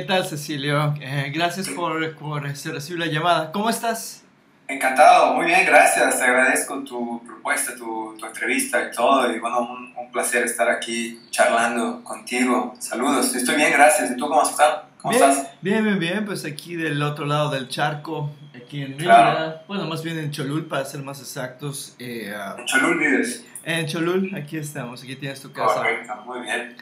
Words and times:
¿qué 0.00 0.06
tal? 0.06 0.16
¿Qué 0.16 0.22
tal, 0.22 0.24
Cecilio? 0.26 0.94
Eh, 1.00 1.30
gracias 1.34 1.68
por, 1.68 2.14
por 2.16 2.42
recibir 2.42 2.98
la 2.98 3.06
llamada. 3.06 3.52
¿Cómo 3.52 3.68
estás? 3.68 4.24
Encantado, 4.66 5.34
muy 5.34 5.46
bien, 5.46 5.66
gracias. 5.66 6.18
Te 6.18 6.24
agradezco 6.24 6.82
tu 6.84 7.22
propuesta, 7.24 7.74
tu, 7.76 8.16
tu 8.18 8.24
entrevista 8.26 8.88
y 8.88 8.94
todo. 8.94 9.30
Y 9.32 9.38
bueno, 9.40 9.60
un, 9.60 9.92
un, 9.96 10.12
placer 10.12 10.44
estar 10.44 10.70
aquí 10.70 11.20
charlando 11.30 12.02
contigo. 12.04 12.74
Saludos, 12.78 13.34
estoy 13.34 13.56
bien, 13.56 13.72
gracias. 13.72 14.12
¿Y 14.12 14.16
tú 14.16 14.28
cómo 14.28 14.42
estás? 14.42 14.82
¿Cómo 15.02 15.12
bien, 15.12 15.30
estás? 15.30 15.48
Bien, 15.60 15.84
bien, 15.84 15.98
bien. 15.98 16.24
Pues 16.24 16.44
aquí 16.44 16.76
del 16.76 17.02
otro 17.02 17.26
lado 17.26 17.50
del 17.50 17.68
charco, 17.68 18.30
aquí 18.54 18.82
en 18.82 18.94
Claro. 18.94 19.38
Mérida. 19.40 19.64
Bueno, 19.66 19.86
más 19.86 20.02
bien 20.04 20.18
en 20.18 20.30
Cholul, 20.30 20.66
para 20.66 20.84
ser 20.84 21.02
más 21.02 21.20
exactos. 21.20 21.96
Eh, 21.98 22.32
ah, 22.34 22.56
En 22.58 22.64
Cholul 22.64 22.98
vives. 22.98 23.44
en 23.64 23.86
Cholul, 23.86 24.34
aquí 24.36 24.56
estamos, 24.56 25.02
aquí 25.02 25.16
tienes 25.16 25.40
tu 25.42 25.52
casa. 25.52 25.74
Correcto, 25.74 26.14
muy 26.26 26.40
bien. 26.42 26.76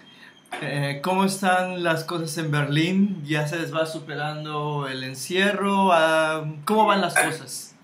Eh, 0.60 1.00
¿Cómo 1.04 1.24
están 1.24 1.82
las 1.84 2.04
cosas 2.04 2.36
en 2.38 2.50
Berlín? 2.50 3.22
¿Ya 3.24 3.46
se 3.46 3.58
les 3.58 3.72
va 3.74 3.86
superando 3.86 4.88
el 4.88 5.04
encierro? 5.04 5.92
Ah, 5.92 6.44
¿Cómo 6.64 6.86
van 6.86 7.00
las 7.00 7.14
cosas? 7.14 7.74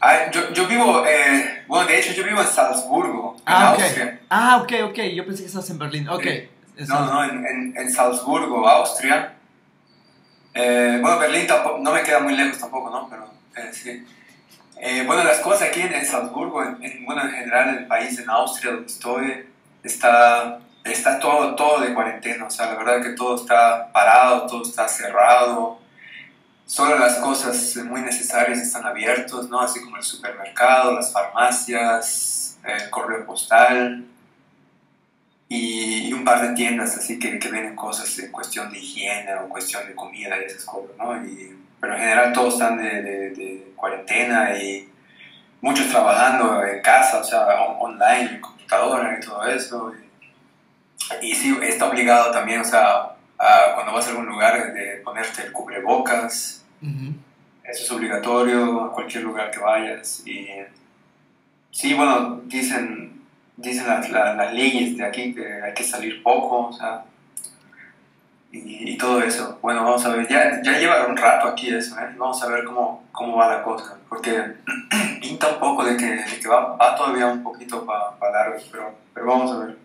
Ah, 0.00 0.30
yo, 0.32 0.52
yo 0.52 0.66
vivo, 0.66 1.04
eh, 1.06 1.64
bueno, 1.68 1.86
de 1.86 1.98
hecho 1.98 2.12
yo 2.12 2.24
vivo 2.24 2.40
en 2.40 2.46
Salzburgo, 2.46 3.36
en 3.38 3.42
Ah, 3.46 3.72
ok. 3.74 3.80
Austria. 3.82 4.20
Ah, 4.28 4.56
ok, 4.62 4.72
ok. 4.90 4.98
Yo 5.14 5.24
pensé 5.24 5.42
que 5.42 5.48
estás 5.48 5.70
en 5.70 5.78
Berlín. 5.78 6.08
Ok. 6.08 6.24
Eso- 6.76 6.92
No, 6.94 7.06
no, 7.06 7.24
en, 7.24 7.46
en, 7.46 7.74
en 7.76 7.90
Salzburgo, 7.92 8.68
Austria. 8.68 9.34
Eh, 10.54 10.98
bueno, 11.00 11.18
Berlín 11.18 11.46
tampoco, 11.46 11.78
no 11.78 11.92
me 11.92 12.02
queda 12.02 12.20
muy 12.20 12.34
lejos 12.36 12.58
tampoco, 12.58 12.90
¿no? 12.90 13.08
Pero 13.08 13.30
eh, 13.56 13.70
sí. 13.72 14.04
Eh, 14.80 15.04
bueno, 15.06 15.22
las 15.24 15.38
cosas 15.38 15.68
aquí 15.68 15.80
en, 15.82 16.04
Salzburgo, 16.04 16.62
en, 16.64 16.82
en- 16.82 17.04
bueno, 17.04 17.22
en 17.22 17.30
general 17.30 17.68
en 17.70 17.74
el 17.76 17.86
país, 17.86 18.18
en 18.18 18.28
Austria, 18.28 18.72
donde 18.72 18.86
estoy, 18.88 19.46
está, 19.82 20.58
está 20.84 21.18
todo, 21.18 21.54
todo 21.54 21.80
de 21.80 21.94
cuarentena. 21.94 22.46
O 22.46 22.50
sea, 22.50 22.66
la 22.66 22.74
verdad 22.76 23.02
que 23.02 23.10
todo 23.10 23.36
está 23.36 23.90
parado, 23.92 24.46
todo 24.46 24.62
está 24.62 24.86
cerrado. 24.88 25.78
Solo 26.66 26.98
las 26.98 27.16
cosas 27.16 27.76
muy 27.84 28.00
necesarias 28.02 28.58
están 28.58 28.86
abiertos, 28.86 29.48
¿no? 29.50 29.60
Así 29.60 29.80
como 29.82 29.96
el 29.98 30.02
supermercado, 30.02 30.92
las 30.92 31.12
farmacias, 31.12 32.58
el 32.64 32.88
correo 32.90 33.26
postal 33.26 34.04
y, 35.48 36.08
y 36.08 36.12
un 36.12 36.24
par 36.24 36.40
de 36.48 36.54
tiendas 36.54 36.96
así 36.96 37.18
que, 37.18 37.38
que 37.38 37.48
venden 37.48 37.76
cosas 37.76 38.18
en 38.18 38.32
cuestión 38.32 38.70
de 38.72 38.78
higiene 38.78 39.34
o 39.34 39.48
cuestión 39.48 39.86
de 39.86 39.94
comida 39.94 40.36
y 40.40 40.44
esas 40.44 40.64
cosas, 40.64 40.96
¿no? 40.98 41.16
Y, 41.24 41.56
pero 41.80 41.94
en 41.94 42.00
general 42.00 42.32
todos 42.32 42.54
están 42.54 42.78
de, 42.78 43.02
de- 43.02 43.30
de 43.30 43.72
cuarentena 43.76 44.56
y 44.56 44.88
muchos 45.60 45.88
trabajando 45.90 46.64
en 46.64 46.80
casa, 46.80 47.18
o 47.18 47.24
sea, 47.24 47.44
on- 47.62 47.92
online, 47.92 48.30
en 48.36 48.40
computadora 48.40 49.18
y 49.20 49.24
todo 49.24 49.44
eso. 49.46 49.92
Y, 49.94 50.03
y 51.22 51.34
sí, 51.34 51.56
está 51.62 51.86
obligado 51.88 52.30
también, 52.30 52.60
o 52.60 52.64
sea, 52.64 53.14
a- 53.38 53.74
cuando 53.74 53.92
vas 53.92 54.06
a 54.06 54.10
algún 54.10 54.26
lugar 54.26 54.72
de 54.72 55.00
ponerte 55.04 55.42
el 55.42 55.52
cubrebocas, 55.52 56.64
eso 57.64 57.82
es 57.84 57.90
obligatorio 57.90 58.84
a 58.84 58.92
cualquier 58.92 59.22
lugar 59.24 59.50
que 59.50 59.58
vayas. 59.58 60.22
Y 60.26 60.48
sí, 61.70 61.94
bueno, 61.94 62.40
dicen, 62.44 63.22
dicen 63.56 63.86
las, 63.86 64.08
las- 64.10 64.36
las 64.36 64.52
leyes 64.52 64.96
de 64.96 65.04
aquí 65.04 65.34
que 65.34 65.62
hay 65.62 65.74
que 65.74 65.84
salir 65.84 66.22
poco, 66.22 66.68
o 66.68 66.72
sea, 66.72 67.04
y, 68.52 68.92
y 68.92 68.96
todo 68.98 69.20
eso. 69.22 69.58
Bueno, 69.62 69.82
vamos 69.84 70.04
a 70.06 70.10
ver, 70.10 70.28
ya, 70.28 70.60
ya 70.62 70.78
lleva 70.78 71.06
un 71.06 71.16
rato 71.16 71.48
aquí 71.48 71.74
eso, 71.74 71.98
¿eh? 71.98 72.14
Vamos 72.16 72.40
a 72.42 72.46
ver 72.48 72.64
cómo, 72.64 73.04
cómo 73.10 73.36
va 73.36 73.48
la 73.56 73.62
cosa, 73.62 73.96
porque 74.08 74.32
pinta 75.20 75.48
un 75.48 75.58
poco 75.58 75.84
de 75.84 75.96
que, 75.96 76.06
de 76.06 76.40
que 76.40 76.48
va, 76.48 76.76
va 76.76 76.94
todavía 76.96 77.26
un 77.26 77.42
poquito 77.42 77.84
para 77.84 78.32
largo, 78.32 78.56
pero, 78.70 78.94
pero 79.12 79.26
vamos 79.26 79.50
a 79.52 79.58
ver. 79.66 79.76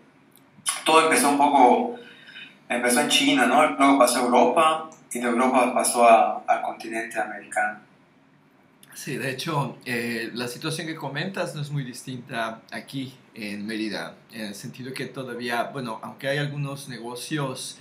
Todo 0.84 1.04
empezó 1.04 1.30
un 1.30 1.38
poco, 1.38 1.96
empezó 2.68 3.00
en 3.00 3.08
China, 3.08 3.46
¿no? 3.46 3.66
Luego 3.76 3.98
pasó 3.98 4.18
a 4.18 4.22
Europa 4.22 4.90
y 5.12 5.18
de 5.18 5.26
Europa 5.28 5.72
pasó 5.74 6.08
a- 6.08 6.42
al 6.46 6.62
continente 6.62 7.18
americano. 7.20 7.80
Sí, 8.94 9.16
de 9.16 9.30
hecho, 9.30 9.78
eh, 9.86 10.30
la 10.34 10.48
situación 10.48 10.86
que 10.86 10.94
comentas 10.94 11.54
no 11.54 11.62
es 11.62 11.70
muy 11.70 11.84
distinta 11.84 12.60
aquí 12.70 13.14
en 13.34 13.64
Mérida, 13.66 14.14
en 14.32 14.46
el 14.48 14.54
sentido 14.54 14.92
que 14.92 15.06
todavía, 15.06 15.64
bueno, 15.72 16.00
aunque 16.02 16.28
hay 16.28 16.38
algunos 16.38 16.88
negocios 16.88 17.78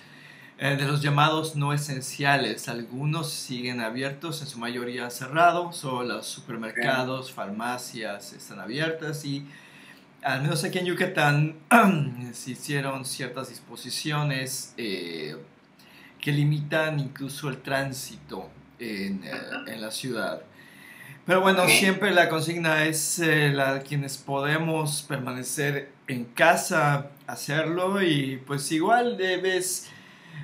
eh, 0.62 0.76
de 0.76 0.86
los 0.86 1.02
llamados 1.02 1.56
no 1.56 1.72
esenciales, 1.74 2.68
algunos 2.70 3.31
siguen 3.31 3.80
abiertos, 3.81 4.42
en 4.42 4.48
su 4.48 4.60
mayoría 4.60 5.10
cerrados, 5.10 5.78
solo 5.78 6.04
los 6.16 6.28
supermercados, 6.28 7.31
farmacias 7.31 8.34
están 8.34 8.60
abiertas 8.60 9.24
y 9.26 9.48
al 10.24 10.42
menos 10.42 10.63
aquí 10.63 10.80
en 10.80 10.86
Yucatán 10.86 11.56
se 12.33 12.51
hicieron 12.51 13.06
ciertas 13.06 13.50
disposiciones 13.50 14.74
eh, 14.77 15.36
que 16.19 16.31
limitan 16.31 17.00
incluso 17.00 17.50
el 17.50 17.57
tránsito 17.57 18.50
en, 18.80 19.24
eh, 19.24 19.31
en 19.68 19.81
la 19.81 19.92
ciudad. 19.92 20.42
Pero 21.25 21.42
bueno, 21.42 21.68
siempre 21.68 22.12
la 22.12 22.27
consigna 22.27 22.86
es 22.86 23.19
eh, 23.19 23.51
la 23.54 23.81
quienes 23.81 24.18
podemos 24.18 25.04
permanecer 25.07 25.92
en 26.07 26.25
casa, 26.25 27.12
hacerlo 27.27 28.01
y 28.01 28.38
pues 28.48 28.71
igual 28.71 29.16
debes, 29.16 29.89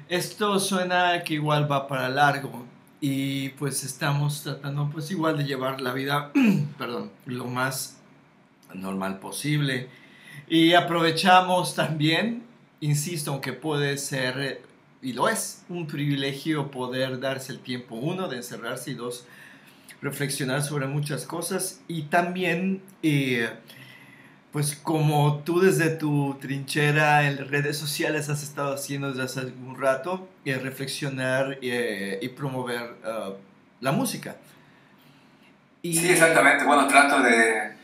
esto 0.09 0.59
suena 0.59 1.23
que 1.23 1.33
igual 1.33 1.71
va 1.71 1.87
para 1.87 2.07
largo 2.09 2.67
y 3.01 3.49
pues 3.49 3.83
estamos 3.83 4.43
tratando 4.43 4.89
pues 4.91 5.09
igual 5.09 5.39
de 5.39 5.45
llevar 5.45 5.81
la 5.81 5.91
vida, 5.91 6.31
perdón, 6.77 7.09
lo 7.25 7.45
más 7.45 7.94
normal 8.81 9.19
posible 9.19 9.87
y 10.47 10.73
aprovechamos 10.73 11.75
también, 11.75 12.43
insisto, 12.79 13.31
aunque 13.31 13.53
puede 13.53 13.97
ser 13.97 14.61
y 15.05 15.13
lo 15.13 15.29
es 15.29 15.63
un 15.69 15.85
privilegio 15.85 16.71
poder 16.71 17.19
darse 17.19 17.51
el 17.51 17.59
tiempo, 17.59 17.93
uno, 17.93 18.27
de 18.27 18.37
encerrarse 18.37 18.89
y 18.89 18.93
dos, 18.95 19.27
reflexionar 20.01 20.63
sobre 20.63 20.87
muchas 20.87 21.25
cosas 21.25 21.81
y 21.87 22.03
también, 22.03 22.81
eh, 23.03 23.49
pues 24.51 24.75
como 24.75 25.43
tú 25.43 25.59
desde 25.59 25.91
tu 25.91 26.37
trinchera 26.41 27.27
en 27.27 27.37
redes 27.49 27.77
sociales 27.77 28.29
has 28.29 28.41
estado 28.41 28.73
haciendo 28.73 29.09
desde 29.09 29.23
hace 29.23 29.39
algún 29.41 29.79
rato, 29.79 30.27
eh, 30.43 30.55
reflexionar 30.55 31.59
eh, 31.61 32.17
y 32.19 32.29
promover 32.29 32.95
uh, 33.03 33.33
la 33.81 33.91
música. 33.91 34.37
Sí, 35.83 36.09
exactamente. 36.09 36.65
Bueno, 36.65 36.87
trato 36.87 37.21
de... 37.21 37.74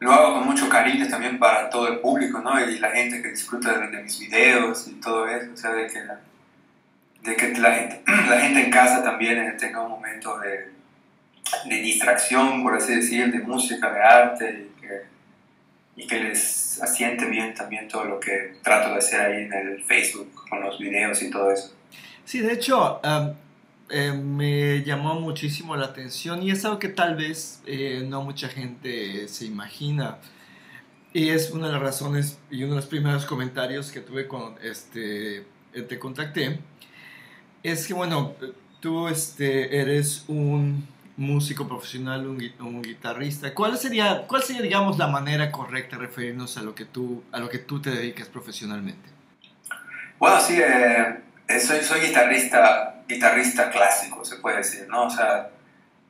Lo 0.00 0.12
hago 0.12 0.34
con 0.34 0.46
mucho 0.46 0.68
cariño 0.68 1.06
también 1.08 1.38
para 1.38 1.68
todo 1.68 1.88
el 1.88 1.98
público, 1.98 2.40
¿no? 2.40 2.58
Y 2.58 2.78
la 2.78 2.90
gente 2.90 3.20
que 3.20 3.28
disfruta 3.28 3.78
de, 3.78 4.02
mis 4.02 4.18
videos 4.18 4.88
y 4.88 4.94
todo 4.94 5.28
eso, 5.28 5.52
o 5.52 5.56
sea, 5.56 5.72
de 5.72 5.86
que 5.86 6.02
la, 6.02 6.20
de 7.22 7.36
que 7.36 7.48
la 7.58 7.74
gente, 7.74 8.02
la 8.28 8.40
gente 8.40 8.64
en 8.64 8.70
casa 8.70 9.04
también 9.04 9.56
tenga 9.58 9.82
un 9.82 9.90
momento 9.90 10.38
de, 10.38 10.70
de 11.66 11.76
distracción, 11.82 12.62
por 12.62 12.74
así 12.74 12.94
decir, 12.94 13.30
de 13.30 13.40
música, 13.40 13.92
de 13.92 14.02
arte, 14.02 14.68
y 14.68 14.80
que, 14.80 15.02
y 15.96 16.06
que 16.06 16.18
les 16.18 16.80
asiente 16.82 17.26
bien 17.26 17.52
también 17.52 17.86
todo 17.86 18.04
lo 18.06 18.18
que 18.18 18.54
trato 18.62 18.92
de 18.92 18.98
hacer 18.98 19.20
ahí 19.20 19.42
en 19.42 19.52
el 19.52 19.84
Facebook 19.84 20.32
con 20.48 20.62
los 20.62 20.78
videos 20.78 21.20
y 21.22 21.30
todo 21.30 21.52
eso. 21.52 21.74
Sí, 22.24 22.40
de 22.40 22.54
hecho, 22.54 23.02
eh, 23.90 24.12
me 24.12 24.82
llamó 24.84 25.18
muchísimo 25.18 25.76
la 25.76 25.86
atención 25.86 26.42
y 26.42 26.50
es 26.50 26.64
algo 26.64 26.78
que 26.78 26.88
tal 26.88 27.16
vez 27.16 27.62
eh, 27.66 28.04
no 28.06 28.22
mucha 28.22 28.48
gente 28.48 29.28
se 29.28 29.46
imagina. 29.46 30.18
Y 31.12 31.30
es 31.30 31.50
una 31.50 31.66
de 31.66 31.72
las 31.72 31.82
razones 31.82 32.38
y 32.50 32.62
uno 32.62 32.74
de 32.74 32.80
los 32.80 32.86
primeros 32.86 33.26
comentarios 33.26 33.90
que 33.90 34.00
tuve 34.00 34.28
cuando 34.28 34.60
este, 34.60 35.44
te 35.72 35.98
contacté. 35.98 36.60
Es 37.62 37.86
que, 37.86 37.94
bueno, 37.94 38.34
tú 38.80 39.08
este, 39.08 39.80
eres 39.80 40.24
un 40.28 40.86
músico 41.16 41.68
profesional, 41.68 42.26
un, 42.26 42.82
guitarrista. 42.82 43.52
¿Cuál 43.52 43.76
sería, 43.76 44.26
¿Cuál 44.26 44.42
sería, 44.42 44.62
digamos, 44.62 44.98
la 44.98 45.06
manera 45.06 45.52
correcta 45.52 45.96
de 45.96 46.06
referirnos 46.06 46.56
a 46.56 46.62
lo 46.62 46.74
que 46.74 46.86
tú, 46.86 47.22
a 47.30 47.38
lo 47.38 47.48
que 47.48 47.58
tú 47.58 47.80
te 47.80 47.90
dedicas 47.90 48.28
profesionalmente? 48.28 49.08
Bueno, 50.18 50.40
sí, 50.40 50.58
eh, 50.58 51.20
eh, 51.46 51.60
soy, 51.60 51.80
soy 51.80 52.00
guitarrista, 52.00 52.99
guitarrista 53.14 53.70
clásico, 53.70 54.24
se 54.24 54.36
puede 54.36 54.58
decir, 54.58 54.86
¿no? 54.88 55.04
O 55.04 55.10
sea, 55.10 55.50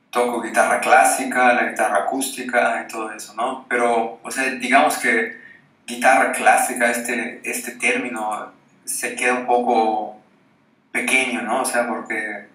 toco 0.09 0.41
guitarra 0.41 0.79
clásica, 0.79 1.53
la 1.53 1.65
guitarra 1.65 2.03
acústica 2.03 2.85
y 2.85 2.91
todo 2.91 3.11
eso, 3.11 3.33
¿no? 3.35 3.65
Pero, 3.67 4.19
o 4.23 4.31
sea, 4.31 4.43
digamos 4.51 4.97
que 4.97 5.39
guitarra 5.87 6.31
clásica, 6.31 6.91
este, 6.91 7.41
este 7.43 7.71
término 7.71 8.51
se 8.85 9.15
queda 9.15 9.33
un 9.33 9.45
poco 9.45 10.17
pequeño, 10.91 11.41
¿no? 11.41 11.61
O 11.61 11.65
sea, 11.65 11.87
porque 11.87 12.51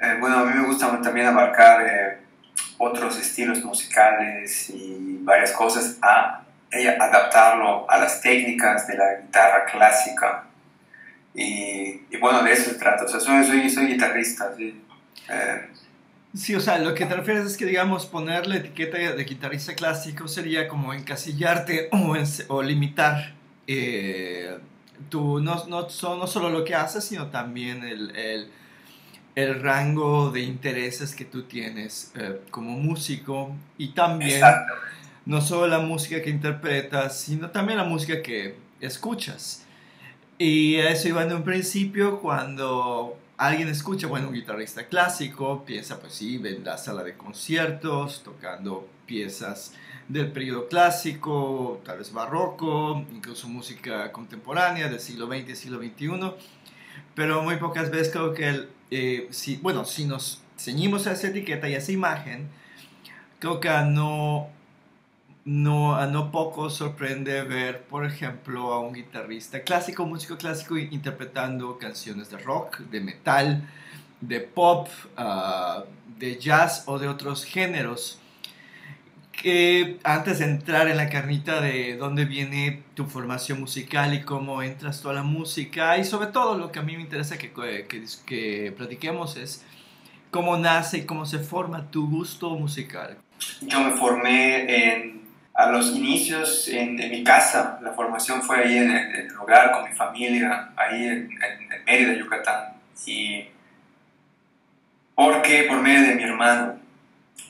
eh, 0.00 0.16
bueno, 0.20 0.38
a 0.38 0.44
mí 0.44 0.52
me 0.54 0.66
gusta 0.66 1.00
también 1.02 1.26
abarcar 1.26 1.84
eh, 1.84 2.18
otros 2.78 3.18
estilos 3.18 3.64
musicales 3.64 4.70
y 4.70 5.18
varias 5.22 5.52
cosas, 5.52 5.96
a, 6.02 6.44
adaptarlo 7.00 7.90
a 7.90 7.98
las 7.98 8.20
técnicas 8.20 8.86
de 8.86 8.96
la 8.96 9.14
guitarra 9.14 9.64
clásica. 9.64 10.44
Y, 11.34 12.16
bueno, 12.20 12.42
de 12.42 12.52
eso 12.52 12.70
se 12.70 12.76
trata. 12.76 13.04
O 13.04 13.08
sea, 13.08 13.20
soy, 13.20 13.70
soy, 13.70 13.86
guitarrista, 13.86 14.54
sí. 14.56 14.80
Eh, 15.28 15.68
sí, 16.34 16.54
o 16.54 16.60
sea, 16.60 16.78
lo 16.78 16.94
que 16.94 17.06
te 17.06 17.14
refieres 17.14 17.46
es 17.46 17.56
que, 17.56 17.66
digamos, 17.66 18.06
poner 18.06 18.46
la 18.46 18.56
etiqueta 18.56 18.98
de 18.98 19.24
guitarrista 19.24 19.74
clásico 19.74 20.26
sería 20.26 20.68
como 20.68 20.92
encasillarte 20.94 21.88
o, 21.92 22.16
o 22.48 22.62
limitar 22.62 23.34
tu, 25.10 25.40
no, 25.40 25.66
no, 25.66 25.82
no, 25.82 26.26
solo 26.26 26.50
lo 26.50 26.64
que 26.64 26.74
haces, 26.74 27.04
sino 27.04 27.28
también 27.28 27.84
el, 27.84 28.16
el 28.16 28.50
el 29.38 29.62
rango 29.62 30.32
de 30.32 30.40
intereses 30.40 31.14
que 31.14 31.24
tú 31.24 31.44
tienes 31.44 32.10
eh, 32.16 32.40
como 32.50 32.72
músico 32.72 33.54
y 33.76 33.90
también 33.90 34.42
no 35.26 35.40
solo 35.40 35.68
la 35.68 35.78
música 35.78 36.20
que 36.20 36.28
interpretas, 36.28 37.20
sino 37.20 37.48
también 37.50 37.78
la 37.78 37.84
música 37.84 38.20
que 38.20 38.56
escuchas. 38.80 39.64
Y 40.38 40.76
eso 40.76 41.08
iba 41.08 41.24
en 41.24 41.32
un 41.32 41.42
principio 41.42 42.20
cuando 42.20 43.18
alguien 43.36 43.68
escucha, 43.68 44.06
bueno, 44.06 44.28
un 44.28 44.34
guitarrista 44.34 44.86
clásico, 44.86 45.64
piensa, 45.64 46.00
pues 46.00 46.14
sí, 46.14 46.40
en 46.44 46.64
la 46.64 46.78
sala 46.78 47.02
de 47.02 47.16
conciertos, 47.16 48.22
tocando 48.22 48.88
piezas 49.04 49.74
del 50.08 50.30
periodo 50.30 50.68
clásico, 50.68 51.80
tal 51.84 51.98
vez 51.98 52.12
barroco, 52.12 53.04
incluso 53.12 53.48
música 53.48 54.12
contemporánea 54.12 54.88
del 54.88 55.00
siglo 55.00 55.26
XX 55.26 55.58
siglo 55.58 55.78
XXI, 55.78 56.32
pero 57.14 57.42
muy 57.42 57.56
pocas 57.56 57.90
veces 57.90 58.10
creo 58.12 58.32
que 58.32 58.48
el 58.48 58.68
eh, 58.90 59.28
si, 59.30 59.56
bueno, 59.56 59.84
si 59.84 60.06
nos 60.06 60.42
ceñimos 60.56 61.06
a 61.06 61.12
esa 61.12 61.28
etiqueta 61.28 61.68
y 61.68 61.74
a 61.74 61.78
esa 61.78 61.92
imagen, 61.92 62.48
creo 63.38 63.60
que 63.60 63.68
no, 63.86 64.48
no, 65.48 65.96
a 65.96 66.06
no 66.06 66.30
poco 66.30 66.68
sorprende 66.68 67.42
ver, 67.42 67.82
por 67.84 68.04
ejemplo, 68.04 68.74
a 68.74 68.80
un 68.80 68.92
guitarrista 68.92 69.62
clásico, 69.62 70.04
músico 70.04 70.36
clásico, 70.36 70.76
interpretando 70.76 71.78
canciones 71.78 72.28
de 72.28 72.36
rock, 72.36 72.80
de 72.80 73.00
metal, 73.00 73.66
de 74.20 74.40
pop, 74.40 74.88
ah, 75.16 75.84
de 76.18 76.38
jazz 76.38 76.82
o 76.84 76.98
de 76.98 77.08
otros 77.08 77.46
géneros 77.46 78.20
que 79.32 79.98
antes 80.04 80.40
de 80.40 80.44
entrar 80.44 80.86
en 80.88 80.98
la 80.98 81.08
carnita 81.08 81.62
de 81.62 81.96
dónde 81.96 82.26
viene 82.26 82.82
tu 82.94 83.06
formación 83.06 83.60
musical 83.60 84.12
y 84.12 84.22
cómo 84.22 84.62
entras 84.62 85.00
toda 85.00 85.14
la 85.14 85.22
música 85.22 85.96
y 85.96 86.04
sobre 86.04 86.26
todo 86.26 86.58
lo 86.58 86.72
que 86.72 86.80
a 86.80 86.82
mí 86.82 86.94
me 86.96 87.02
interesa 87.02 87.38
que, 87.38 87.52
que, 87.52 88.04
que 88.26 88.74
platiquemos 88.76 89.36
es 89.36 89.64
cómo 90.30 90.58
nace 90.58 90.98
y 90.98 91.06
cómo 91.06 91.24
se 91.24 91.38
forma 91.38 91.90
tu 91.90 92.10
gusto 92.10 92.50
musical. 92.50 93.16
Yo 93.62 93.80
me 93.80 93.92
formé 93.92 94.92
en, 94.92 95.27
a 95.58 95.70
los 95.70 95.94
inicios 95.96 96.68
en, 96.68 96.94
mi 96.94 97.24
casa, 97.24 97.78
la 97.82 97.92
formación 97.92 98.40
fue 98.42 98.60
ahí 98.60 98.78
en, 98.78 98.90
el 98.90 99.36
hogar 99.36 99.72
con 99.72 99.90
mi 99.90 99.94
familia, 99.94 100.70
ahí 100.76 101.04
en, 101.04 101.30
en 101.30 101.84
Mérida, 101.84 102.14
Yucatán. 102.14 102.74
Y 103.04 103.48
porque 105.14 105.64
por 105.64 105.80
medio 105.80 106.08
de 106.08 106.14
mi 106.14 106.22
hermano, 106.22 106.78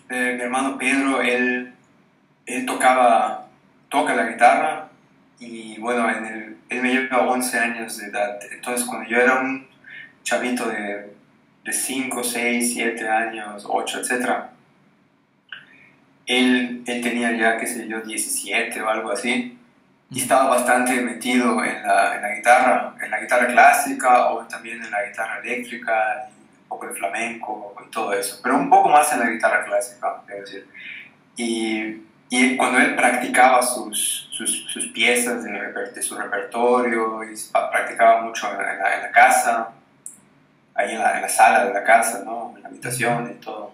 eh, 0.08 0.34
mi 0.36 0.42
hermano 0.42 0.78
Pedro, 0.78 1.20
él 1.20 1.74
él 2.48 2.64
tocaba, 2.64 3.46
toca 3.90 4.14
la 4.14 4.26
guitarra 4.26 4.88
y 5.38 5.78
bueno, 5.78 6.08
en 6.10 6.24
el, 6.24 6.56
él 6.70 6.82
me 6.82 6.92
lleva 6.92 7.28
11 7.28 7.58
años 7.58 7.98
de 7.98 8.06
edad. 8.06 8.38
Entonces 8.50 8.86
cuando 8.86 9.08
yo 9.08 9.18
era 9.18 9.40
un 9.40 9.68
chavito 10.22 10.66
de, 10.66 11.14
de 11.64 11.72
5, 11.72 12.24
6, 12.24 12.72
7 12.72 13.08
años, 13.08 13.64
8, 13.68 14.00
etc., 14.00 14.30
él, 16.28 16.84
él 16.86 17.02
tenía 17.02 17.36
ya, 17.36 17.58
qué 17.58 17.66
sé 17.66 17.88
yo, 17.88 18.00
17 18.00 18.80
o 18.80 18.88
algo 18.88 19.10
así. 19.10 19.58
Y 20.10 20.20
estaba 20.20 20.48
bastante 20.48 21.00
metido 21.00 21.64
en 21.64 21.82
la, 21.82 22.14
en 22.14 22.22
la 22.22 22.34
guitarra, 22.36 22.94
en 23.02 23.10
la 23.10 23.20
guitarra 23.20 23.48
clásica 23.48 24.30
o 24.30 24.46
también 24.46 24.82
en 24.82 24.90
la 24.90 25.04
guitarra 25.04 25.40
eléctrica, 25.40 26.28
y 26.30 26.62
un 26.62 26.68
poco 26.68 26.86
de 26.86 26.94
flamenco 26.94 27.74
y 27.86 27.90
todo 27.90 28.12
eso, 28.12 28.40
pero 28.42 28.56
un 28.56 28.70
poco 28.70 28.88
más 28.88 29.12
en 29.12 29.20
la 29.20 29.30
guitarra 29.30 29.64
clásica, 29.64 30.22
debo 30.26 30.40
decir. 30.40 30.66
Y 31.36 32.08
y 32.30 32.56
cuando 32.56 32.78
él 32.78 32.94
practicaba 32.94 33.62
sus, 33.62 34.28
sus, 34.32 34.66
sus 34.70 34.88
piezas 34.88 35.42
de, 35.44 35.50
de, 35.50 36.02
su 36.02 36.14
repertorio, 36.14 37.24
y 37.24 37.34
practicaba 37.52 38.20
mucho 38.20 38.50
en 38.50 38.58
la, 38.58 38.96
en 38.96 39.02
la, 39.02 39.10
casa, 39.10 39.70
ahí 40.74 40.92
en 40.92 40.98
la, 40.98 41.16
en 41.16 41.22
la, 41.22 41.28
sala 41.28 41.64
de 41.64 41.72
la 41.72 41.82
casa, 41.82 42.22
¿no? 42.24 42.52
en 42.56 42.62
la 42.62 42.68
habitación 42.68 43.30
y 43.30 43.42
todo. 43.42 43.72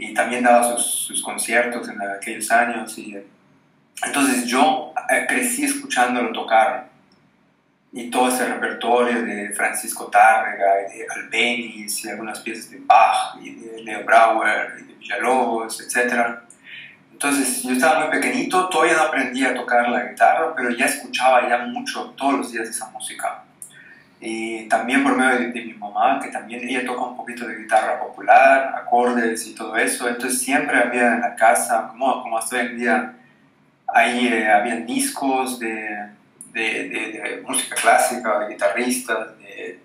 Y 0.00 0.14
también 0.14 0.44
daba 0.44 0.76
sus, 0.76 0.84
sus 0.84 1.22
conciertos 1.22 1.88
en 1.88 2.00
aquellos 2.00 2.50
años. 2.50 2.96
Y, 2.98 3.18
entonces 4.04 4.46
yo 4.46 4.94
eh, 5.10 5.26
crecí 5.28 5.64
escuchándolo 5.64 6.32
tocar. 6.32 6.88
Y 7.92 8.08
todo 8.08 8.28
ese 8.28 8.46
repertorio 8.46 9.22
de 9.22 9.50
Francisco 9.50 10.06
Tárrega, 10.06 10.88
y 10.94 10.98
de 10.98 11.06
Albeniz, 11.08 12.04
y 12.04 12.08
algunas 12.08 12.38
piezas 12.38 12.70
de 12.70 12.78
Bach, 12.78 13.36
y 13.42 13.50
de 13.50 13.82
Leo 13.82 14.04
Brauer, 14.04 14.76
y 14.80 14.84
de 14.84 14.94
Villalobos, 14.94 15.80
etcétera 15.80 16.44
entonces 17.22 17.62
yo 17.64 17.72
estaba 17.72 18.06
muy 18.06 18.18
pequeñito, 18.18 18.66
todavía 18.70 18.96
no 18.96 19.02
aprendía 19.02 19.50
a 19.50 19.54
tocar 19.54 19.90
la 19.90 20.04
guitarra, 20.04 20.54
pero 20.56 20.70
ya 20.70 20.86
escuchaba 20.86 21.46
ya 21.46 21.58
mucho, 21.66 22.14
todos 22.16 22.38
los 22.38 22.50
días 22.50 22.66
esa 22.66 22.88
música. 22.88 23.44
Y 24.20 24.68
también 24.68 25.02
por 25.02 25.16
medio 25.16 25.50
de, 25.50 25.64
mi 25.64 25.72
mamá, 25.72 26.20
que 26.22 26.28
también 26.28 26.68
ella 26.68 26.84
toca 26.84 27.04
un 27.04 27.16
poquito 27.16 27.46
de 27.46 27.56
guitarra 27.56 27.98
popular, 27.98 28.74
acordes 28.76 29.46
y 29.46 29.54
todo 29.54 29.74
eso. 29.76 30.06
Entonces 30.08 30.42
siempre 30.42 30.78
había 30.78 31.14
en 31.14 31.20
la 31.22 31.34
casa, 31.34 31.88
como, 31.88 32.22
como 32.22 32.36
hasta 32.36 32.56
hoy 32.56 32.66
en 32.66 32.78
día, 32.78 33.14
ahí 33.88 34.28
eh, 34.28 34.46
había 34.46 34.76
discos 34.76 35.58
de, 35.58 36.10
de, 36.52 36.88
de, 36.90 37.42
música 37.46 37.74
clásica, 37.76 38.40
de 38.40 38.52
guitarristas, 38.52 39.38
de, 39.38 39.80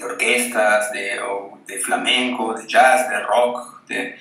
orquestas, 0.00 0.92
de, 0.92 1.20
de 1.66 1.78
flamenco, 1.80 2.54
de 2.54 2.66
jazz, 2.68 3.10
de 3.10 3.20
rock. 3.20 3.86
De, 3.88 4.16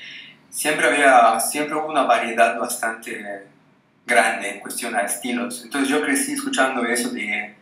siempre 0.49 0.87
había, 0.87 1.39
siempre 1.39 1.75
hubo 1.75 1.87
una 1.87 2.03
variedad 2.03 2.57
bastante 2.59 3.45
grande 4.07 4.55
en 4.55 4.59
cuestión 4.59 4.95
a 4.95 5.01
estilos. 5.01 5.63
Entonces 5.63 5.87
yo 5.87 6.01
crecí 6.01 6.33
escuchando 6.33 6.83
eso 6.83 7.11
de 7.11 7.58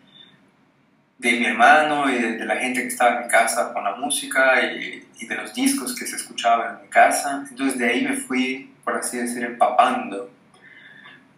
de 1.18 1.32
mi 1.32 1.46
hermano 1.46 2.10
y 2.10 2.20
de, 2.20 2.46
la 2.46 2.58
gente 2.58 2.82
que 2.82 2.88
estaba 2.88 3.18
en 3.18 3.24
mi 3.24 3.28
casa 3.28 3.74
con 3.74 3.84
la 3.84 3.96
música 3.96 4.62
y, 4.62 5.04
de 5.26 5.36
los 5.36 5.54
discos 5.54 5.96
que 5.96 6.06
se 6.06 6.16
escuchaban 6.16 6.76
en 6.76 6.84
mi 6.84 6.90
casa. 6.90 7.46
Entonces 7.50 7.80
de 7.80 7.90
ahí 7.90 8.04
me 8.04 8.14
fui, 8.16 8.72
por 8.84 8.96
así 8.96 9.18
decir, 9.18 9.44
empapando 9.44 10.30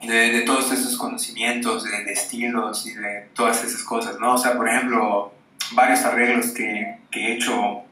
de, 0.02 0.32
de 0.32 0.42
todos 0.42 0.72
esos 0.72 0.98
conocimientos, 0.98 1.86
de, 1.86 2.04
de, 2.04 2.12
estilos 2.12 2.86
y 2.86 2.94
de 2.94 3.30
todas 3.34 3.64
esas 3.64 3.84
cosas, 3.84 4.20
¿no? 4.20 4.34
O 4.34 4.38
sea, 4.38 4.56
por 4.56 4.68
ejemplo, 4.68 5.34
varios 5.72 6.04
arreglos 6.04 6.48
que, 6.48 6.98
que 7.10 7.20
he 7.20 7.34
hecho 7.36 7.84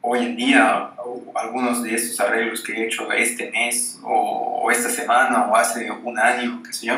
hoy 0.00 0.20
en 0.20 0.36
día, 0.36 0.90
algunos 1.34 1.82
de 1.82 1.94
estos 1.94 2.18
arreglos 2.20 2.62
que 2.62 2.72
he 2.72 2.86
hecho 2.86 3.12
este 3.12 3.50
mes 3.50 3.98
o, 4.02 4.62
o 4.64 4.70
esta 4.70 4.88
semana 4.88 5.46
o 5.46 5.56
hace 5.56 5.90
un 5.90 6.18
año, 6.18 6.62
qué 6.62 6.72
sé 6.72 6.86
yo 6.86 6.94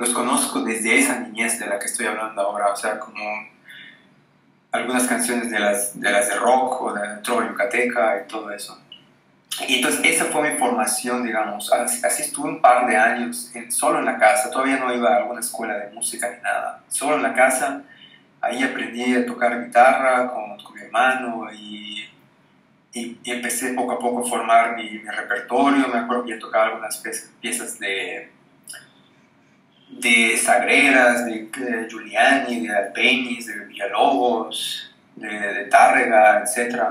los 0.00 0.10
conozco 0.14 0.62
desde 0.62 0.98
esa 0.98 1.20
niñez 1.20 1.58
de 1.58 1.66
la 1.66 1.78
que 1.78 1.84
estoy 1.84 2.06
hablando 2.06 2.40
ahora, 2.40 2.72
o 2.72 2.76
sea, 2.76 2.98
como 2.98 3.20
algunas 4.72 5.06
canciones 5.06 5.50
de 5.50 5.60
las 5.60 6.00
de, 6.00 6.10
las 6.10 6.26
de 6.26 6.36
rock 6.36 6.80
o 6.80 6.94
de 6.94 7.18
trova 7.18 7.46
yucateca 7.46 8.22
y 8.24 8.26
todo 8.26 8.50
eso. 8.50 8.80
Y 9.68 9.74
entonces 9.74 10.00
esa 10.04 10.24
fue 10.26 10.50
mi 10.50 10.58
formación, 10.58 11.22
digamos, 11.22 11.70
así, 11.70 12.22
estuve 12.22 12.48
un 12.48 12.62
par 12.62 12.86
de 12.86 12.96
años 12.96 13.52
solo 13.68 13.98
en 13.98 14.06
la 14.06 14.16
casa, 14.16 14.50
todavía 14.50 14.78
no 14.78 14.94
iba 14.94 15.10
a 15.10 15.16
alguna 15.18 15.40
escuela 15.40 15.74
de 15.74 15.92
música 15.92 16.30
ni 16.34 16.40
nada, 16.40 16.82
solo 16.88 17.16
en 17.16 17.22
la 17.22 17.34
casa, 17.34 17.82
ahí 18.40 18.62
aprendí 18.62 19.14
a 19.14 19.26
tocar 19.26 19.62
guitarra 19.62 20.28
con, 20.28 20.56
con 20.64 20.74
mi 20.76 20.80
hermano 20.80 21.52
y, 21.52 22.08
y, 22.94 23.18
empecé 23.26 23.74
poco 23.74 23.92
a 23.92 23.98
poco 23.98 24.24
a 24.24 24.30
formar 24.30 24.76
mi, 24.76 24.84
mi 24.84 25.10
repertorio, 25.10 25.88
me 25.88 25.98
acuerdo 25.98 26.24
que 26.24 26.30
ya 26.30 26.38
tocaba 26.38 26.68
algunas 26.68 27.04
piezas 27.42 27.78
de 27.78 28.39
de 29.90 30.36
Sagreras, 30.36 31.26
de, 31.26 31.48
Giuliani, 31.88 32.66
de 32.66 32.74
Alpenis, 32.74 33.46
de 33.46 33.66
Villalobos, 33.66 34.92
de, 35.16 35.28
de 35.28 35.64
Tárrega, 35.64 36.42
etc. 36.42 36.82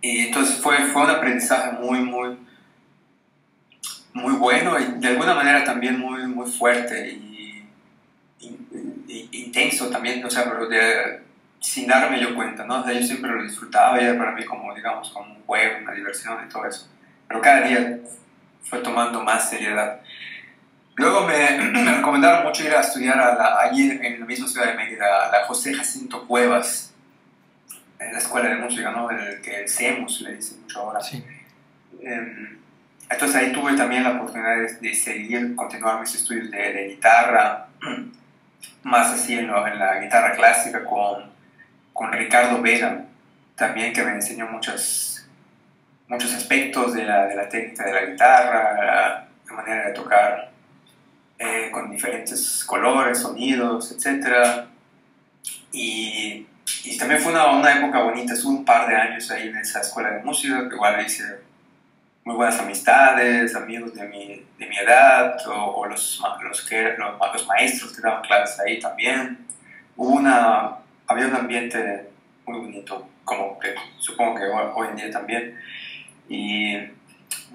Y 0.00 0.26
entonces 0.26 0.56
fue, 0.56 0.78
fue 0.86 1.02
un 1.02 1.10
aprendizaje 1.10 1.72
muy, 1.72 2.00
muy, 2.00 2.38
muy 4.12 4.34
bueno 4.34 4.78
y 4.78 5.00
de 5.00 5.08
alguna 5.08 5.34
manera 5.34 5.64
también 5.64 5.98
muy, 5.98 6.26
muy 6.26 6.50
fuerte 6.50 7.08
y, 7.10 7.22
intenso 9.32 9.88
también, 9.88 10.24
o 10.24 10.30
sea, 10.30 10.44
de, 10.44 11.20
sin 11.60 11.86
darme 11.86 12.20
yo 12.20 12.34
cuenta, 12.34 12.64
¿no? 12.64 12.82
O 12.82 12.90
yo 12.90 13.02
siempre 13.02 13.30
lo 13.30 13.42
disfrutaba 13.42 14.00
y 14.00 14.04
era 14.04 14.18
para 14.18 14.32
mí 14.32 14.44
como, 14.44 14.74
digamos, 14.74 15.10
como 15.10 15.34
un 15.34 15.42
juego, 15.42 15.78
una 15.82 15.92
diversión 15.92 16.38
y 16.44 16.48
todo 16.48 16.66
eso. 16.66 16.88
Pero 17.26 17.40
cada 17.40 17.66
día 17.66 17.98
fue 18.62 18.80
tomando 18.80 19.22
más 19.22 19.48
seriedad. 19.48 20.00
Luego 20.96 21.26
me, 21.26 21.58
me, 21.72 21.96
recomendaron 21.96 22.44
mucho 22.44 22.64
ir 22.64 22.74
a 22.74 22.80
estudiar 22.80 23.20
allí 23.60 23.90
en 24.02 24.20
la 24.20 24.26
misma 24.26 24.48
ciudad 24.48 24.66
de 24.66 24.74
Mérida, 24.74 25.26
a 25.26 25.30
la 25.30 25.46
José 25.46 25.74
Jacinto 25.74 26.26
Cuevas, 26.26 26.94
en 27.98 28.12
la 28.12 28.18
escuela 28.18 28.48
de 28.48 28.56
música, 28.56 28.90
¿no? 28.90 29.10
El 29.10 29.40
que 29.40 29.62
el 29.62 29.68
CEMUS 29.68 30.22
le 30.22 30.36
dice 30.36 30.56
mucho 30.56 30.80
ahora. 30.80 31.00
Sí. 31.02 31.22
Em, 32.02 32.58
entonces 33.08 33.36
ahí 33.36 33.52
tuve 33.52 33.74
también 33.76 34.04
la 34.04 34.12
oportunidad 34.12 34.56
de, 34.80 34.94
seguir, 34.94 35.54
continuar 35.54 36.00
mis 36.00 36.14
estudios 36.14 36.50
de, 36.50 36.88
guitarra, 36.88 37.66
más 38.82 39.12
así 39.12 39.34
en, 39.34 39.50
en, 39.50 39.78
la 39.78 40.00
guitarra 40.00 40.34
clásica 40.34 40.84
con, 40.84 41.30
con 41.92 42.12
Ricardo 42.12 42.60
Vega, 42.62 43.04
también 43.54 43.92
que 43.92 44.02
me 44.02 44.12
enseñó 44.12 44.46
muchos, 44.46 45.26
muchos 46.08 46.32
aspectos 46.32 46.94
de 46.94 47.04
la, 47.04 47.26
de 47.26 47.36
la 47.36 47.48
técnica 47.48 47.84
de 47.84 47.92
la 47.92 48.04
guitarra, 48.06 48.84
la, 48.84 49.28
la 49.46 49.52
manera 49.54 49.88
de 49.88 49.92
tocar 49.92 50.55
eh, 51.38 51.70
con 51.70 51.90
diferentes 51.90 52.64
colores, 52.64 53.18
sonidos, 53.18 53.92
etc. 53.92 54.66
Y, 55.72 56.46
y 56.84 56.96
también 56.98 57.20
fue 57.20 57.32
una, 57.32 57.48
una, 57.48 57.78
época 57.78 58.02
bonita, 58.02 58.32
estuve 58.32 58.58
un 58.58 58.64
par 58.64 58.88
de 58.88 58.96
años 58.96 59.30
ahí 59.30 59.48
en 59.48 59.56
esa 59.56 59.80
escuela 59.80 60.10
de 60.10 60.22
música, 60.22 60.68
que 60.68 60.74
igual 60.74 61.04
hice 61.04 61.24
muy 62.24 62.34
buenas 62.34 62.58
amistades, 62.58 63.54
amigos 63.54 63.94
de 63.94 64.08
mi, 64.08 64.44
de 64.58 64.66
mi 64.66 64.76
edad, 64.78 65.36
o, 65.46 65.86
los, 65.86 66.20
los, 66.42 66.62
que, 66.62 66.94
los, 66.98 67.14
los, 67.32 67.46
maestros 67.46 67.92
que 67.94 68.02
daban 68.02 68.22
clases 68.22 68.58
ahí 68.58 68.80
también. 68.80 69.46
Hubo 69.94 70.10
una, 70.16 70.78
había 71.06 71.28
un 71.28 71.36
ambiente 71.36 72.08
muy 72.46 72.58
bonito, 72.58 73.08
como 73.24 73.58
que 73.58 73.74
supongo 73.98 74.34
que 74.34 74.44
hoy 74.44 74.88
en 74.88 74.96
día 74.96 75.10
también. 75.10 75.56
Y 76.28 76.95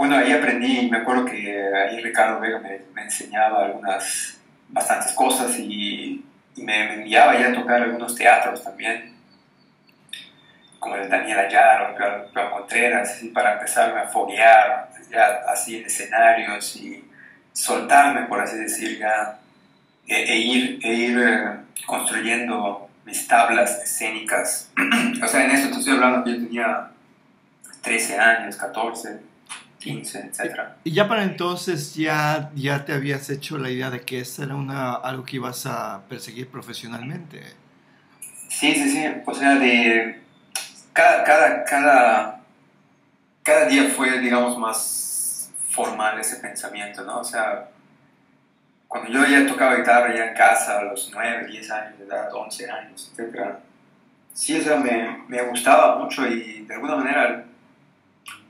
bueno, 0.01 0.17
ahí 0.17 0.31
aprendí, 0.31 0.89
me 0.89 0.97
acuerdo 0.97 1.25
que 1.25 1.63
ahí 1.75 2.01
Ricardo 2.01 2.39
Vega 2.39 2.57
me, 2.57 3.03
enseñaba 3.03 3.65
algunas, 3.65 4.41
bastantes 4.69 5.11
cosas 5.13 5.59
y, 5.59 6.25
me, 6.55 6.95
enviaba 6.95 7.37
ya 7.37 7.49
a 7.49 7.53
tocar 7.53 7.83
algunos 7.83 8.15
teatros 8.15 8.63
también, 8.63 9.13
como 10.79 10.95
el 10.95 11.07
Daniel 11.07 11.37
Ayar 11.37 11.91
o 11.91 11.95
Pedro 11.95 12.49
Contreras, 12.49 13.11
así, 13.11 13.27
para 13.27 13.53
empezarme 13.53 13.99
a 13.99 14.07
foguear 14.07 14.89
así 15.47 15.77
en 15.77 15.85
escenarios 15.85 16.75
y 16.77 17.07
soltarme, 17.53 18.23
por 18.23 18.41
así 18.41 18.57
decir, 18.57 18.97
ya, 18.97 19.37
e, 20.07 20.15
e 20.15 20.35
ir, 20.35 20.79
e 20.81 20.93
ir 20.93 21.19
eh, 21.19 21.57
construyendo 21.85 22.89
mis 23.05 23.27
tablas 23.27 23.79
escénicas. 23.83 24.71
o 25.23 25.27
sea, 25.27 25.45
en 25.45 25.51
eso 25.51 25.69
te 25.69 25.77
estoy 25.77 25.93
hablando 25.93 26.23
que 26.23 26.31
yo 26.31 26.37
tenía 26.37 26.87
13 27.83 28.17
años, 28.17 28.55
14 28.55 29.29
15, 29.81 30.31
Y 30.83 30.91
ya 30.91 31.07
para 31.07 31.23
entonces 31.23 31.95
ya, 31.95 32.51
ya 32.53 32.85
te 32.85 32.93
habías 32.93 33.29
hecho 33.31 33.57
la 33.57 33.71
idea 33.71 33.89
de 33.89 34.01
que 34.01 34.19
eso 34.19 34.43
era 34.43 34.55
una, 34.55 34.93
algo 34.93 35.25
que 35.25 35.37
ibas 35.37 35.65
a 35.65 36.03
perseguir 36.07 36.47
profesionalmente. 36.49 37.41
Sí, 38.47 38.75
sí, 38.75 38.89
sí. 38.91 39.03
O 39.25 39.33
sea, 39.33 39.55
de 39.55 40.21
cada, 40.93 41.23
cada, 41.23 41.63
cada, 41.63 42.41
cada 43.41 43.65
día 43.65 43.89
fue, 43.89 44.19
digamos, 44.19 44.55
más 44.59 45.51
formal 45.69 46.19
ese 46.19 46.35
pensamiento, 46.35 47.03
¿no? 47.03 47.21
O 47.21 47.23
sea, 47.23 47.69
cuando 48.87 49.09
yo 49.09 49.25
ya 49.25 49.47
tocaba 49.47 49.77
guitarra 49.77 50.15
ya 50.15 50.27
en 50.27 50.35
casa 50.35 50.77
a 50.77 50.83
los 50.83 51.09
9, 51.11 51.47
10 51.47 51.71
años 51.71 51.97
de 51.97 52.05
edad, 52.05 52.29
11 52.31 52.69
años, 52.69 53.11
etc. 53.17 53.55
Sí, 54.31 54.59
o 54.59 54.63
sea, 54.63 54.77
me, 54.77 55.23
me 55.27 55.41
gustaba 55.41 55.97
mucho 55.97 56.27
y 56.27 56.65
de 56.67 56.75
alguna 56.75 56.97
manera 56.97 57.45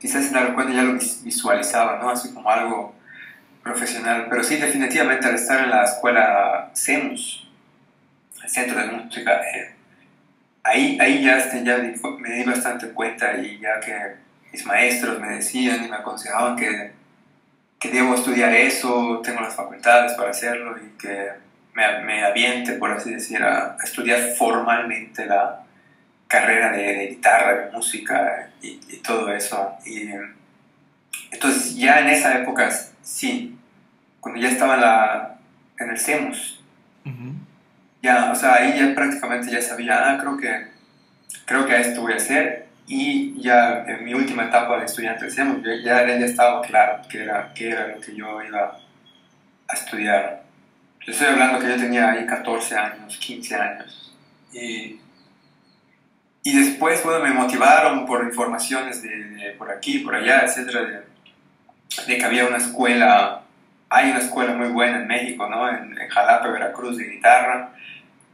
quizás 0.01 0.25
sin 0.25 0.33
darme 0.33 0.55
cuenta 0.55 0.73
ya 0.73 0.81
lo 0.81 0.93
visualizaba, 0.93 1.99
¿no? 1.99 2.09
Así 2.09 2.33
como 2.33 2.49
algo 2.49 2.95
profesional. 3.61 4.25
Pero 4.29 4.43
sí, 4.43 4.57
definitivamente 4.57 5.27
al 5.27 5.35
estar 5.35 5.63
en 5.63 5.69
la 5.69 5.83
escuela 5.83 6.71
CEMUS, 6.75 7.47
el 8.43 8.49
Centro 8.49 8.79
de 8.79 8.87
Música, 8.87 9.41
eh, 9.55 9.75
ahí, 10.63 10.97
ahí 10.99 11.23
ya, 11.23 11.37
este, 11.37 11.61
me 11.61 12.31
di 12.31 12.43
bastante 12.43 12.89
cuenta 12.89 13.37
y 13.37 13.59
ya 13.59 13.79
que 13.79 14.15
mis 14.51 14.65
maestros 14.65 15.19
me 15.19 15.35
decían 15.35 15.85
y 15.85 15.87
me 15.87 15.97
aconsejaban 15.97 16.55
que, 16.55 16.93
que 17.79 17.89
debo 17.89 18.15
estudiar 18.15 18.51
eso, 18.53 19.21
tengo 19.23 19.41
las 19.41 19.55
facultades 19.55 20.13
para 20.13 20.31
hacerlo 20.31 20.77
y 20.79 20.97
que 20.97 21.29
me, 21.75 22.01
me 22.01 22.25
aviente, 22.25 22.73
por 22.73 22.91
así 22.91 23.13
decir, 23.13 23.43
a 23.43 23.77
estudiar 23.83 24.19
formalmente 24.35 25.27
la, 25.27 25.60
carrera 26.31 26.71
de, 26.71 27.07
guitarra, 27.07 27.65
de 27.65 27.71
música 27.71 28.49
y, 28.61 28.77
todo 28.97 29.29
eso. 29.33 29.75
Y, 29.85 30.09
entonces 31.29 31.75
ya 31.75 31.99
en 31.99 32.07
esa 32.07 32.39
época, 32.39 32.71
sí, 33.01 33.57
cuando 34.21 34.39
ya 34.39 34.49
estaba 34.49 34.75
en, 34.75 34.81
la, 34.81 35.37
en 35.77 35.89
el 35.89 35.99
CEMUS, 35.99 36.63
ya, 38.01 38.31
o 38.31 38.35
sea, 38.35 38.55
ahí 38.55 38.79
ya 38.79 38.95
prácticamente 38.95 39.51
ya 39.51 39.61
sabía, 39.61 40.09
ah, 40.09 40.17
creo 40.19 40.37
que, 40.37 40.67
creo 41.45 41.65
que 41.65 41.73
a 41.73 41.79
esto 41.81 42.01
voy 42.01 42.13
a 42.13 42.15
hacer. 42.15 42.67
Y 42.87 43.39
ya 43.41 43.83
en 43.85 44.03
mi 44.03 44.13
última 44.13 44.45
etapa 44.45 44.79
de 44.79 44.85
estudiante 44.85 45.25
del 45.25 45.33
CEMUS, 45.33 45.63
ya, 45.83 46.05
ya, 46.05 46.25
estaba 46.25 46.61
claro 46.61 47.01
que 47.09 47.23
era, 47.23 47.53
que 47.53 47.69
era 47.69 47.87
lo 47.87 47.99
que 47.99 48.15
yo 48.15 48.41
iba 48.41 48.77
a 49.67 49.73
estudiar. 49.73 50.43
Yo 51.05 51.11
estoy 51.11 51.27
hablando 51.27 51.59
que 51.59 51.67
yo 51.67 51.75
tenía 51.75 52.11
ahí 52.11 52.25
14 52.25 52.77
años, 52.77 53.17
15 53.17 53.55
años. 53.55 54.15
Y 54.53 54.99
y 56.43 56.57
después, 56.57 57.03
bueno, 57.03 57.23
me 57.23 57.33
motivaron 57.33 58.05
por 58.05 58.23
informaciones 58.23 59.03
de, 59.03 59.55
por 59.57 59.71
aquí, 59.71 59.99
por 59.99 60.15
allá, 60.15 60.41
etcétera, 60.41 60.81
de, 60.81 61.01
de, 62.07 62.17
que 62.17 62.25
había 62.25 62.47
una 62.47 62.57
escuela, 62.57 63.43
hay 63.89 64.09
una 64.09 64.19
escuela 64.19 64.53
muy 64.53 64.69
buena 64.69 65.01
en 65.01 65.07
México, 65.07 65.47
¿no? 65.47 65.69
En, 65.69 65.95
Jalapa, 66.09 66.47
Veracruz, 66.47 66.97
de 66.97 67.05
guitarra. 67.05 67.73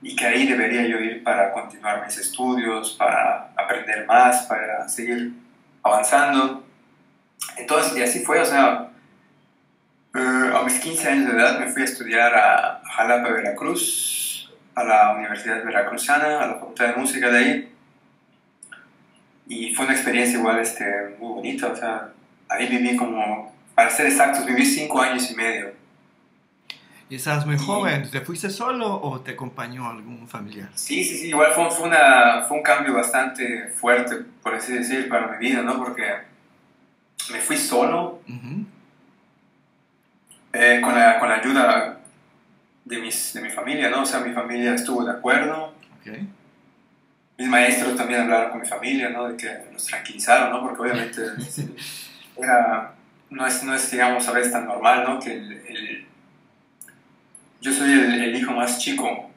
y 0.02 0.16
que 0.16 0.26
ahí 0.26 0.48
debería 0.48 0.88
yo 0.88 1.00
ir 1.00 1.24
para 1.24 1.52
continuar 1.52 2.06
mis 2.06 2.18
estudios, 2.18 2.96
para 2.98 3.50
aprender 3.58 4.06
más, 4.06 4.44
para 4.44 4.88
seguir 4.88 5.34
avanzando. 5.84 6.64
Entonces, 7.58 7.98
y 7.98 8.04
así 8.04 8.24
fue, 8.24 8.40
o 8.40 8.46
sea, 8.46 8.90
eh, 10.16 10.52
a 10.56 10.64
mis 10.64 10.80
15 10.80 11.10
años 11.10 11.32
de 11.32 11.38
edad 11.38 11.60
me 11.60 11.68
fui 11.68 11.82
a 11.82 11.86
estudiar 11.86 12.34
a 12.36 12.82
Jalapa, 12.84 13.30
Veracruz, 13.30 14.50
a 14.76 14.84
la 14.84 15.14
Universidad 15.14 15.64
Veracruzana, 15.64 16.42
a 16.42 16.48
la 16.48 16.54
Facultad 16.54 16.88
de 16.88 16.96
Música 16.96 17.30
de 17.30 17.38
ahí. 17.38 17.77
Y 19.48 19.74
fue 19.74 19.86
una 19.86 19.94
experiencia 19.94 20.38
igual 20.38 20.60
este, 20.60 20.86
muy 21.20 21.36
bonita, 21.36 21.68
o 21.68 21.75
sea, 21.75 22.12
ahí 22.50 22.68
viví 22.68 22.96
como, 22.98 23.54
para 23.75 23.89
ser 23.89 24.08
exactos, 24.08 24.46
viví 24.46 24.66
5 24.66 25.01
años 25.01 25.32
y 25.32 25.36
medio. 25.36 25.72
¿Y 27.10 27.16
estabas 27.16 27.46
muy 27.46 27.58
joven? 27.58 28.10
¿Te 28.12 28.20
fuiste 28.20 28.50
solo 28.50 29.01
o 29.01 29.22
te 29.22 29.32
acompañó 29.32 29.89
algún 29.89 30.27
familiar? 30.27 30.70
Sí, 30.75 31.06
sí, 31.06 31.18
sí, 31.18 31.27
igual 31.30 31.54
fue, 31.54 31.72
fue, 31.72 31.88
una, 31.88 32.42
fue 32.46 32.58
un 32.58 32.63
cambio 32.63 32.94
bastante 32.94 33.70
fuerte, 33.70 34.18
por 34.44 34.56
así 34.56 34.74
decir, 34.74 35.08
para 35.08 35.27
mi 35.27 35.38
vida, 35.38 35.62
¿no? 35.62 35.77
Porque 35.77 36.04
me 37.32 37.39
fui 37.39 37.56
solo, 37.56 38.22
eh, 40.51 40.82
con, 40.84 40.96
la, 40.96 41.20
con, 41.20 41.30
la, 41.30 41.36
ayuda 41.36 42.00
de, 42.84 42.98
mis, 42.98 43.34
de 43.34 43.42
mi 43.42 43.50
familia, 43.51 43.89
¿no? 43.89 44.01
O 44.01 44.06
sea, 44.06 44.20
mi 44.20 44.34
familia 44.34 44.74
estuvo 44.74 45.06
de 45.06 45.12
acuerdo. 45.12 45.74
Okay. 46.01 46.27
Mis 47.38 47.48
maestros 47.48 47.96
también 47.96 48.22
hablaron 48.22 48.51
con 48.51 48.62
mi 48.62 48.67
familia, 48.67 49.10
¿no? 49.10 49.29
De 49.29 49.38
que 49.38 49.50
nos 49.72 49.86
tranquilizaron, 49.86 50.51
¿no? 50.51 50.62
Porque 50.62 50.82
obviamente 50.82 51.22
era, 52.38 52.94
no, 53.29 53.46
es, 53.46 53.63
no 53.63 53.75
es, 53.75 53.91
digamos, 53.91 54.27
a 54.27 54.32
veces 54.32 54.51
tan 54.51 54.65
normal, 54.65 55.03
¿no? 55.03 55.20
Que 55.20 55.34
el 55.34 56.08
yo 57.62 57.74
soy 57.74 57.91
el, 57.91 58.36
hijo 58.36 58.53
más 58.53 58.79
chico. 58.79 59.29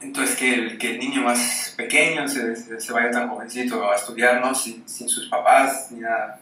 Entonces, 0.00 0.36
que 0.36 0.54
el, 0.54 0.78
que 0.78 0.92
el 0.92 0.98
niño 0.98 1.22
más 1.22 1.74
pequeño 1.76 2.26
se, 2.26 2.80
se, 2.80 2.92
vaya 2.92 3.10
tan 3.10 3.28
jovencito 3.28 3.90
a 3.90 3.96
estudiar, 3.96 4.40
¿no? 4.40 4.54
Sin, 4.54 4.88
sin, 4.88 5.08
sus 5.08 5.28
papás 5.28 5.88
ni 5.90 6.00
nada. 6.00 6.40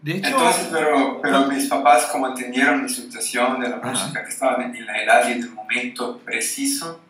De 0.00 0.16
hecho, 0.16 0.28
Entonces, 0.28 0.68
pero, 0.72 1.20
pero 1.20 1.46
mis 1.46 1.66
papás, 1.66 2.06
como 2.06 2.28
entendieron 2.28 2.82
mi 2.82 2.88
situación 2.88 3.60
de 3.60 3.68
la 3.68 3.76
música, 3.76 4.24
que 4.24 4.30
estaban 4.30 4.74
en, 4.74 4.86
la 4.86 5.02
edad 5.02 5.28
y 5.28 5.32
en 5.32 5.42
el 5.42 5.50
momento 5.50 6.18
preciso, 6.18 7.00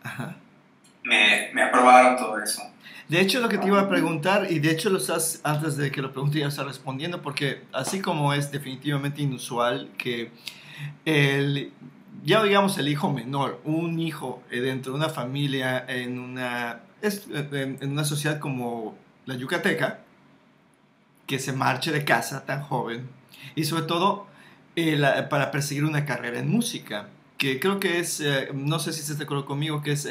me, 1.03 1.61
aprobaron 1.61 2.17
todo 2.17 2.41
eso. 2.41 2.61
De 3.07 3.19
hecho, 3.19 3.41
lo 3.41 3.49
que 3.49 3.57
te 3.57 3.67
iba 3.67 3.81
a 3.81 3.89
preguntar, 3.89 4.47
y 4.49 4.59
de 4.59 4.71
hecho 4.71 4.89
lo 4.89 4.97
estás, 4.97 5.41
antes 5.43 5.77
de 5.77 5.91
que 5.91 6.01
lo 6.01 6.11
pregunte, 6.11 6.39
ya 6.39 6.47
estás 6.47 6.65
respondiendo, 6.65 7.21
porque 7.21 7.63
así 7.73 8.01
como 8.01 8.33
es 8.33 8.51
definitivamente 8.51 9.21
inusual 9.21 9.89
que 9.97 10.31
el, 11.05 11.73
ya 12.23 12.41
digamos 12.43 12.77
el 12.77 12.87
hijo 12.87 13.11
menor, 13.11 13.61
un 13.65 13.99
hijo 13.99 14.41
eh, 14.49 14.61
dentro 14.61 14.93
de 14.93 14.99
una 14.99 15.09
familia 15.09 15.85
en 15.87 16.17
una, 16.17 16.81
en 17.01 17.91
una 17.91 18.05
sociedad 18.05 18.39
como 18.39 18.95
la 19.25 19.35
yucateca, 19.35 19.99
que 21.27 21.39
se 21.39 21.53
marche 21.53 21.91
de 21.91 22.03
casa 22.03 22.45
tan 22.45 22.63
joven 22.63 23.09
y 23.55 23.63
sobre 23.65 23.83
todo 23.83 24.27
eh, 24.75 24.99
para 25.29 25.51
perseguir 25.51 25.85
una 25.85 26.05
carrera 26.05 26.39
en 26.39 26.49
música, 26.49 27.09
que 27.37 27.59
creo 27.59 27.79
que 27.79 27.99
es, 27.99 28.19
eh, 28.21 28.49
no 28.53 28.79
sé 28.79 28.93
si 28.93 29.01
estás 29.01 29.17
de 29.17 29.25
acuerdo 29.25 29.45
conmigo, 29.45 29.81
que 29.81 29.91
es 29.91 30.07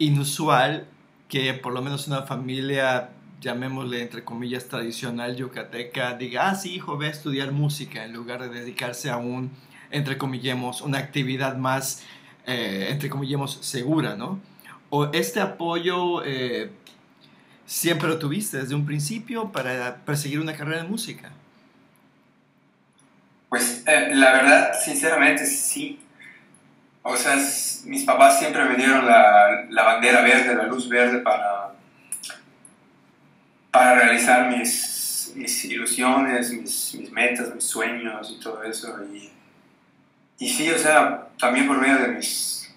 inusual 0.00 0.88
que 1.28 1.54
por 1.54 1.72
lo 1.72 1.82
menos 1.82 2.08
una 2.08 2.22
familia 2.22 3.10
llamémosle 3.40 4.02
entre 4.02 4.24
comillas 4.24 4.66
tradicional 4.66 5.36
yucateca 5.36 6.14
diga, 6.14 6.50
ah 6.50 6.54
sí 6.56 6.74
hijo, 6.74 6.98
ve 6.98 7.06
a 7.06 7.10
estudiar 7.10 7.52
música 7.52 8.04
en 8.04 8.12
lugar 8.12 8.42
de 8.42 8.48
dedicarse 8.48 9.10
a 9.10 9.16
un 9.16 9.50
entre 9.90 10.18
comillemos, 10.18 10.82
una 10.82 10.98
actividad 10.98 11.56
más, 11.56 12.02
eh, 12.46 12.88
entre 12.90 13.10
comillemos, 13.10 13.58
segura, 13.60 14.14
¿no? 14.14 14.40
O 14.88 15.10
este 15.12 15.40
apoyo 15.40 16.24
eh, 16.24 16.70
siempre 17.66 18.08
lo 18.08 18.18
tuviste 18.18 18.58
desde 18.58 18.74
un 18.74 18.86
principio 18.86 19.52
para 19.52 19.96
perseguir 20.04 20.40
una 20.40 20.54
carrera 20.54 20.82
en 20.82 20.90
música. 20.90 21.30
Pues 23.48 23.82
eh, 23.86 24.10
la 24.14 24.32
verdad, 24.32 24.72
sinceramente, 24.80 25.44
sí. 25.44 25.98
O 27.02 27.16
sea, 27.16 27.36
mis 27.84 28.04
papás 28.04 28.38
siempre 28.38 28.64
me 28.64 28.76
dieron 28.76 29.06
la, 29.06 29.66
la 29.70 29.82
bandera 29.84 30.20
verde, 30.22 30.54
la 30.54 30.64
luz 30.64 30.88
verde 30.88 31.18
para, 31.20 31.72
para 33.70 33.94
realizar 33.94 34.50
mis, 34.50 35.32
mis 35.34 35.64
ilusiones, 35.64 36.52
mis, 36.52 36.94
mis, 36.94 37.10
metas, 37.10 37.54
mis 37.54 37.64
sueños 37.64 38.36
y 38.36 38.42
todo 38.42 38.62
eso. 38.62 38.96
Y 39.12 39.30
y 40.40 40.48
sí, 40.48 40.70
o 40.70 40.78
sea, 40.78 41.28
también 41.38 41.68
por 41.68 41.78
medio 41.78 41.98
de 41.98 42.08
mis, 42.08 42.74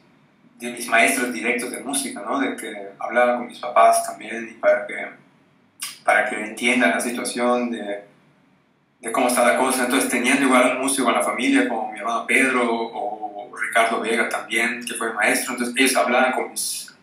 de 0.60 0.70
mis 0.72 0.86
maestros 0.88 1.32
directos 1.32 1.72
de 1.72 1.80
música, 1.80 2.22
¿no? 2.22 2.38
De 2.38 2.58
que 2.58 2.90
hablaba 3.00 3.38
con 3.38 3.48
mis 3.48 3.58
papás 3.60 4.06
también 4.06 4.50
y 4.52 4.60
para 4.60 4.86
que, 4.86 5.08
para 6.04 6.30
que 6.30 6.44
entiendan 6.44 6.92
la 6.92 7.00
situación 7.00 7.72
de, 7.72 8.04
de 9.00 9.12
cómo 9.14 9.30
está 9.30 9.48
la 9.48 9.58
cosa. 9.58 9.86
Entonces, 9.86 10.10
teniendo 10.10 10.44
igual 10.44 10.76
un 10.76 10.82
músico 10.82 11.08
en 11.08 11.16
la 11.16 11.24
familia, 11.24 11.70
como 11.70 11.90
mi 11.90 12.00
hermano 12.00 12.28
Pedro 12.28 12.70
o 12.70 13.13
Ricardo 13.62 14.00
Vega 14.02 14.30
también, 14.30 14.84
que 14.86 14.94
fue 14.94 15.14
maestro, 15.14 15.54
entonces 15.54 15.76
ellos 15.78 15.96
hablaban 15.96 16.34
con 16.34 16.52
mis, 16.52 16.94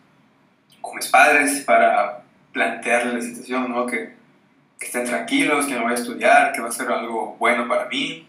con 0.81 0.95
mis 0.95 1.07
padres 1.07 1.61
para 1.61 2.23
plantearles 2.51 3.13
la 3.13 3.21
situación, 3.21 3.71
¿no? 3.71 3.85
Que, 3.85 4.13
que 4.79 4.85
estén 4.85 5.05
tranquilos, 5.05 5.65
que 5.65 5.75
no 5.75 5.83
voy 5.83 5.91
a 5.91 5.95
estudiar, 5.95 6.51
que 6.53 6.61
va 6.61 6.69
a 6.69 6.71
ser 6.71 6.91
algo 6.91 7.35
bueno 7.39 7.67
para 7.67 7.85
mí 7.85 8.27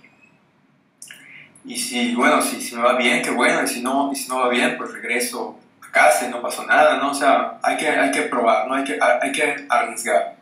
y 1.65 1.77
si, 1.77 2.15
bueno, 2.15 2.43
si, 2.43 2.61
si 2.61 2.75
me 2.75 2.83
va 2.83 2.97
bien, 2.97 3.23
qué 3.23 3.31
bueno, 3.31 3.63
y 3.63 3.69
si 3.69 3.83
no, 3.83 4.11
y 4.13 4.17
si 4.17 4.29
no 4.29 4.41
va 4.41 4.49
bien, 4.49 4.77
pues 4.77 4.93
regreso 4.93 5.59
a 5.81 5.93
casa 5.93 6.27
y 6.27 6.31
no 6.31 6.43
pasó 6.43 6.67
nada, 6.67 6.97
¿no? 6.99 7.11
O 7.11 7.15
sea, 7.15 7.59
hay 7.63 7.77
que, 7.77 7.89
hay 7.89 8.11
que 8.11 8.23
probar, 8.23 8.67
¿no? 8.67 8.75
Hay 8.75 8.85
que, 8.85 8.99
hay 9.01 9.33
que 9.33 9.67
arriesgar. 9.69 10.37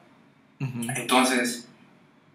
Entonces, 0.58 1.68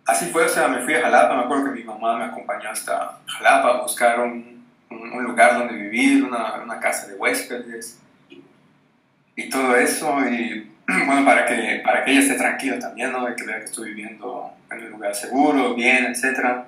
así 0.05 0.27
fue, 0.27 0.45
o 0.45 0.49
sea, 0.49 0.67
me 0.67 0.81
fui 0.81 0.93
a 0.93 1.01
Jalapa, 1.01 1.35
me 1.35 1.43
acuerdo 1.43 1.65
que 1.65 1.79
mi 1.79 1.83
mamá 1.83 2.17
me 2.17 2.25
acompañó 2.25 2.69
hasta 2.69 3.19
Jalapa 3.25 3.69
a 3.69 3.81
buscar 3.81 4.19
un, 4.19 4.54
un, 4.89 5.23
lugar 5.23 5.57
donde 5.57 5.75
vivir, 5.75 6.23
una, 6.23 6.61
una, 6.61 6.79
casa 6.79 7.07
de 7.07 7.15
huéspedes 7.15 7.99
y 9.35 9.49
todo 9.49 9.75
eso, 9.75 10.19
y 10.29 10.71
bueno, 10.87 11.25
para 11.25 11.45
que, 11.45 11.81
para 11.83 12.03
que 12.03 12.11
ella 12.11 12.21
esté 12.21 12.35
tranquila 12.35 12.79
también, 12.79 13.11
¿no? 13.11 13.25
De 13.25 13.35
que 13.35 13.43
vea 13.43 13.59
que 13.59 13.65
estoy 13.65 13.89
viviendo 13.89 14.51
en 14.71 14.83
un 14.85 14.91
lugar 14.91 15.15
seguro, 15.15 15.73
bien, 15.73 16.05
etcétera 16.05 16.67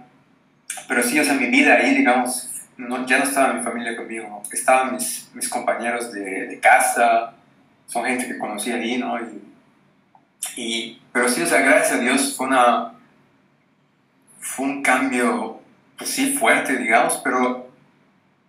pero 0.88 1.04
sí, 1.04 1.20
o 1.20 1.24
sea, 1.24 1.34
mi 1.34 1.48
vida 1.48 1.76
ahí, 1.76 1.96
digamos, 1.96 2.50
no, 2.78 3.06
ya 3.06 3.20
no 3.20 3.24
estaba 3.24 3.54
mi 3.54 3.64
familia 3.64 3.96
conmigo, 3.96 4.44
estaban 4.52 4.94
mis, 4.94 5.30
mis 5.34 5.50
compañeros 5.50 6.12
de, 6.12 6.48
de, 6.48 6.60
casa, 6.60 7.34
son 7.88 8.06
gente 8.06 8.28
que 8.28 8.38
conocí 8.38 8.72
ahí, 8.72 8.98
¿no? 8.98 9.20
Y, 9.20 9.42
y, 10.56 11.02
pero 11.12 11.30
sí, 11.30 11.42
o 11.42 11.46
sea, 11.46 11.62
gracias 11.62 11.94
a 11.94 12.02
Dios 12.02 12.36
fue, 12.36 12.48
una, 12.48 12.94
fue 14.40 14.66
un 14.66 14.84
cambio, 14.84 15.62
pues 15.98 16.10
sí, 16.10 16.38
fuerte, 16.38 16.78
digamos, 16.78 17.20
pero 17.24 17.67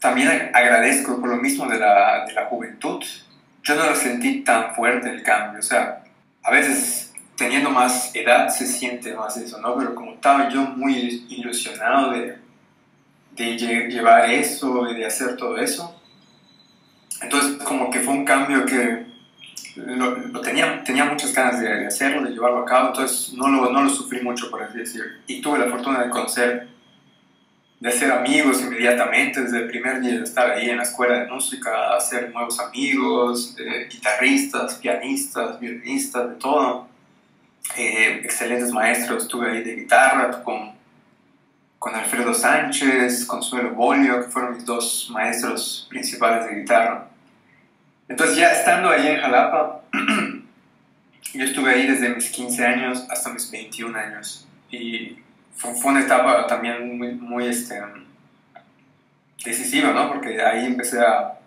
también 0.00 0.50
agradezco 0.54 1.20
por 1.20 1.30
lo 1.30 1.36
mismo 1.36 1.66
de 1.66 1.78
la, 1.78 2.24
de 2.26 2.32
la 2.32 2.46
juventud. 2.46 3.02
Yo 3.62 3.74
no 3.74 3.86
lo 3.86 3.94
sentí 3.94 4.42
tan 4.42 4.74
fuerte 4.74 5.10
el 5.10 5.22
cambio, 5.22 5.60
o 5.60 5.62
sea, 5.62 6.04
a 6.42 6.50
veces 6.50 7.12
teniendo 7.36 7.70
más 7.70 8.14
edad 8.14 8.48
se 8.48 8.66
siente 8.66 9.14
más 9.14 9.36
eso, 9.36 9.60
¿no? 9.60 9.76
Pero 9.76 9.94
como 9.94 10.14
estaba 10.14 10.48
yo 10.48 10.62
muy 10.62 11.26
ilusionado 11.28 12.12
de, 12.12 12.38
de 13.32 13.56
llevar 13.56 14.28
eso 14.30 14.88
y 14.90 14.96
de 14.96 15.06
hacer 15.06 15.36
todo 15.36 15.58
eso, 15.58 16.00
entonces 17.20 17.62
como 17.62 17.90
que 17.90 18.00
fue 18.00 18.14
un 18.14 18.24
cambio 18.24 18.64
que 18.64 19.06
lo, 19.76 20.40
tenía, 20.40 20.82
tenía 20.82 21.04
muchas 21.04 21.32
ganas 21.32 21.60
de, 21.60 21.86
hacerlo, 21.86 22.22
de 22.22 22.30
llevarlo 22.30 22.60
a 22.60 22.64
cabo, 22.64 22.88
entonces 22.88 23.32
no 23.34 23.48
lo, 23.48 23.70
no 23.70 23.82
lo 23.82 23.90
sufrí 23.90 24.20
mucho, 24.20 24.50
por 24.50 24.62
así 24.62 24.78
decir. 24.78 25.02
Y 25.26 25.40
tuve 25.40 25.58
la 25.58 25.70
fortuna 25.70 26.02
de 26.02 26.10
conocer, 26.10 26.68
de 27.80 27.88
hacer 27.88 28.10
amigos 28.10 28.60
inmediatamente, 28.60 29.40
desde 29.40 29.58
el 29.58 29.68
primer 29.68 30.00
día 30.00 30.18
de 30.18 30.24
estar 30.24 30.50
ahí 30.50 30.68
en 30.68 30.78
la 30.78 30.82
escuela 30.82 31.20
de 31.20 31.26
música, 31.26 31.94
hacer 31.94 32.32
nuevos 32.32 32.58
amigos, 32.58 33.56
guitarristas, 33.88 34.74
pianistas, 34.76 35.60
violinistas, 35.60 36.30
de 36.30 36.34
todo 36.36 36.88
eh, 37.76 38.20
excelentes 38.24 38.72
maestros. 38.72 39.24
Estuve 39.24 39.50
ahí 39.50 39.62
de 39.62 39.76
guitarra 39.76 40.42
con, 40.42 40.72
con 41.78 41.94
Alfredo 41.94 42.34
Sánchez, 42.34 43.24
con 43.26 43.42
Suelo 43.42 43.70
Bolio, 43.74 44.24
que 44.24 44.30
fueron 44.30 44.54
mis 44.54 44.64
dos 44.64 45.08
maestros 45.12 45.86
principales 45.88 46.48
de 46.48 46.60
guitarra. 46.60 47.08
Entonces 48.08 48.38
ya 48.38 48.52
estando 48.52 48.88
ahí 48.88 49.06
en 49.06 49.20
Jalapa, 49.20 49.82
yo 51.34 51.44
estuve 51.44 51.70
ahí 51.70 51.86
desde 51.86 52.08
mis 52.08 52.30
15 52.30 52.66
años 52.66 53.06
hasta 53.08 53.30
mis 53.30 53.48
21 53.50 53.96
años. 53.96 54.48
Y 54.70 55.18
fue, 55.58 55.90
una 55.90 56.02
etapa 56.02 56.46
también 56.46 56.96
muy, 57.20 57.46
este, 57.46 57.82
decisiva, 59.44 59.90
¿no? 59.90 60.08
Porque 60.08 60.40
ahí 60.40 60.66
empecé 60.66 61.00
a, 61.00 61.38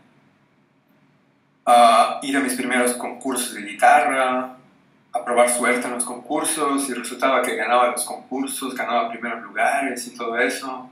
a 1.65 2.19
ir 2.21 2.35
a 2.35 2.41
mis 2.41 2.53
primeros 2.53 2.93
concursos 2.93 3.53
de 3.53 3.61
guitarra, 3.61 4.57
a 5.13 5.25
probar 5.25 5.49
suerte 5.49 5.87
en 5.87 5.93
los 5.93 6.03
concursos 6.03 6.89
y 6.89 6.93
resultaba 6.93 7.41
que 7.41 7.55
ganaba 7.55 7.91
los 7.91 8.03
concursos, 8.03 8.75
ganaba 8.75 9.09
primeros 9.09 9.41
lugares 9.43 10.05
y 10.07 10.15
todo 10.15 10.37
eso. 10.37 10.89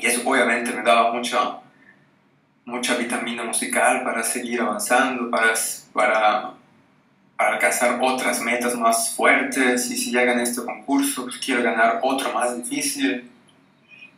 Y 0.00 0.06
eso 0.06 0.22
obviamente 0.28 0.72
me 0.72 0.82
daba 0.82 1.12
mucho, 1.12 1.62
mucha 2.64 2.96
vitamina 2.96 3.44
musical 3.44 4.02
para 4.02 4.22
seguir 4.22 4.60
avanzando, 4.60 5.30
para, 5.30 5.54
para 5.92 6.54
alcanzar 7.36 7.98
otras 8.00 8.40
metas 8.40 8.74
más 8.76 9.14
fuertes 9.14 9.90
y 9.90 9.96
si 9.96 10.10
llegan 10.10 10.38
a 10.38 10.42
este 10.42 10.64
concurso, 10.64 11.24
pues 11.24 11.38
quiero 11.38 11.62
ganar 11.62 12.00
otro 12.02 12.32
más 12.32 12.56
difícil. 12.56 13.30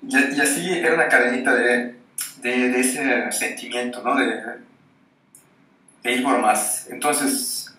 Y, 0.03 0.17
y 0.17 0.41
así 0.41 0.71
era 0.71 0.95
una 0.95 1.09
cadenita 1.09 1.55
de, 1.55 1.97
de, 2.43 2.69
de 2.69 2.81
ese 2.81 3.33
sentimiento, 3.33 4.03
¿no? 4.03 4.15
De, 4.17 4.43
de, 6.03 6.13
ir 6.13 6.23
por 6.23 6.39
más. 6.41 6.87
Entonces, 6.91 7.75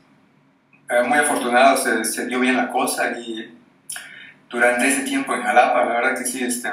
eh, 0.89 1.03
muy 1.03 1.17
afortunado, 1.17 1.77
se, 1.77 2.03
se, 2.03 2.25
dio 2.25 2.39
bien 2.39 2.57
la 2.57 2.69
cosa 2.69 3.11
y 3.19 3.57
durante 4.49 4.87
ese 4.87 5.01
tiempo 5.03 5.33
en 5.33 5.43
Jalapa, 5.43 5.85
la 5.85 5.93
verdad 5.93 6.17
que 6.17 6.25
sí, 6.25 6.43
este, 6.43 6.69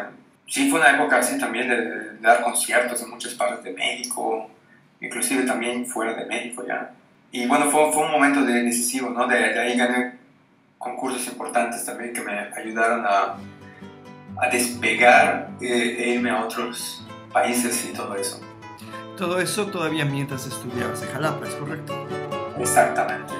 sí 0.46 0.70
fue 0.70 0.80
una 0.80 0.90
época 0.90 1.18
así 1.18 1.38
también 1.38 1.68
de, 1.68 2.18
dar 2.20 2.42
conciertos 2.42 3.02
en 3.02 3.10
muchas 3.10 3.34
partes 3.34 3.64
de 3.64 3.72
México, 3.72 4.50
inclusive 5.00 5.42
también 5.44 5.86
fuera 5.86 6.14
de 6.14 6.24
México 6.26 6.64
ya. 6.66 6.90
Y 7.34 7.46
bueno, 7.48 7.68
fue, 7.68 7.92
fue 7.92 8.04
un 8.04 8.12
momento 8.12 8.44
de, 8.44 8.62
decisivo, 8.62 9.10
¿no? 9.10 9.26
De, 9.26 9.36
de, 9.36 9.58
ahí 9.58 9.76
gané 9.76 10.12
concursos 10.78 11.26
importantes 11.26 11.84
también 11.84 12.12
que 12.12 12.22
me 12.22 12.32
ayudaron 12.56 13.04
a, 13.04 13.34
a 14.40 14.48
despegar 14.52 15.50
eh, 15.60 15.96
e 15.98 16.10
irme 16.10 16.30
a 16.30 16.44
otros 16.44 17.04
países 17.32 17.88
y 17.90 17.92
todo 17.92 18.14
eso. 18.14 18.40
Todo 19.16 19.40
eso 19.40 19.66
todavía 19.66 20.04
mientras 20.04 20.46
estudiabas 20.46 21.02
en 21.02 21.08
Jalapa, 21.08 21.48
¿es 21.48 21.54
correcto? 21.56 22.06
Exactamente, 22.60 23.32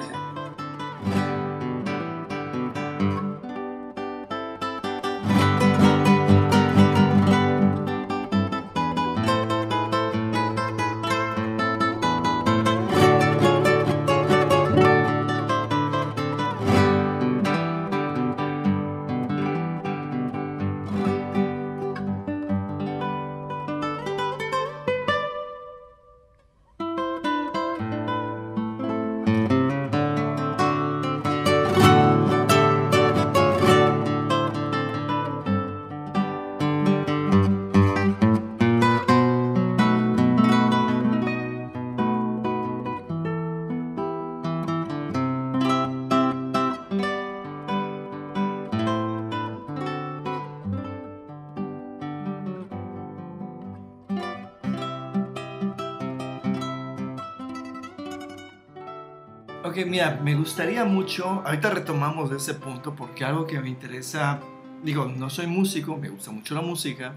mira, 59.95 60.19
me 60.21 60.35
gustaría 60.35 60.83
mucho, 60.83 61.41
ahorita 61.45 61.69
retomamos 61.69 62.29
de 62.29 62.35
ese 62.35 62.53
punto 62.53 62.93
porque 62.95 63.23
algo 63.23 63.47
que 63.47 63.57
me 63.61 63.69
interesa, 63.69 64.41
digo, 64.83 65.05
no 65.05 65.29
soy 65.29 65.47
músico, 65.47 65.95
me 65.95 66.09
gusta 66.09 66.31
mucho 66.31 66.53
la 66.53 66.59
música 66.59 67.13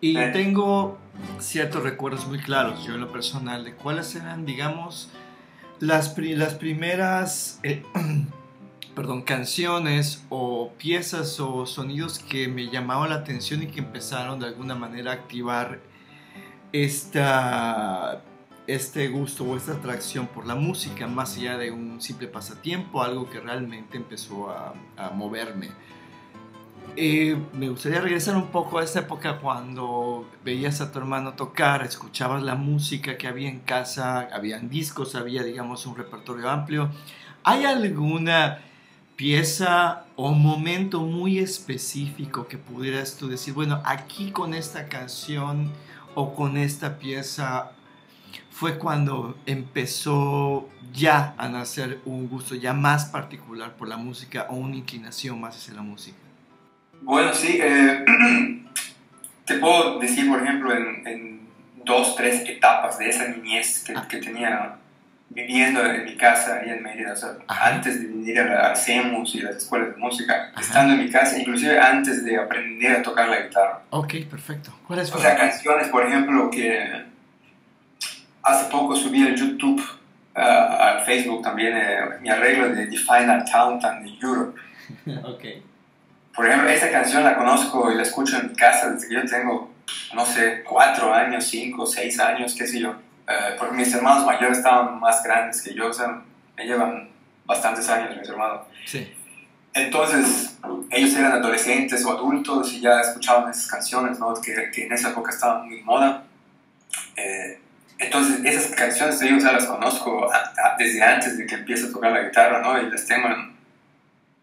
y 0.00 0.16
Eh. 0.16 0.30
tengo 0.32 0.96
ciertos 1.40 1.82
recuerdos 1.82 2.24
muy 2.28 2.38
claros, 2.38 2.84
yo 2.86 2.94
en 2.94 3.00
lo 3.00 3.10
personal, 3.10 3.64
de 3.64 3.74
cuáles 3.74 4.14
eran, 4.14 4.46
digamos, 4.46 5.10
las, 5.80 6.10
pri- 6.10 6.36
las 6.36 6.54
primeras, 6.54 7.58
eh, 7.64 7.82
perdón, 8.94 9.22
canciones 9.22 10.24
o 10.28 10.70
piezas 10.78 11.40
o 11.40 11.66
sonidos 11.66 12.20
que 12.20 12.46
me 12.46 12.70
llamaban 12.70 13.10
la 13.10 13.16
atención 13.16 13.60
y 13.64 13.66
que 13.66 13.80
empezaron 13.80 14.38
de 14.38 14.46
alguna 14.46 14.76
manera 14.76 15.10
a 15.10 15.14
activar 15.14 15.80
esta, 16.70 18.22
este 18.68 19.08
gusto 19.08 19.44
o 19.44 19.56
esta 19.56 19.72
atracción 19.72 20.26
por 20.26 20.46
la 20.46 20.54
música, 20.54 21.06
más 21.06 21.36
allá 21.38 21.56
de 21.56 21.70
un 21.70 22.02
simple 22.02 22.28
pasatiempo, 22.28 23.02
algo 23.02 23.28
que 23.28 23.40
realmente 23.40 23.96
empezó 23.96 24.50
a, 24.50 24.74
a 24.96 25.10
moverme. 25.10 25.70
Eh, 26.94 27.36
me 27.54 27.70
gustaría 27.70 28.00
regresar 28.00 28.36
un 28.36 28.48
poco 28.48 28.78
a 28.78 28.84
esa 28.84 29.00
época 29.00 29.38
cuando 29.38 30.28
veías 30.44 30.82
a 30.82 30.92
tu 30.92 30.98
hermano 30.98 31.32
tocar, 31.32 31.82
escuchabas 31.82 32.42
la 32.42 32.56
música 32.56 33.16
que 33.16 33.26
había 33.26 33.48
en 33.48 33.60
casa, 33.60 34.28
habían 34.32 34.68
discos, 34.68 35.14
había, 35.14 35.42
digamos, 35.42 35.86
un 35.86 35.96
repertorio 35.96 36.50
amplio. 36.50 36.90
¿Hay 37.44 37.64
alguna 37.64 38.58
pieza 39.16 40.04
o 40.16 40.32
momento 40.32 41.00
muy 41.00 41.38
específico 41.38 42.46
que 42.46 42.58
pudieras 42.58 43.16
tú 43.16 43.28
decir, 43.28 43.54
bueno, 43.54 43.80
aquí 43.86 44.30
con 44.30 44.52
esta 44.52 44.88
canción 44.88 45.72
o 46.14 46.34
con 46.34 46.58
esta 46.58 46.98
pieza 46.98 47.72
fue 48.58 48.76
cuando 48.76 49.38
empezó 49.46 50.68
ya 50.92 51.32
a 51.38 51.48
nacer 51.48 52.00
un 52.04 52.28
gusto 52.28 52.56
ya 52.56 52.72
más 52.72 53.04
particular 53.04 53.74
por 53.76 53.86
la 53.86 53.96
música 53.96 54.46
o 54.50 54.56
una 54.56 54.74
inclinación 54.74 55.40
más 55.40 55.56
hacia 55.56 55.74
la 55.74 55.82
música? 55.82 56.18
Bueno, 57.02 57.32
sí, 57.32 57.60
eh, 57.62 58.04
te 59.44 59.54
puedo 59.58 60.00
decir, 60.00 60.28
por 60.28 60.42
ejemplo, 60.42 60.74
en, 60.74 61.06
en, 61.06 61.40
dos, 61.84 62.16
tres 62.16 62.42
etapas 62.48 62.98
de 62.98 63.08
esa 63.08 63.28
niñez 63.28 63.84
que, 63.86 63.94
Ah. 63.96 64.06
que, 64.08 64.18
tenía 64.18 64.74
viviendo 65.30 65.84
en 65.86 66.04
mi 66.04 66.16
casa 66.16 66.58
ahí 66.60 66.70
en 66.70 66.82
Mérida, 66.82 67.12
o 67.12 67.16
sea, 67.16 67.36
Ajá. 67.46 67.74
antes 67.76 68.00
de 68.00 68.08
venir 68.08 68.40
a 68.40 68.70
la 68.70 68.74
CEMUS 68.76 69.36
y 69.36 69.40
las 69.40 69.56
escuelas 69.56 69.90
de 69.90 69.96
música, 69.96 70.50
Ajá. 70.52 70.60
estando 70.60 70.94
en 70.94 71.04
mi 71.04 71.10
casa, 71.12 71.38
inclusive 71.38 71.78
antes 71.78 72.24
de 72.24 72.36
aprender 72.36 72.96
a 72.96 73.02
tocar 73.02 73.28
la 73.28 73.40
guitarra. 73.42 73.82
Ok, 73.90 74.14
perfecto. 74.28 74.72
¿Cuáles 74.86 75.10
O 75.12 75.18
sea, 75.18 75.30
fueron? 75.30 75.48
canciones, 75.48 75.88
por 75.88 76.04
ejemplo, 76.04 76.50
que 76.50 77.04
hace 78.48 78.70
poco 78.70 78.96
subí 78.96 79.26
al 79.26 79.34
YouTube, 79.34 79.80
uh, 80.36 80.40
al 80.40 81.04
Facebook 81.04 81.42
también, 81.42 81.76
eh, 81.76 81.98
mi 82.20 82.28
arreglo 82.28 82.68
de 82.70 82.86
The 82.86 82.96
Final 82.96 83.44
Countdown 83.50 84.04
de 84.04 84.10
Europe. 84.20 84.60
ok. 85.24 85.44
Por 86.34 86.46
ejemplo, 86.46 86.68
esa 86.68 86.90
canción 86.90 87.24
la 87.24 87.36
conozco 87.36 87.90
y 87.90 87.96
la 87.96 88.02
escucho 88.02 88.38
en 88.38 88.48
mi 88.48 88.54
casa 88.54 88.90
desde 88.90 89.08
que 89.08 89.14
yo 89.14 89.24
tengo, 89.24 89.72
no 90.14 90.24
sé, 90.24 90.62
cuatro 90.62 91.12
años, 91.12 91.44
cinco, 91.44 91.84
seis 91.84 92.18
años, 92.20 92.54
qué 92.56 92.66
sé 92.66 92.80
yo. 92.80 92.94
Eh, 93.28 93.56
porque 93.58 93.74
mis 93.74 93.92
hermanos 93.92 94.24
mayores 94.24 94.58
estaban 94.58 94.98
más 95.00 95.22
grandes 95.22 95.60
que 95.60 95.74
yo, 95.74 95.88
o 95.88 95.92
sea, 95.92 96.22
me 96.56 96.64
llevan 96.64 97.10
bastantes 97.44 97.88
años 97.88 98.16
mis 98.16 98.28
hermanos. 98.28 98.60
Sí. 98.86 99.12
Entonces, 99.74 100.58
ellos 100.90 101.14
eran 101.14 101.32
adolescentes 101.32 102.04
o 102.04 102.12
adultos 102.12 102.72
y 102.72 102.80
ya 102.80 103.00
escuchaban 103.00 103.50
esas 103.50 103.66
canciones, 103.66 104.18
¿no? 104.18 104.34
Que, 104.34 104.70
que 104.72 104.86
en 104.86 104.92
esa 104.92 105.10
época 105.10 105.30
estaban 105.30 105.66
muy 105.66 105.82
moda. 105.82 106.24
Eh, 107.16 107.60
entonces, 107.98 108.44
esas 108.44 108.74
canciones 108.74 109.20
yo 109.20 109.38
ya 109.38 109.52
las 109.52 109.66
conozco 109.66 110.30
a- 110.32 110.36
a- 110.36 110.76
desde 110.78 111.02
antes 111.02 111.36
de 111.38 111.46
que 111.46 111.56
empiece 111.56 111.86
a 111.86 111.92
tocar 111.92 112.12
la 112.12 112.22
guitarra, 112.22 112.60
¿no? 112.62 112.80
Y 112.80 112.90
las 112.90 113.06
tengo 113.06 113.28
en, 113.28 113.56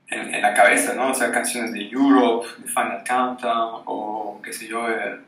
en, 0.09 0.33
en 0.35 0.41
la 0.41 0.53
cabeza, 0.53 0.93
¿no? 0.93 1.11
O 1.11 1.13
sea, 1.13 1.31
canciones 1.31 1.71
de 1.73 1.87
Europe, 1.89 2.47
de 2.59 2.67
Final 2.67 3.03
Countdown, 3.07 3.83
o 3.85 4.41
qué 4.43 4.51
sé 4.53 4.67
yo, 4.67 4.89
eh, 4.89 5.19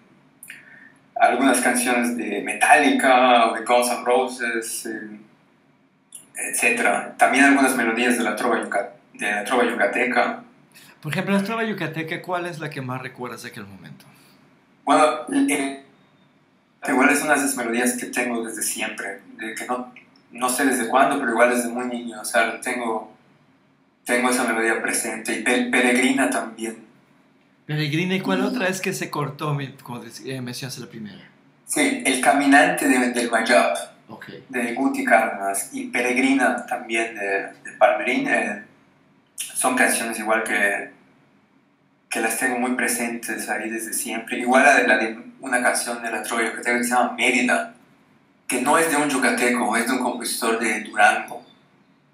algunas 1.20 1.62
canciones 1.62 2.16
de 2.18 2.42
Metallica 2.42 3.48
o 3.48 3.54
de 3.56 3.64
Guns 3.66 3.90
N' 3.90 4.04
Roses, 4.06 4.86
eh, 4.86 5.20
etc. 6.36 7.16
También 7.18 7.46
algunas 7.46 7.76
melodías 7.76 8.18
de 8.18 8.24
la 8.24 8.36
trova, 8.36 8.62
yuca- 8.62 8.92
de 9.14 9.32
la 9.32 9.44
trova 9.44 9.64
yucateca. 9.66 10.44
Por 11.02 11.12
ejemplo, 11.12 11.36
la 11.36 11.44
trova 11.44 11.64
yucateca, 11.64 12.22
¿cuál 12.22 12.46
es 12.46 12.60
la 12.60 12.70
que 12.70 12.82
más 12.82 13.02
recuerdas 13.02 13.44
de 13.44 13.50
aquel 13.50 13.66
momento? 13.66 14.06
Bueno, 14.84 15.06
eh, 15.50 15.84
igual 16.88 17.10
es 17.10 17.22
una 17.22 17.34
de 17.34 17.40
esas 17.40 17.56
melodías 17.56 17.94
que 17.98 18.08
tengo 18.08 18.44
desde 18.46 18.62
siempre, 18.64 19.22
de 19.38 19.56
que 19.56 19.66
no, 19.66 19.94
no 20.32 20.50
sé 20.50 20.66
desde 20.66 20.88
cuándo, 20.88 21.18
pero 21.20 21.32
igual 21.32 21.50
desde 21.56 21.70
muy 21.70 21.86
niño, 21.88 22.22
o 22.22 22.26
sea, 22.26 22.60
tengo, 22.62 23.14
tengo 24.06 24.30
esa 24.30 24.44
melodía 24.46 24.82
presente, 24.82 25.40
y 25.40 25.44
Pe- 25.44 25.66
Peregrina 25.72 26.30
también. 26.30 26.86
Peregrina, 27.66 28.16
¿y 28.16 28.22
cuál 28.22 28.42
otra 28.42 28.68
es 28.70 28.80
que 28.80 28.94
se 28.94 29.10
cortó 29.10 29.58
como 29.84 30.02
eh, 30.26 30.42
mencionaste 30.42 30.82
la 30.82 30.88
primera? 30.88 31.22
Sí, 31.66 32.02
El 32.06 32.22
Caminante 32.22 32.88
de- 32.88 33.12
del 33.12 33.30
Mayab, 33.30 33.76
Ok. 34.08 34.28
de 34.48 34.74
Guti 34.74 35.04
Cárdenas, 35.04 35.70
y 35.74 35.88
Peregrina 35.88 36.66
también 36.66 37.14
de, 37.16 37.26
de 37.70 37.72
Palmerín, 37.78 38.28
eh, 38.30 38.64
son 39.36 39.76
canciones 39.76 40.18
igual 40.20 40.44
que, 40.44 40.92
que 42.18 42.24
las 42.24 42.40
tengo 42.40 42.58
muy 42.58 42.72
presentes 42.72 43.48
ahí 43.48 43.70
desde 43.70 43.94
siempre. 43.94 44.40
Igual 44.40 44.64
la 44.64 44.76
de, 44.76 44.88
la 44.88 44.98
de 44.98 45.20
una 45.40 45.62
canción 45.62 46.02
de 46.02 46.10
la 46.10 46.24
trova 46.24 46.44
yucateca 46.44 46.80
que 46.80 46.84
se 46.84 46.90
llama 46.90 47.14
Mérida, 47.14 47.76
que 48.48 48.60
no 48.62 48.76
es 48.80 48.90
de 48.90 48.98
un 48.98 49.08
yucateco, 49.08 49.78
es 49.78 49.86
de 49.86 49.94
un 49.94 50.00
compositor 50.00 50.58
de 50.58 50.82
Durango, 50.82 51.46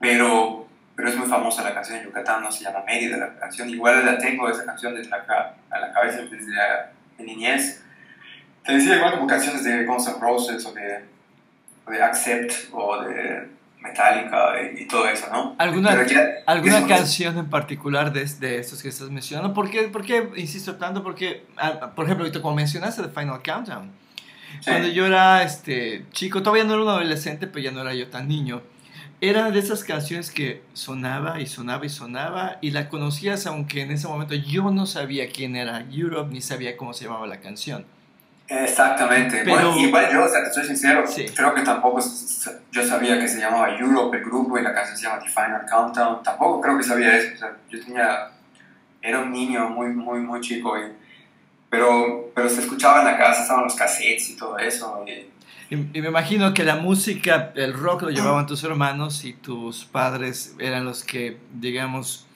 pero, 0.01 0.67
pero 0.93 1.07
es 1.07 1.15
muy 1.15 1.27
famosa 1.29 1.63
la 1.63 1.73
canción 1.73 1.99
en 1.99 2.05
Yucatán, 2.05 2.43
no 2.43 2.51
se 2.51 2.65
llama 2.65 2.83
Mérida 2.85 3.15
la 3.15 3.39
canción. 3.39 3.69
Igual 3.69 4.05
la 4.05 4.17
tengo, 4.17 4.49
esa 4.49 4.65
canción 4.65 4.93
desde 4.93 5.09
la, 5.09 5.55
a 5.69 5.79
la 5.79 5.93
cabeza 5.93 6.23
desde 6.23 6.51
la 6.51 6.91
de 7.17 7.23
niñez. 7.23 7.81
te 8.65 8.73
decía 8.73 8.97
igual 8.97 9.13
como 9.13 9.27
canciones 9.27 9.63
de 9.63 9.85
Guns 9.85 10.05
N' 10.07 10.19
Roses 10.19 10.65
o 10.65 10.73
de, 10.73 11.05
o 11.85 11.91
de 11.91 12.03
Accept 12.03 12.73
o 12.73 13.03
de 13.03 13.47
Metallica 13.83 14.53
y, 14.77 14.87
todo 14.87 15.07
eso, 15.07 15.27
¿no? 15.31 15.55
¿Alguna, 15.57 16.05
¿alguna 16.45 16.87
canción 16.87 17.37
en 17.37 17.49
particular 17.49 18.13
de, 18.13 18.23
de 18.25 18.59
estos 18.59 18.81
que 18.81 18.87
estás 18.87 19.09
mencionando? 19.09 19.53
¿Por 19.53 19.69
qué, 19.69 19.83
por 19.83 20.03
qué 20.03 20.29
insisto 20.37 20.75
tanto? 20.75 21.03
Porque, 21.03 21.45
ah, 21.57 21.91
por 21.93 22.05
ejemplo, 22.05 22.25
ahorita 22.25 22.41
como 22.41 22.55
mencionaste 22.55 23.03
The 23.03 23.09
Final 23.09 23.41
Countdown, 23.43 23.91
cuando 24.63 24.87
yo 24.87 25.05
era 25.05 25.43
este, 25.43 26.05
chico, 26.11 26.41
todavía 26.41 26.63
no 26.63 26.75
era 26.75 26.83
un 26.83 26.89
adolescente, 26.89 27.45
pero 27.47 27.59
ya 27.59 27.71
no 27.71 27.81
era 27.81 27.93
yo 27.93 28.07
tan 28.07 28.29
niño, 28.29 28.61
era 29.19 29.51
de 29.51 29.59
esas 29.59 29.83
canciones 29.83 30.31
que 30.31 30.61
sonaba 30.73 31.41
y 31.41 31.47
sonaba 31.47 31.85
y 31.85 31.89
sonaba 31.89 32.57
y 32.61 32.71
la 32.71 32.89
conocías 32.89 33.45
aunque 33.47 33.81
en 33.81 33.91
ese 33.91 34.07
momento 34.07 34.35
yo 34.35 34.69
no 34.71 34.85
sabía 34.85 35.29
quién 35.29 35.55
era 35.55 35.85
Europe 35.91 36.33
ni 36.33 36.41
sabía 36.41 36.77
cómo 36.77 36.93
se 36.93 37.05
llamaba 37.05 37.27
la 37.27 37.39
canción. 37.39 37.85
Exactamente. 38.47 39.43
bueno, 39.47 39.77
igual 39.77 40.11
yo, 40.11 40.25
o 40.25 40.27
sea, 40.27 40.43
te 40.43 40.53
soy 40.53 40.65
sincero, 40.65 41.03
creo 41.35 41.53
que 41.53 41.61
tampoco 41.61 41.99
yo 42.71 42.85
sabía 42.85 43.19
que 43.19 43.27
se 43.27 43.39
llamaba 43.39 43.75
Europe 43.77 44.17
el 44.17 44.23
grupo 44.23 44.57
y 44.57 44.61
la 44.61 44.73
canción 44.73 44.97
se 44.97 45.03
llama 45.03 45.21
The 45.21 45.29
Final 45.29 45.65
Countdown. 45.69 46.23
Tampoco 46.23 46.61
creo 46.61 46.77
que 46.77 46.83
sabía 46.83 47.17
eso. 47.17 47.33
O 47.35 47.37
sea, 47.37 47.57
yo 47.69 47.83
tenía, 47.83 48.31
era 49.01 49.19
un 49.19 49.31
niño 49.31 49.69
muy, 49.69 49.87
muy, 49.89 50.19
muy 50.19 50.41
chico, 50.41 50.77
y, 50.77 50.91
pero, 51.69 52.31
pero 52.35 52.49
se 52.49 52.61
escuchaba 52.61 52.99
en 52.99 53.05
la 53.05 53.17
casa, 53.17 53.43
estaban 53.43 53.63
los 53.63 53.75
cassettes 53.75 54.31
y 54.31 54.35
todo 54.35 54.57
eso. 54.57 55.03
Y, 55.07 55.73
y, 55.73 56.01
me 56.01 56.09
imagino 56.09 56.53
que 56.53 56.63
la 56.63 56.75
música, 56.75 57.53
el 57.55 57.73
rock 57.73 58.03
lo 58.03 58.09
llevaban 58.09 58.45
tus 58.45 58.63
hermanos 58.63 59.23
y 59.23 59.33
tus 59.33 59.85
padres 59.85 60.53
eran 60.59 60.85
los 60.85 61.03
que, 61.03 61.37
digamos, 61.53 62.27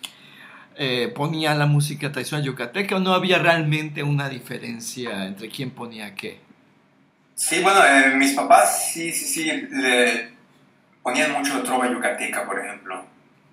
eh, 0.80 1.08
ponían 1.08 1.58
la 1.58 1.66
música 1.66 2.12
tradicional 2.12 2.46
yucateca 2.46 2.98
o 2.98 3.00
no 3.00 3.16
había 3.16 3.40
realmente 3.40 4.04
una 4.04 4.30
diferencia 4.30 5.26
entre 5.26 5.50
quién 5.50 5.72
ponía 5.72 6.14
qué? 6.14 6.40
Sí, 7.34 7.62
bueno, 7.64 7.84
eh, 7.84 8.14
mis 8.16 8.34
papás 8.34 8.92
sí, 8.94 9.12
sí, 9.12 9.26
sí, 9.26 9.52
le 9.72 10.30
ponían 11.02 11.32
mucho 11.32 11.64
trova 11.64 11.92
yucateca, 11.92 12.46
por 12.46 12.60
ejemplo. 12.60 13.04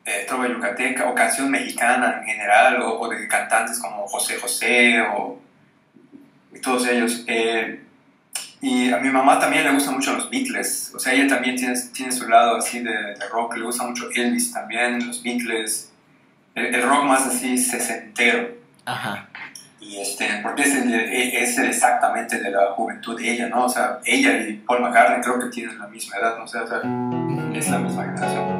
Eh, 0.04 0.26
trova 0.28 0.48
yucateca 0.48 1.08
o 1.08 1.14
canción 1.14 1.50
mexicana 1.50 2.18
en 2.20 2.26
general, 2.26 2.82
o, 2.82 3.08
de 3.08 3.26
cantantes 3.26 3.78
como 3.78 4.06
José 4.06 4.38
José 4.38 5.00
o 5.00 5.40
y 6.54 6.60
todos 6.60 6.86
ellos. 6.86 7.24
y 8.60 8.92
a 8.92 8.98
mi 8.98 9.08
mamá 9.08 9.38
también 9.38 9.64
le 9.64 9.72
gustan 9.72 9.94
mucho 9.94 10.12
los 10.12 10.28
Beatles, 10.28 10.92
o 10.94 10.98
sea, 10.98 11.14
ella 11.14 11.26
también 11.26 11.56
tiene, 11.56 11.74
tiene 11.94 12.12
su 12.12 12.28
lado 12.28 12.56
así 12.56 12.80
de, 12.80 12.92
de 12.92 13.28
rock, 13.30 13.56
le 13.56 13.64
gusta 13.64 13.84
mucho 13.84 14.10
Elvis 14.14 14.52
también, 14.52 15.06
los 15.06 15.22
Beatles 15.22 15.93
el, 16.54 16.82
rock 16.82 17.04
más 17.04 17.26
así 17.26 17.58
sesentero. 17.58 18.48
Ajá. 18.84 19.28
Y 19.80 20.00
este, 20.00 20.26
porque 20.42 20.62
es, 20.62 20.74
es 20.74 21.58
exactamente 21.58 22.40
de 22.40 22.50
la 22.50 22.72
juventud 22.72 23.20
de 23.20 23.32
ella, 23.32 23.48
¿no? 23.48 23.66
O 23.66 23.68
sea, 23.68 23.98
ella 24.04 24.32
y 24.40 24.54
Paul 24.66 24.80
McCartney 24.80 25.20
creo 25.20 25.38
que 25.38 25.46
tienen 25.46 25.78
la 25.78 25.86
misma 25.88 26.16
edad, 26.16 26.38
¿no? 26.38 26.44
O 26.44 26.48
sea, 26.48 26.62
o 26.62 26.66
sea 26.66 26.78
es 27.54 27.70
la 27.70 27.78
misma 27.78 28.04
generación. 28.04 28.53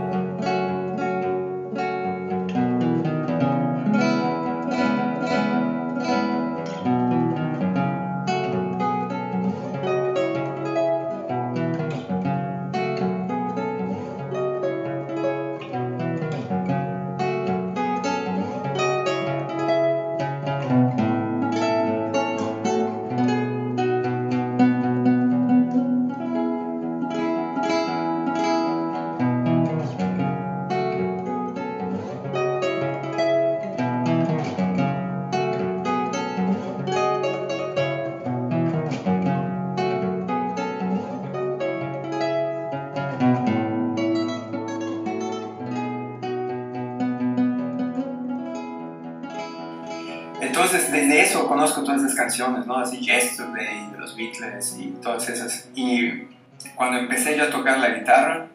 Canciones, 52.14 52.66
¿no? 52.66 52.77
Así 52.77 52.98
Yesterday, 52.98 53.90
de 53.90 53.98
los 53.98 54.16
Beatles 54.16 54.77
y 54.79 54.88
todas 55.03 55.29
esas. 55.29 55.68
Y 55.74 56.29
cuando 56.74 56.98
empecé 56.98 57.37
yo 57.37 57.44
a 57.44 57.50
tocar 57.50 57.79
la 57.79 57.90
guitarra, 57.90 58.46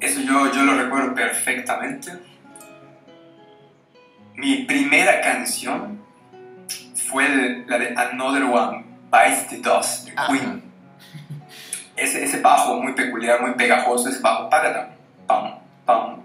eso 0.00 0.20
yo, 0.20 0.52
yo 0.52 0.62
lo 0.62 0.76
recuerdo 0.76 1.14
perfectamente. 1.14 2.12
Mi 4.34 4.64
primera 4.64 5.20
canción 5.20 6.00
fue 7.08 7.64
la 7.66 7.78
de 7.78 7.94
Another 7.96 8.44
One, 8.44 8.84
Bites 9.10 9.48
the 9.48 9.58
Dust, 9.58 10.06
de 10.06 10.14
Queen. 10.26 10.62
Ese, 11.96 12.24
ese 12.24 12.40
bajo 12.40 12.82
muy 12.82 12.92
peculiar, 12.92 13.40
muy 13.40 13.52
pegajoso, 13.52 14.08
ese 14.08 14.20
bajo, 14.20 14.50
pam, 14.50 14.62
pam, 15.26 15.60
pam, 15.86 16.22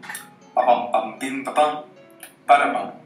pam, 0.55 0.91
pam, 0.91 1.19
pim, 1.19 1.43
pam, 1.43 1.53
pam, 1.53 2.73
pam 2.73 2.99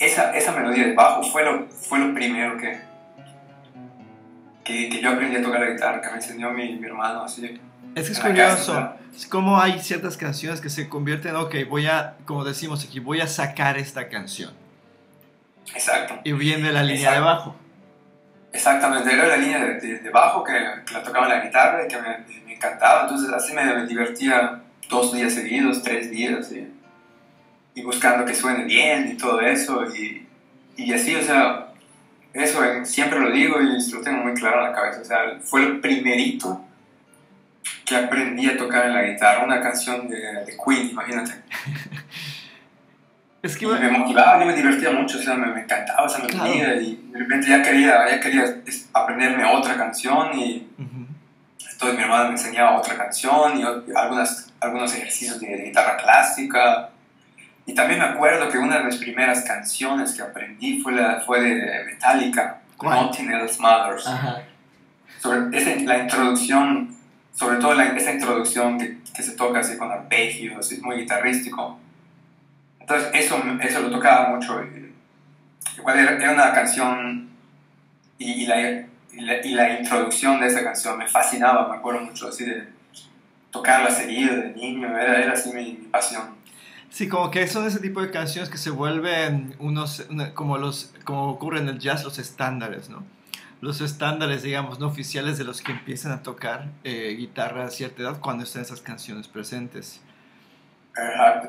esa, 0.00 0.34
esa 0.34 0.52
melodía 0.52 0.86
de 0.86 0.94
bajo 0.94 1.22
fue 1.22 1.44
lo, 1.44 1.68
fue 1.68 1.98
lo 1.98 2.14
primero 2.14 2.56
que, 2.56 2.80
que, 4.70 4.88
que, 4.88 5.00
yo 5.00 5.10
aprendí 5.10 5.36
a 5.36 5.42
tocar 5.42 5.60
la 5.60 5.70
guitarra, 5.70 6.00
que 6.00 6.08
me 6.08 6.16
enseñó 6.16 6.50
mi, 6.50 6.76
mi 6.76 6.86
hermano. 6.86 7.24
Así, 7.24 7.58
es 7.94 8.06
que 8.06 8.12
es 8.12 8.20
curioso, 8.20 8.94
es 9.14 9.26
como 9.26 9.60
hay 9.60 9.80
ciertas 9.80 10.16
canciones 10.16 10.60
que 10.60 10.70
se 10.70 10.88
convierten, 10.88 11.34
ok, 11.36 11.54
voy 11.68 11.86
a, 11.86 12.16
como 12.24 12.44
decimos 12.44 12.84
aquí, 12.84 13.00
voy 13.00 13.20
a 13.20 13.26
sacar 13.26 13.78
esta 13.78 14.08
canción. 14.08 14.52
Exacto. 15.74 16.20
Y 16.24 16.32
viene 16.32 16.72
la 16.72 16.82
línea 16.82 17.12
de 17.12 17.20
bajo. 17.20 17.56
Exactamente, 18.52 19.12
era 19.12 19.26
la 19.26 19.36
línea 19.36 19.64
de, 19.64 19.98
de, 19.98 20.10
bajo 20.10 20.42
que, 20.42 20.52
que, 20.86 20.94
la 20.94 21.02
tocaba 21.02 21.26
en 21.26 21.38
la 21.38 21.44
guitarra 21.44 21.84
y 21.84 21.88
que 21.88 21.96
me, 22.00 22.18
me 22.46 22.54
encantaba, 22.54 23.02
entonces 23.02 23.32
así 23.32 23.52
me, 23.52 23.64
me, 23.64 23.86
divertía 23.86 24.60
dos 24.88 25.12
días 25.12 25.32
seguidos, 25.32 25.82
tres 25.82 26.10
días. 26.10 26.50
Y, 26.52 26.68
y 27.74 27.82
buscando 27.82 28.24
que 28.24 28.34
suene 28.34 28.64
bien 28.64 29.12
y 29.12 29.16
todo 29.16 29.40
eso. 29.40 29.84
Y, 29.94 30.26
y 30.76 30.92
así, 30.92 31.14
o 31.14 31.22
sea, 31.22 31.69
eso 32.32 32.60
siempre 32.84 33.20
lo 33.20 33.30
digo 33.30 33.60
y 33.60 33.92
lo 33.92 34.00
tengo 34.00 34.22
muy 34.22 34.34
claro 34.34 34.58
en 34.58 34.70
la 34.70 34.72
cabeza. 34.72 35.00
O 35.00 35.04
sea, 35.04 35.18
fue 35.42 35.62
el 35.62 35.80
primerito 35.80 36.64
que 37.84 37.96
aprendí 37.96 38.48
a 38.48 38.56
tocar 38.56 38.86
en 38.86 38.94
la 38.94 39.02
guitarra, 39.02 39.44
una 39.44 39.60
canción 39.60 40.08
de, 40.08 40.16
de 40.16 40.56
Queen, 40.64 40.90
imagínate. 40.90 41.32
Es 43.42 43.56
que 43.56 43.66
me 43.66 43.88
motivaba, 43.88 44.44
y 44.44 44.46
me 44.46 44.54
divertía 44.54 44.90
mucho, 44.90 45.18
o 45.18 45.22
sea, 45.22 45.34
me, 45.34 45.46
me 45.46 45.62
encantaba 45.62 46.06
esa 46.06 46.18
melodía 46.18 46.74
y 46.76 47.08
de 47.10 47.20
repente 47.20 47.48
ya 47.48 47.62
quería, 47.62 48.06
ya 48.10 48.20
quería 48.20 48.44
aprenderme 48.92 49.46
otra 49.46 49.78
canción 49.78 50.38
y 50.38 50.68
entonces 50.76 51.96
mi 51.96 52.02
hermano 52.02 52.24
me 52.24 52.30
enseñaba 52.32 52.78
otra 52.78 52.98
canción 52.98 53.58
y 53.58 53.62
algunas, 53.96 54.52
algunos 54.60 54.94
ejercicios 54.94 55.40
de 55.40 55.56
guitarra 55.56 55.96
clásica 55.96 56.89
y 57.70 57.74
también 57.74 58.00
me 58.00 58.06
acuerdo 58.06 58.50
que 58.50 58.58
una 58.58 58.78
de 58.78 58.84
las 58.84 58.96
primeras 58.96 59.42
canciones 59.42 60.14
que 60.14 60.22
aprendí 60.22 60.80
fue, 60.82 60.90
la, 60.90 61.20
fue 61.20 61.40
de 61.40 61.84
Metallica, 61.84 62.58
Nothing 62.82 63.30
Else 63.30 63.62
Matters. 63.62 64.10
Sobre 65.20 65.56
esa, 65.56 65.80
la 65.84 65.98
introducción, 65.98 66.96
sobre 67.32 67.58
todo 67.58 67.74
la, 67.74 67.84
esa 67.96 68.12
introducción 68.12 68.76
que, 68.76 68.98
que, 69.14 69.22
se 69.22 69.36
toca 69.36 69.60
así 69.60 69.76
con 69.78 69.88
arpegios, 69.88 70.72
es 70.72 70.82
muy 70.82 70.96
guitarrístico. 70.96 71.78
Entonces 72.80 73.08
eso, 73.14 73.40
eso 73.60 73.80
lo 73.82 73.90
tocaba 73.92 74.30
mucho. 74.30 74.60
Igual 75.78 75.98
era, 76.00 76.32
una 76.32 76.52
canción 76.52 77.28
y, 78.18 78.46
la, 78.46 78.84
y, 79.12 79.50
la, 79.50 79.78
introducción 79.78 80.40
de 80.40 80.48
esa 80.48 80.64
canción 80.64 80.98
me 80.98 81.06
fascinaba, 81.06 81.68
me 81.68 81.76
acuerdo 81.76 82.00
mucho 82.00 82.26
así 82.26 82.44
de 82.44 82.66
tocarla 83.52 83.92
seguido 83.92 84.34
de 84.34 84.54
niño, 84.54 84.88
era, 84.98 85.22
era 85.22 85.34
así 85.34 85.52
mi 85.52 85.74
pasión. 85.92 86.39
Sí, 86.90 87.08
como 87.08 87.30
que 87.30 87.46
son 87.46 87.66
ese 87.66 87.78
tipo 87.78 88.02
de 88.02 88.10
canciones 88.10 88.50
que 88.50 88.58
se 88.58 88.70
vuelven 88.70 89.54
unos, 89.60 90.06
como, 90.34 90.58
los, 90.58 90.92
como 91.04 91.30
ocurre 91.30 91.60
en 91.60 91.68
el 91.68 91.78
jazz, 91.78 92.04
los 92.04 92.18
estándares, 92.18 92.90
¿no? 92.90 93.04
Los 93.60 93.80
estándares, 93.80 94.42
digamos, 94.42 94.80
no 94.80 94.88
oficiales 94.88 95.38
de 95.38 95.44
los 95.44 95.60
que 95.60 95.70
empiezan 95.72 96.12
a 96.12 96.22
tocar 96.22 96.66
eh, 96.82 97.14
guitarra 97.16 97.66
a 97.66 97.70
cierta 97.70 98.02
edad 98.02 98.20
cuando 98.20 98.42
están 98.42 98.62
esas 98.62 98.80
canciones 98.80 99.28
presentes. 99.28 100.00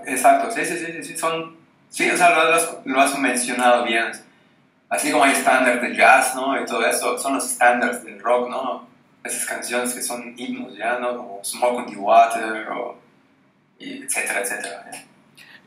Exacto, 0.05 0.51
sí, 0.51 0.63
sí, 0.63 0.77
sí, 0.77 1.03
sí, 1.03 1.17
son, 1.17 1.55
sí, 1.89 2.09
o 2.09 2.15
sea, 2.15 2.29
lo, 2.29 2.53
has, 2.53 2.69
lo 2.85 3.01
has 3.01 3.17
mencionado 3.17 3.85
bien. 3.85 4.11
Así 4.89 5.11
como 5.11 5.23
hay 5.23 5.31
estándares 5.31 5.81
de 5.81 5.95
jazz, 5.95 6.35
¿no? 6.35 6.61
Y 6.61 6.65
todo 6.65 6.85
eso, 6.85 7.17
son 7.17 7.35
los 7.35 7.49
estándares 7.49 8.03
del 8.03 8.19
rock, 8.19 8.49
¿no? 8.49 8.87
Esas 9.23 9.45
canciones 9.45 9.93
que 9.93 10.01
son 10.01 10.33
himnos, 10.37 10.77
¿ya? 10.77 10.99
¿no? 10.99 11.17
Como 11.17 11.43
Smoke 11.43 11.77
on 11.77 11.85
the 11.87 11.95
Water, 11.95 12.67
o, 12.69 12.99
y 13.79 14.03
etcétera, 14.03 14.41
etcétera. 14.41 14.91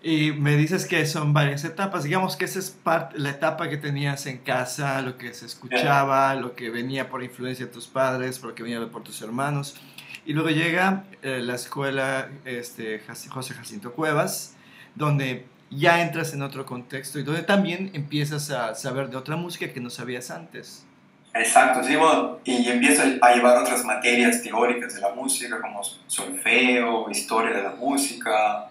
Y 0.06 0.32
me 0.32 0.54
dices 0.56 0.84
que 0.84 1.06
son 1.06 1.32
varias 1.32 1.64
etapas. 1.64 2.04
Digamos 2.04 2.36
que 2.36 2.44
esa 2.44 2.58
es 2.58 2.70
parte, 2.70 3.18
la 3.18 3.30
etapa 3.30 3.70
que 3.70 3.78
tenías 3.78 4.26
en 4.26 4.36
casa, 4.36 5.00
lo 5.00 5.16
que 5.16 5.32
se 5.32 5.46
escuchaba, 5.46 6.34
lo 6.34 6.54
que 6.54 6.68
venía 6.68 7.08
por 7.08 7.24
influencia 7.24 7.64
de 7.64 7.72
tus 7.72 7.86
padres, 7.86 8.38
por 8.38 8.50
lo 8.50 8.54
que 8.54 8.62
venía 8.62 8.86
por 8.90 9.02
tus 9.02 9.22
hermanos. 9.22 9.80
Y 10.26 10.34
luego 10.34 10.50
llega 10.50 11.04
eh, 11.22 11.40
la 11.42 11.54
escuela 11.54 12.28
este, 12.44 13.00
José 13.30 13.54
Jacinto 13.54 13.94
Cuevas, 13.94 14.54
donde 14.94 15.46
ya 15.70 16.02
entras 16.02 16.34
en 16.34 16.42
otro 16.42 16.66
contexto 16.66 17.18
y 17.18 17.22
donde 17.22 17.42
también 17.42 17.90
empiezas 17.94 18.50
a 18.50 18.74
saber 18.74 19.08
de 19.08 19.16
otra 19.16 19.36
música 19.36 19.72
que 19.72 19.80
no 19.80 19.88
sabías 19.88 20.30
antes. 20.30 20.84
Exacto, 21.32 21.82
sí, 21.82 21.96
bueno, 21.96 22.40
y 22.44 22.68
empiezo 22.68 23.02
a 23.22 23.34
llevar 23.34 23.56
otras 23.56 23.82
materias 23.86 24.42
teóricas 24.42 24.96
de 24.96 25.00
la 25.00 25.14
música, 25.14 25.60
como 25.62 25.82
solfeo, 25.82 27.10
historia 27.10 27.56
de 27.56 27.62
la 27.62 27.74
música, 27.74 28.68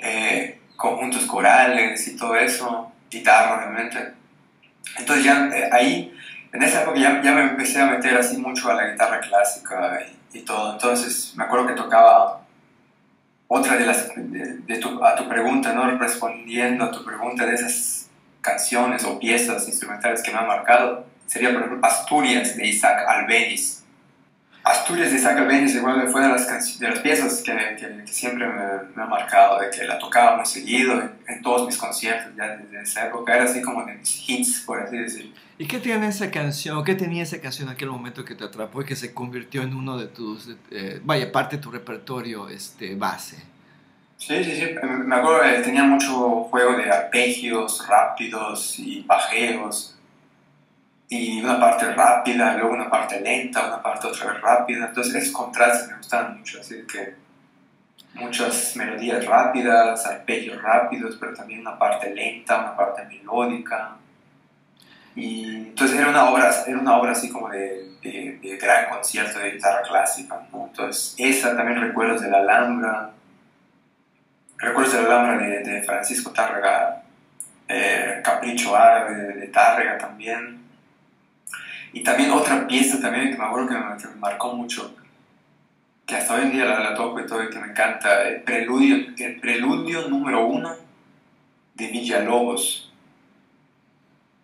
eh, 0.00 0.60
conjuntos 0.76 1.26
corales 1.26 2.06
y 2.08 2.16
todo 2.16 2.36
eso, 2.36 2.92
guitarra, 3.10 3.56
obviamente. 3.56 4.14
Entonces 4.98 5.24
ya 5.24 5.48
eh, 5.54 5.70
ahí, 5.72 6.16
en 6.52 6.62
esa 6.62 6.82
época 6.82 6.98
ya, 6.98 7.22
ya, 7.22 7.32
me 7.32 7.42
empecé 7.42 7.80
a 7.80 7.86
meter 7.86 8.16
así 8.16 8.36
mucho 8.38 8.70
a 8.70 8.74
la 8.74 8.90
guitarra 8.90 9.20
clásica 9.20 10.00
y, 10.32 10.40
todo. 10.40 10.72
Entonces 10.74 11.32
me 11.36 11.44
acuerdo 11.44 11.66
que 11.66 11.74
tocaba 11.74 12.42
otra 13.48 13.76
de 13.76 13.86
las, 13.86 14.10
de, 14.16 14.78
tu, 14.78 15.02
a 15.02 15.16
tu 15.16 15.28
pregunta, 15.28 15.72
¿no? 15.72 15.90
Respondiendo 15.98 16.84
a 16.84 16.90
tu 16.90 17.04
pregunta 17.04 17.46
de 17.46 17.54
esas 17.54 18.10
canciones 18.42 19.04
o 19.04 19.18
piezas 19.18 19.66
instrumentales 19.66 20.22
que 20.22 20.30
me 20.30 20.38
han 20.38 20.46
marcado 20.46 21.06
sería 21.26 21.52
por 21.52 21.62
ejemplo 21.62 21.86
Asturias 21.86 22.56
de 22.56 22.66
Isaac 22.66 23.04
Albeniz. 23.06 23.75
Asturias 24.66 25.12
de 25.12 25.18
Isaac 25.18 25.38
Albeniz 25.38 25.76
igual 25.76 26.08
fue 26.08 26.22
de 26.22 26.28
las, 26.28 26.80
de 26.80 26.88
las 26.88 26.98
piezas 26.98 27.40
que, 27.44 27.52
que, 27.76 28.12
siempre 28.12 28.48
me, 28.48 28.94
me, 28.96 29.02
ha 29.04 29.06
marcado, 29.06 29.60
de 29.60 29.70
que 29.70 29.84
la 29.84 29.96
tocaba 29.96 30.38
muy 30.38 30.44
seguido 30.44 31.08
en, 31.28 31.40
todos 31.40 31.66
mis 31.66 31.76
conciertos 31.76 32.32
ya 32.36 32.56
desde 32.56 32.82
esa 32.82 33.06
época, 33.06 33.36
era 33.36 33.44
así 33.44 33.62
como 33.62 33.84
de 33.84 33.94
mis 33.94 34.28
hits, 34.28 34.64
por 34.66 34.82
así 34.82 34.98
decirlo. 34.98 35.30
¿Y 35.56 35.68
qué 35.68 35.78
tiene 35.78 36.08
esa 36.08 36.32
canción, 36.32 36.82
qué 36.82 36.96
tenía 36.96 37.22
esa 37.22 37.40
canción 37.40 37.68
en 37.68 37.74
aquel 37.74 37.90
momento 37.90 38.24
que 38.24 38.34
te 38.34 38.42
atrapó 38.42 38.82
y 38.82 38.84
que 38.86 38.96
se 38.96 39.14
convirtió 39.14 39.62
en 39.62 39.72
uno 39.72 39.98
de 39.98 40.08
tus, 40.08 40.48
eh, 40.72 41.00
vaya, 41.04 41.30
parte 41.30 41.58
de 41.58 41.62
tu 41.62 41.70
repertorio 41.70 42.48
este, 42.48 42.96
base? 42.96 43.36
Sí, 44.16 44.42
sí, 44.42 44.50
sí, 44.50 44.66
me 44.82 45.14
acuerdo 45.14 45.42
que 45.42 45.62
tenía 45.62 45.84
mucho 45.84 46.42
juego 46.50 46.76
de 46.76 46.90
arpegios 46.90 47.86
rápidos 47.86 48.80
y 48.80 49.04
bajeos 49.06 49.95
y 51.08 51.40
una 51.40 51.60
parte 51.60 51.92
rápida, 51.94 52.54
luego 52.54 52.74
una 52.74 52.90
parte 52.90 53.20
lenta, 53.20 53.66
una 53.66 53.82
parte 53.82 54.08
otra 54.08 54.32
vez 54.32 54.40
rápida. 54.40 54.86
Entonces 54.86 55.14
esos 55.14 55.32
contrastes 55.32 55.88
me 55.88 55.96
gustan 55.98 56.38
mucho, 56.38 56.60
así 56.60 56.84
que 56.86 57.14
muchas 58.14 58.74
melodías 58.76 59.24
rápidas, 59.24 60.04
arpegios 60.06 60.60
rápidos, 60.60 61.16
pero 61.20 61.34
también 61.34 61.60
una 61.60 61.78
parte 61.78 62.12
lenta, 62.14 62.58
una 62.58 62.76
parte 62.76 63.04
melódica. 63.04 63.96
Y 65.14 65.68
entonces 65.68 65.98
era 65.98 66.10
una 66.10 66.30
obra, 66.30 66.50
era 66.66 66.78
una 66.78 66.96
obra 66.96 67.12
así 67.12 67.30
como 67.30 67.48
de, 67.48 67.92
de, 68.02 68.58
gran 68.60 68.90
concierto 68.90 69.38
de 69.38 69.52
guitarra 69.52 69.82
clásica. 69.82 70.40
¿no? 70.52 70.66
Entonces 70.66 71.14
esa 71.18 71.56
también 71.56 71.80
recuerdos 71.80 72.20
de 72.20 72.30
la 72.30 72.38
Alhambra, 72.38 73.10
recuerdos 74.58 74.92
de 74.94 75.02
la 75.02 75.20
Alhambra 75.20 75.46
de, 75.46 75.82
Francisco 75.84 76.32
Tárrega, 76.32 77.02
eh, 77.68 78.20
Capricho 78.24 78.76
Árabe 78.76 79.14
de 79.14 79.48
Tárrega 79.48 79.98
también. 79.98 80.65
Y 81.96 82.02
también 82.02 82.30
otra 82.30 82.66
pieza 82.66 83.00
también 83.00 83.30
que 83.30 83.38
me 83.38 83.44
acuerdo 83.44 83.68
que 83.68 83.74
me, 83.74 84.14
marcó 84.16 84.52
mucho, 84.52 84.94
que 86.04 86.14
hasta 86.14 86.34
hoy 86.34 86.42
en 86.42 86.52
día 86.52 86.66
la, 86.66 86.78
la, 86.80 86.94
toco 86.94 87.18
y 87.18 87.26
todo 87.26 87.42
y 87.42 87.48
que 87.48 87.58
me 87.58 87.68
encanta, 87.68 88.28
el 88.28 88.42
preludio, 88.42 89.14
el 89.16 89.40
preludio 89.40 90.06
número 90.06 90.46
uno 90.46 90.76
de 91.72 91.86
Villalobos. 91.86 92.92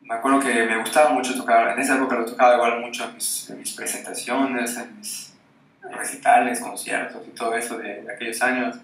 Me 0.00 0.14
acuerdo 0.14 0.40
que 0.40 0.64
me 0.64 0.78
gustaba 0.78 1.10
mucho 1.10 1.36
tocar, 1.36 1.74
en 1.74 1.78
esa 1.78 1.96
época 1.96 2.16
lo 2.16 2.24
tocaba 2.24 2.54
igual 2.54 2.80
mucho 2.80 3.04
en 3.04 3.16
mis, 3.16 3.52
mis 3.58 3.72
presentaciones, 3.74 4.74
en 4.78 4.96
mis 4.96 5.34
recitales, 5.82 6.58
conciertos 6.58 7.20
y 7.28 7.32
todo 7.32 7.54
eso 7.54 7.76
de, 7.76 8.02
aquellos 8.10 8.40
años. 8.40 8.78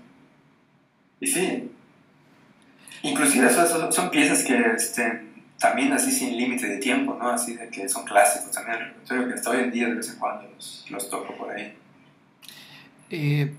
Y 1.20 1.26
sí, 1.26 1.72
inclusive 3.00 3.48
son, 3.48 3.90
son 3.90 4.10
piezas 4.10 4.44
que 4.44 4.58
este, 4.76 5.27
también 5.58 5.92
así 5.92 6.12
sin 6.12 6.36
límite 6.36 6.68
de 6.68 6.78
tiempo, 6.78 7.16
¿no? 7.18 7.30
Así 7.30 7.54
de 7.54 7.68
que 7.68 7.88
son 7.88 8.04
clásicos 8.04 8.52
también 8.52 8.78
el 8.78 8.84
repertorio 8.86 9.28
que 9.28 9.34
hasta 9.34 9.50
hoy 9.50 9.58
en 9.58 9.70
día 9.70 9.88
de 9.88 9.94
vez 9.94 10.08
en 10.10 10.18
cuando 10.18 10.48
los, 10.54 10.86
los 10.88 11.10
toco 11.10 11.36
por 11.36 11.50
ahí. 11.50 11.74
Eh, 13.10 13.52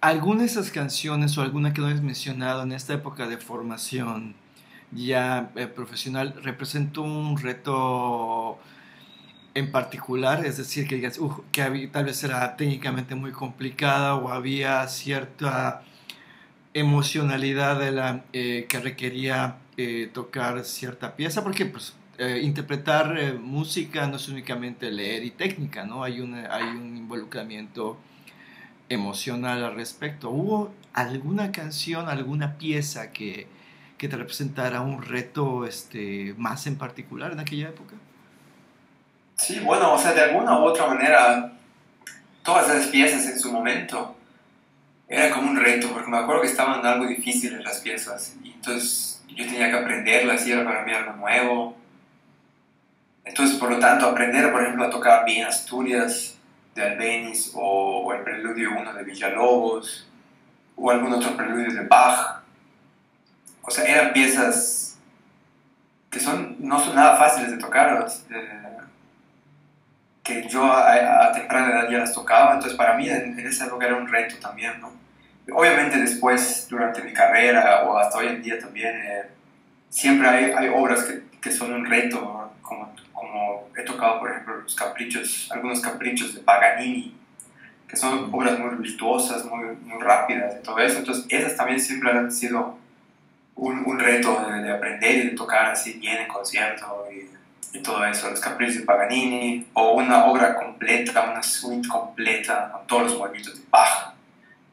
¿Alguna 0.00 0.40
de 0.40 0.46
esas 0.46 0.70
canciones 0.70 1.36
o 1.38 1.42
alguna 1.42 1.72
que 1.72 1.80
no 1.80 1.88
hayas 1.88 2.02
mencionado 2.02 2.62
en 2.62 2.72
esta 2.72 2.94
época 2.94 3.26
de 3.26 3.36
formación 3.36 4.34
ya 4.90 5.50
eh, 5.56 5.66
profesional 5.66 6.34
representó 6.42 7.02
un 7.02 7.36
reto 7.38 8.58
en 9.54 9.70
particular? 9.70 10.44
Es 10.46 10.56
decir, 10.56 10.88
que 10.88 10.96
digas, 10.96 11.20
que 11.52 11.88
tal 11.92 12.04
vez 12.04 12.24
era 12.24 12.56
técnicamente 12.56 13.14
muy 13.14 13.32
complicada 13.32 14.14
o 14.14 14.30
había 14.30 14.86
cierta 14.88 15.82
emocionalidad 16.74 17.78
de 17.78 17.92
la, 17.92 18.24
eh, 18.32 18.66
que 18.68 18.80
requería 18.80 19.56
eh, 19.76 20.10
tocar 20.12 20.64
cierta 20.64 21.16
pieza, 21.16 21.42
porque 21.42 21.66
pues, 21.66 21.94
eh, 22.18 22.40
interpretar 22.42 23.18
eh, 23.18 23.32
música 23.32 24.06
no 24.06 24.16
es 24.16 24.28
únicamente 24.28 24.90
leer 24.90 25.24
y 25.24 25.30
técnica, 25.30 25.84
¿no? 25.84 26.04
Hay, 26.04 26.20
hay 26.50 26.64
un 26.64 26.96
involucramiento 26.96 27.98
emocional 28.88 29.64
al 29.64 29.74
respecto. 29.74 30.30
¿Hubo 30.30 30.72
alguna 30.92 31.52
canción, 31.52 32.08
alguna 32.08 32.58
pieza 32.58 33.12
que, 33.12 33.46
que 33.96 34.08
te 34.08 34.16
representara 34.16 34.80
un 34.80 35.00
reto 35.00 35.64
este, 35.64 36.34
más 36.36 36.66
en 36.66 36.76
particular 36.76 37.32
en 37.32 37.40
aquella 37.40 37.68
época? 37.68 37.94
Sí, 39.36 39.60
bueno, 39.60 39.94
o 39.94 39.98
sea, 39.98 40.12
de 40.12 40.20
alguna 40.20 40.58
u 40.58 40.64
otra 40.64 40.86
manera, 40.86 41.52
todas 42.42 42.68
esas 42.68 42.88
piezas 42.88 43.26
en 43.26 43.40
su 43.40 43.50
momento 43.50 44.16
era 45.08 45.34
como 45.34 45.50
un 45.50 45.56
reto, 45.56 45.88
porque 45.92 46.10
me 46.10 46.18
acuerdo 46.18 46.42
que 46.42 46.48
estaban 46.48 46.84
algo 46.84 47.06
difíciles 47.06 47.62
las 47.64 47.80
piezas, 47.80 48.36
y 48.42 48.52
entonces 48.52 49.11
yo 49.34 49.46
tenía 49.46 49.70
que 49.70 49.78
aprenderlas 49.78 50.46
y 50.46 50.52
era 50.52 50.64
para 50.64 50.84
mí 50.84 50.92
algo 50.92 51.12
nuevo. 51.14 51.76
Entonces, 53.24 53.56
por 53.56 53.70
lo 53.70 53.78
tanto, 53.78 54.06
aprender, 54.06 54.50
por 54.50 54.62
ejemplo, 54.62 54.84
a 54.84 54.90
tocar 54.90 55.24
bien 55.24 55.46
Asturias 55.46 56.38
de 56.74 56.82
Albeniz 56.82 57.52
o, 57.54 58.12
el 58.12 58.22
Preludio 58.22 58.70
1 58.78 58.94
de 58.94 59.04
Villalobos 59.04 60.08
o 60.76 60.90
algún 60.90 61.12
otro 61.12 61.36
preludio 61.36 61.72
de 61.72 61.86
Bach. 61.86 62.42
O 63.62 63.70
sea, 63.70 63.84
eran 63.84 64.12
piezas 64.12 64.98
que 66.10 66.20
son, 66.20 66.56
no 66.58 66.78
son 66.78 66.94
nada 66.94 67.16
fáciles 67.16 67.52
de 67.52 67.58
tocar, 67.58 68.06
eh, 68.30 68.78
que 70.22 70.46
yo 70.48 70.64
a, 70.70 71.32
temprana 71.32 71.70
edad 71.70 71.90
ya 71.90 71.98
las 71.98 72.12
tocaba, 72.12 72.54
entonces 72.54 72.76
para 72.76 72.96
mí 72.96 73.08
en, 73.08 73.38
en 73.38 73.46
esa 73.46 73.66
época 73.66 73.86
era 73.86 73.96
un 73.96 74.06
reto 74.06 74.36
también, 74.38 74.78
¿no? 74.80 75.01
Obviamente 75.50 75.98
después, 75.98 76.68
durante 76.70 77.02
mi 77.02 77.12
carrera 77.12 77.84
o 77.84 77.98
hasta 77.98 78.18
hoy 78.18 78.28
en 78.28 78.42
día 78.42 78.60
también, 78.60 78.94
eh, 78.94 79.22
siempre 79.88 80.28
hay, 80.28 80.52
hay 80.52 80.68
obras 80.68 81.02
que, 81.02 81.22
que, 81.40 81.50
son 81.50 81.72
un 81.72 81.84
reto, 81.84 82.52
como, 82.62 82.94
como 83.12 83.68
he 83.76 83.82
tocado, 83.82 84.20
por 84.20 84.30
ejemplo, 84.30 84.60
los 84.60 84.76
caprichos, 84.76 85.50
algunos 85.50 85.80
caprichos 85.80 86.34
de 86.34 86.40
Paganini, 86.42 87.16
que 87.88 87.96
son 87.96 88.32
obras 88.32 88.58
muy 88.58 88.76
virtuosas, 88.76 89.44
muy, 89.44 89.76
muy 89.82 90.00
rápidas 90.00 90.56
y 90.60 90.62
todo 90.62 90.78
eso. 90.78 90.98
Entonces, 90.98 91.26
esas 91.28 91.56
también 91.56 91.80
siempre 91.80 92.12
han 92.12 92.30
sido 92.30 92.78
un, 93.56 93.84
un 93.84 93.98
reto 93.98 94.48
de, 94.48 94.70
aprender 94.70 95.16
y 95.16 95.28
de 95.30 95.36
tocar 95.36 95.66
así 95.66 95.94
bien 95.94 96.18
en 96.18 96.28
concierto 96.28 97.04
y, 97.12 97.76
y, 97.76 97.82
todo 97.82 98.04
eso. 98.06 98.30
Los 98.30 98.40
caprichos 98.40 98.76
de 98.76 98.82
Paganini, 98.84 99.66
o 99.74 99.94
una 99.94 100.26
obra 100.26 100.54
completa, 100.54 101.30
una 101.32 101.42
suite 101.42 101.88
completa 101.88 102.70
con 102.72 102.86
todos 102.86 103.02
los 103.10 103.18
movimientos 103.18 103.58
de 103.58 103.64
Bach 103.68 104.11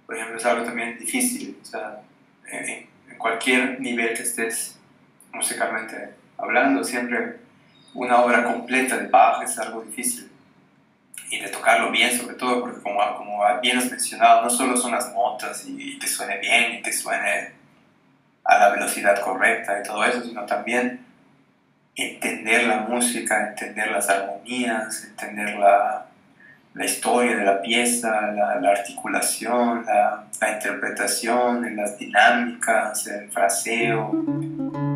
por 0.10 0.18
ejemplo, 0.18 0.38
es 0.38 0.46
algo 0.48 0.66
también 0.66 0.98
difícil. 0.98 1.56
O 1.62 1.66
sea, 1.66 2.02
en, 2.48 2.90
cualquier 3.20 3.80
nivel 3.80 4.16
que 4.16 4.24
estés 4.24 4.80
musicalmente 5.32 6.16
hablando, 6.36 6.84
siempre 6.84 7.36
una 7.94 8.22
obra 8.22 8.44
completa 8.44 8.98
de 8.98 9.08
Bach 9.08 9.44
es 9.44 9.60
algo 9.60 9.84
difícil. 9.84 10.32
Y 11.30 11.40
de 11.40 11.50
tocarlo 11.50 11.92
bien, 11.92 12.18
sobre 12.18 12.34
todo, 12.38 12.62
porque 12.62 12.82
como, 12.82 13.00
como 13.18 13.44
bien 13.62 13.78
has 13.78 13.92
mencionado, 13.92 14.42
no 14.42 14.50
solo 14.50 14.76
son 14.76 14.94
las 14.94 15.14
notas 15.14 15.64
y, 15.68 16.00
que 16.00 16.08
suene 16.08 16.40
bien 16.40 16.74
y 16.74 16.82
que 16.82 16.92
suene 16.92 17.52
a 18.46 18.58
la 18.58 18.70
velocidad 18.72 19.22
correcta 19.22 19.80
y 19.80 19.84
todo 19.84 20.04
eso, 20.06 20.24
sino 20.24 20.44
también 20.48 21.06
entender 21.96 22.64
la 22.64 22.78
música, 22.78 23.50
entender 23.50 23.92
las 23.92 24.10
armonías, 24.10 25.04
entender 25.04 25.56
la, 25.60 26.09
la 26.74 26.86
historia 26.86 27.36
de 27.36 27.44
la 27.44 27.62
pieza, 27.62 28.32
la, 28.32 28.70
articulación, 28.70 29.86
la, 29.86 30.26
la 30.40 30.52
interpretación, 30.54 31.76
las 31.76 31.98
dinámicas, 31.98 33.08
el 33.08 33.30
fraseo. 33.32 34.89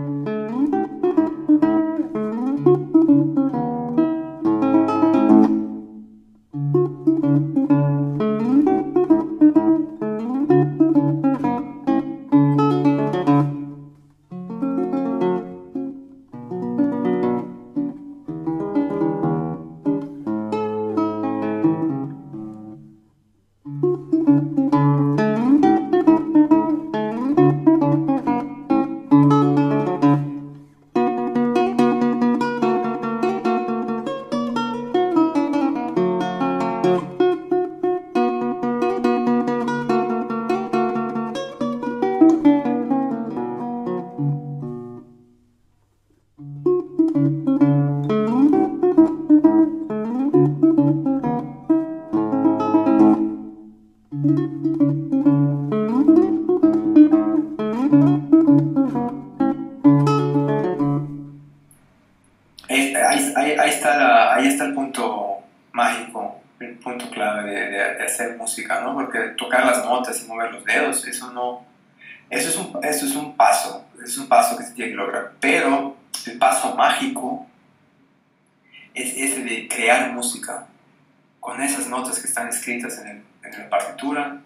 Están 82.34 82.50
escritas 82.50 82.98
en, 83.00 83.24
en 83.44 83.60
la 83.60 83.70
partitura, 83.70 84.42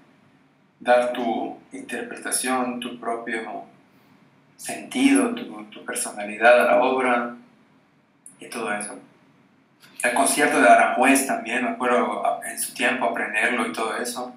dar 0.80 1.14
tu 1.14 1.58
interpretación, 1.72 2.80
tu 2.80 3.00
propio 3.00 3.64
sentido, 4.58 5.34
tu, 5.34 5.64
tu 5.66 5.86
personalidad 5.86 6.62
a 6.62 6.72
la 6.72 6.84
obra 6.84 7.36
y 8.40 8.48
todo 8.50 8.74
eso 8.74 9.00
el 10.04 10.14
concierto 10.14 10.62
de 10.62 10.70
Aranjuez 10.70 11.26
también, 11.26 11.64
me 11.64 11.72
acuerdo 11.72 12.40
en 12.46 12.60
su 12.60 12.74
tiempo 12.74 13.06
aprenderlo 13.06 13.68
y 13.68 13.74
todo 13.74 13.98
eso, 13.98 14.36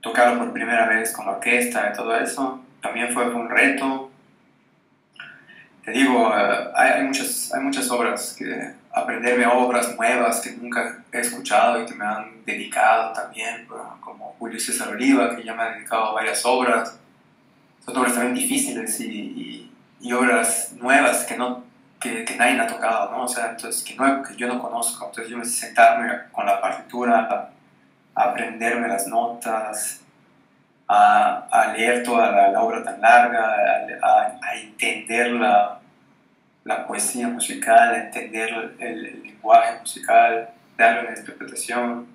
tocarlo 0.00 0.38
por 0.38 0.52
primera 0.52 0.86
vez 0.88 1.12
con 1.12 1.26
la 1.26 1.32
orquesta 1.32 1.90
y 1.90 1.96
todo 1.96 2.16
eso, 2.16 2.64
también 2.82 3.12
fue 3.12 3.32
un 3.32 3.48
reto. 3.48 4.10
Te 5.84 5.92
digo, 5.92 6.32
eh, 6.36 6.70
hay, 6.74 7.04
muchas, 7.04 7.52
hay 7.52 7.60
muchas 7.62 7.90
obras, 7.90 8.34
que 8.38 8.72
aprenderme 8.92 9.46
obras 9.46 9.94
nuevas 9.96 10.40
que 10.40 10.52
nunca 10.52 10.98
he 11.12 11.20
escuchado 11.20 11.82
y 11.82 11.86
que 11.86 11.94
me 11.94 12.04
han 12.04 12.44
dedicado 12.44 13.12
también, 13.12 13.66
como 14.00 14.34
Julio 14.38 14.58
César 14.58 14.88
Oliva, 14.88 15.36
que 15.36 15.44
ya 15.44 15.54
me 15.54 15.62
ha 15.62 15.70
dedicado 15.70 16.14
varias 16.14 16.44
obras. 16.44 16.98
Son 17.84 17.96
obras 17.96 18.14
también 18.14 18.34
difíciles 18.34 19.00
y, 19.00 19.70
y 20.00 20.12
obras 20.12 20.72
nuevas 20.72 21.24
que 21.24 21.36
no 21.36 21.70
que, 22.00 22.24
que, 22.24 22.34
nadie 22.36 22.58
ha 22.58 22.66
tocado, 22.66 23.10
¿no? 23.10 23.24
O 23.24 23.28
sea, 23.28 23.50
entonces, 23.50 23.84
que, 23.84 23.94
no, 23.94 24.22
que 24.22 24.34
yo 24.34 24.48
no 24.48 24.58
conozco. 24.58 25.04
Entonces, 25.04 25.30
yo 25.30 25.36
me 25.36 25.44
sentarme 25.44 26.10
con 26.32 26.46
la 26.46 26.58
partitura, 26.58 27.52
a, 28.14 28.22
aprenderme 28.22 28.88
las 28.88 29.06
notas, 29.06 30.00
a, 30.88 31.46
a 31.50 31.72
leer 31.74 32.02
toda 32.02 32.50
la, 32.50 32.62
obra 32.62 32.82
tan 32.82 33.02
larga, 33.02 33.54
a, 34.02 34.38
a 34.42 34.54
entender 34.56 35.32
la, 35.32 35.79
la, 36.64 36.86
poesía 36.86 37.28
musical, 37.28 37.94
entender 37.94 38.74
el, 38.78 39.22
lenguaje 39.22 39.80
musical, 39.80 40.50
darle 40.76 41.08
una 41.08 41.18
interpretación, 41.18 42.06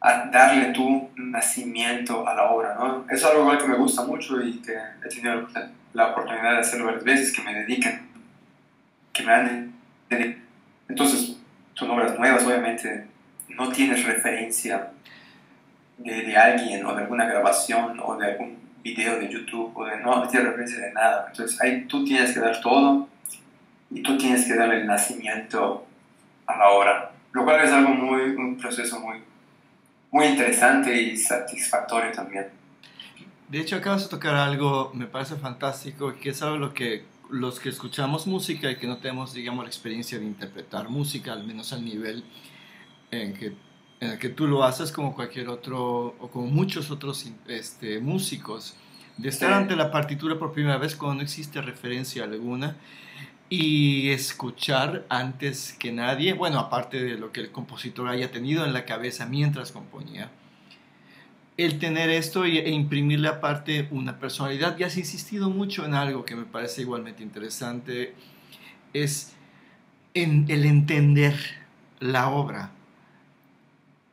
darle 0.00 0.72
tu 0.72 1.10
nacimiento 1.16 2.26
a 2.26 2.34
la 2.34 2.50
obra, 2.50 2.74
¿no? 2.74 3.04
Es 3.10 3.24
algo 3.24 3.56
que 3.58 3.66
me 3.66 3.76
gusta 3.76 4.04
mucho 4.04 4.40
y 4.40 4.60
que 4.62 4.72
he 5.04 5.08
tenido 5.08 5.48
la 5.92 6.08
oportunidad 6.08 6.52
de 6.52 6.58
hacerlo 6.58 6.86
varias 6.86 7.04
veces, 7.04 7.32
que 7.32 7.42
me 7.42 7.54
dediquen 7.54 8.10
que 9.12 9.22
me 9.22 9.32
han... 9.32 9.74
Entonces, 10.88 11.36
son 11.74 11.90
obras 11.90 12.18
nuevas, 12.18 12.44
obviamente, 12.44 13.06
no 13.48 13.70
tienes 13.70 14.04
referencia 14.04 14.90
de, 15.98 16.36
alguien 16.36 16.84
o 16.84 16.94
de 16.94 17.02
alguna 17.02 17.26
grabación 17.26 18.00
o 18.02 18.16
de 18.16 18.32
algún 18.32 18.58
video 18.82 19.18
de 19.18 19.28
YouTube 19.28 19.72
o 19.76 19.84
de, 19.84 19.98
no 19.98 20.26
tienes 20.28 20.48
referencia 20.48 20.80
de 20.80 20.92
nada. 20.92 21.26
Entonces, 21.30 21.60
ahí 21.60 21.84
tú 21.84 22.04
tienes 22.04 22.32
que 22.32 22.40
dar 22.40 22.60
todo 22.60 23.08
y 23.90 24.02
tú 24.02 24.16
tienes 24.16 24.46
que 24.46 24.54
dar 24.54 24.72
el 24.72 24.86
nacimiento 24.86 25.86
a 26.46 26.56
la 26.56 26.68
obra, 26.70 27.12
lo 27.32 27.44
cual 27.44 27.64
es 27.64 27.72
algo 27.72 27.90
muy, 27.90 28.22
un 28.22 28.56
proceso 28.56 29.00
muy, 29.00 29.18
muy 30.10 30.26
interesante 30.26 31.00
y 31.00 31.16
satisfactorio 31.16 32.12
también. 32.12 32.46
De 33.48 33.58
hecho, 33.58 33.76
acabas 33.76 34.04
de 34.04 34.08
tocar 34.08 34.34
algo, 34.34 34.92
me 34.94 35.06
parece 35.06 35.36
fantástico, 35.36 36.14
que 36.20 36.30
es 36.30 36.42
algo 36.42 36.56
lo 36.56 36.74
que 36.74 37.04
los 37.30 37.60
que 37.60 37.68
escuchamos 37.68 38.26
música 38.26 38.70
y 38.70 38.76
que 38.76 38.86
no 38.86 38.98
tenemos, 38.98 39.32
digamos, 39.32 39.64
la 39.64 39.68
experiencia 39.68 40.18
de 40.18 40.24
interpretar 40.24 40.88
música, 40.88 41.32
al 41.32 41.46
menos 41.46 41.72
al 41.72 41.84
nivel 41.84 42.24
en 43.10 43.34
que, 43.34 43.52
en 44.00 44.10
el 44.10 44.18
que 44.18 44.28
tú 44.28 44.46
lo 44.46 44.64
haces 44.64 44.92
como 44.92 45.14
cualquier 45.14 45.48
otro, 45.48 46.16
o 46.18 46.30
como 46.30 46.46
muchos 46.46 46.90
otros 46.90 47.30
este, 47.46 48.00
músicos, 48.00 48.74
de 49.16 49.28
estar 49.28 49.52
ante 49.52 49.76
la 49.76 49.90
partitura 49.90 50.38
por 50.38 50.52
primera 50.52 50.78
vez 50.78 50.96
cuando 50.96 51.16
no 51.16 51.22
existe 51.22 51.60
referencia 51.60 52.24
alguna 52.24 52.76
y 53.50 54.10
escuchar 54.10 55.04
antes 55.08 55.74
que 55.78 55.90
nadie, 55.90 56.32
bueno, 56.32 56.60
aparte 56.60 57.02
de 57.02 57.18
lo 57.18 57.32
que 57.32 57.40
el 57.40 57.50
compositor 57.50 58.08
haya 58.08 58.30
tenido 58.30 58.64
en 58.64 58.72
la 58.72 58.84
cabeza 58.84 59.26
mientras 59.26 59.72
componía, 59.72 60.30
el 61.56 61.78
tener 61.78 62.08
esto 62.10 62.44
e 62.44 62.70
imprimirle 62.70 63.28
aparte 63.28 63.88
una 63.90 64.18
personalidad. 64.18 64.78
Ya 64.78 64.86
has 64.86 64.96
insistido 64.96 65.50
mucho 65.50 65.84
en 65.84 65.94
algo 65.94 66.24
que 66.24 66.36
me 66.36 66.44
parece 66.44 66.82
igualmente 66.82 67.22
interesante, 67.22 68.14
es 68.94 69.32
en 70.14 70.46
el 70.48 70.64
entender 70.64 71.36
la 71.98 72.30
obra, 72.30 72.70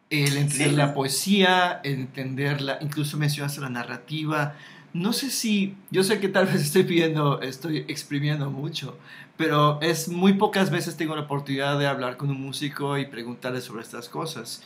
el 0.10 0.36
entender 0.36 0.74
la 0.74 0.94
poesía, 0.94 1.80
el 1.84 1.94
entenderla, 2.00 2.80
incluso 2.82 3.18
mencionaste 3.18 3.62
la 3.62 3.70
narrativa. 3.70 4.56
No 4.94 5.14
sé 5.14 5.30
si, 5.30 5.76
yo 5.92 6.04
sé 6.04 6.20
que 6.20 6.30
tal 6.30 6.48
vez 6.48 6.62
estoy 6.62 6.84
pidiendo, 6.84 7.42
estoy 7.42 7.80
exprimiendo 7.88 8.50
mucho, 8.50 8.98
pero 9.38 9.80
es 9.82 10.10
muy 10.10 10.34
pocas 10.34 10.72
veces 10.72 10.98
tengo 10.98 11.16
la 11.16 11.22
oportunidad 11.22 11.78
de 11.78 11.86
hablar 11.86 12.18
con 12.18 12.32
un 12.32 12.42
músico 12.42 12.98
y 12.98 13.06
preguntarle 13.06 13.62
sobre 13.62 13.84
estas 13.84 14.10
cosas. 14.10 14.64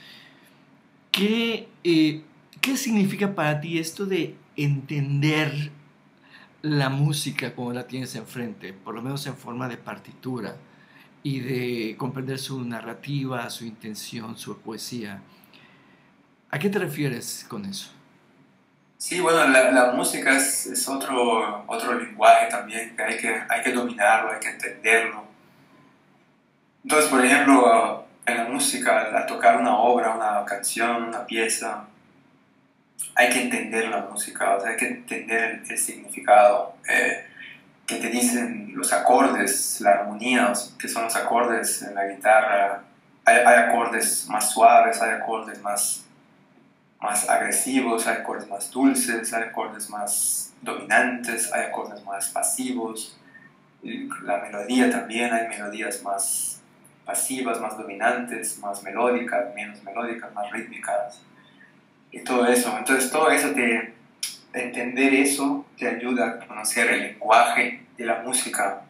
¿Qué, 1.11 1.67
eh, 1.83 2.23
¿Qué 2.61 2.77
significa 2.77 3.35
para 3.35 3.59
ti 3.59 3.77
esto 3.77 4.05
de 4.05 4.35
entender 4.55 5.71
la 6.61 6.89
música 6.89 7.53
como 7.53 7.73
la 7.73 7.85
tienes 7.85 8.15
enfrente, 8.15 8.71
por 8.71 8.95
lo 8.95 9.01
menos 9.01 9.27
en 9.27 9.35
forma 9.35 9.67
de 9.67 9.77
partitura, 9.77 10.55
y 11.23 11.39
de 11.41 11.95
comprender 11.97 12.39
su 12.39 12.63
narrativa, 12.63 13.49
su 13.49 13.65
intención, 13.65 14.37
su 14.37 14.57
poesía? 14.57 15.21
¿A 16.49 16.59
qué 16.59 16.69
te 16.69 16.79
refieres 16.79 17.45
con 17.47 17.65
eso? 17.65 17.91
Sí, 19.01 19.19
bueno, 19.19 19.47
la, 19.47 19.93
música 19.93 20.37
es, 20.37 20.87
otro, 20.87 21.63
otro 21.65 21.95
lenguaje 21.95 22.45
también, 22.51 22.95
que 22.95 23.01
hay, 23.01 23.17
que 23.17 23.41
hay 23.49 23.63
que 23.63 23.71
dominarlo, 23.71 24.31
hay 24.31 24.39
que 24.39 24.49
entenderlo. 24.49 25.23
Entonces, 26.83 27.09
por 27.09 27.25
ejemplo, 27.25 28.05
en 28.27 28.37
la 28.37 28.43
música, 28.43 29.01
al 29.11 29.25
tocar 29.25 29.57
una 29.57 29.75
obra, 29.75 30.13
una 30.13 30.45
canción, 30.45 31.05
una 31.05 31.25
pieza, 31.25 31.85
hay 33.15 33.29
que 33.31 33.41
entender 33.41 33.89
la 33.89 34.01
música, 34.01 34.55
o 34.55 34.61
sea, 34.61 34.69
hay 34.69 34.77
que 34.77 34.89
entender 34.89 35.63
el, 35.67 35.77
significado 35.79 36.75
eh, 36.87 37.25
que 37.87 37.95
te 37.95 38.07
dicen 38.07 38.71
los 38.75 38.93
acordes, 38.93 39.81
la 39.81 39.93
armonía, 39.93 40.53
que 40.77 40.87
son 40.87 41.05
los 41.05 41.15
acordes 41.15 41.81
en 41.81 41.95
la 41.95 42.05
guitarra. 42.05 42.83
Hay, 43.25 43.37
hay, 43.37 43.55
acordes 43.63 44.27
más 44.29 44.51
suaves, 44.51 45.01
hay 45.01 45.09
acordes 45.09 45.59
más, 45.63 46.05
más 47.11 47.27
agresivos, 47.27 48.07
hay 48.07 48.19
acordes 48.19 48.47
más 48.47 48.71
dulces, 48.71 49.33
hay 49.33 49.43
acordes 49.43 49.89
más 49.89 50.53
dominantes, 50.61 51.51
hay 51.51 51.63
acordes 51.65 52.01
más 52.05 52.29
pasivos. 52.29 53.17
La 54.23 54.37
melodía 54.37 54.89
también, 54.89 55.33
hay 55.33 55.49
melodías 55.49 56.01
más 56.03 56.61
pasivas, 57.05 57.59
más 57.59 57.77
dominantes, 57.77 58.57
más 58.59 58.81
melódicas, 58.83 59.53
menos 59.53 59.83
melódicas, 59.83 60.33
más 60.33 60.49
rítmicas 60.51 61.21
y 62.11 62.19
todo 62.19 62.45
eso. 62.45 62.73
Entonces 62.77 63.11
todo 63.11 63.29
eso 63.29 63.49
te, 63.51 63.93
entender 64.53 65.13
eso 65.13 65.65
te 65.77 65.89
ayuda 65.89 66.27
a 66.29 66.47
conocer 66.47 66.91
el 66.91 67.01
lenguaje 67.01 67.83
de 67.97 68.05
la 68.05 68.21
música. 68.21 68.83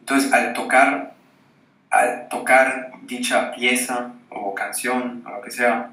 Entonces 0.00 0.32
al 0.32 0.54
tocar, 0.54 1.14
al 1.88 2.28
tocar 2.28 2.90
dicha 3.02 3.52
pieza 3.52 4.10
o 4.30 4.52
canción 4.56 5.22
o 5.24 5.30
lo 5.30 5.40
que 5.40 5.52
sea, 5.52 5.90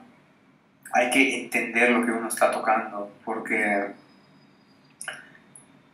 hay 0.93 1.09
que 1.09 1.43
entender 1.43 1.91
lo 1.91 2.05
que 2.05 2.11
uno 2.11 2.27
está 2.27 2.51
tocando 2.51 3.11
porque, 3.23 3.91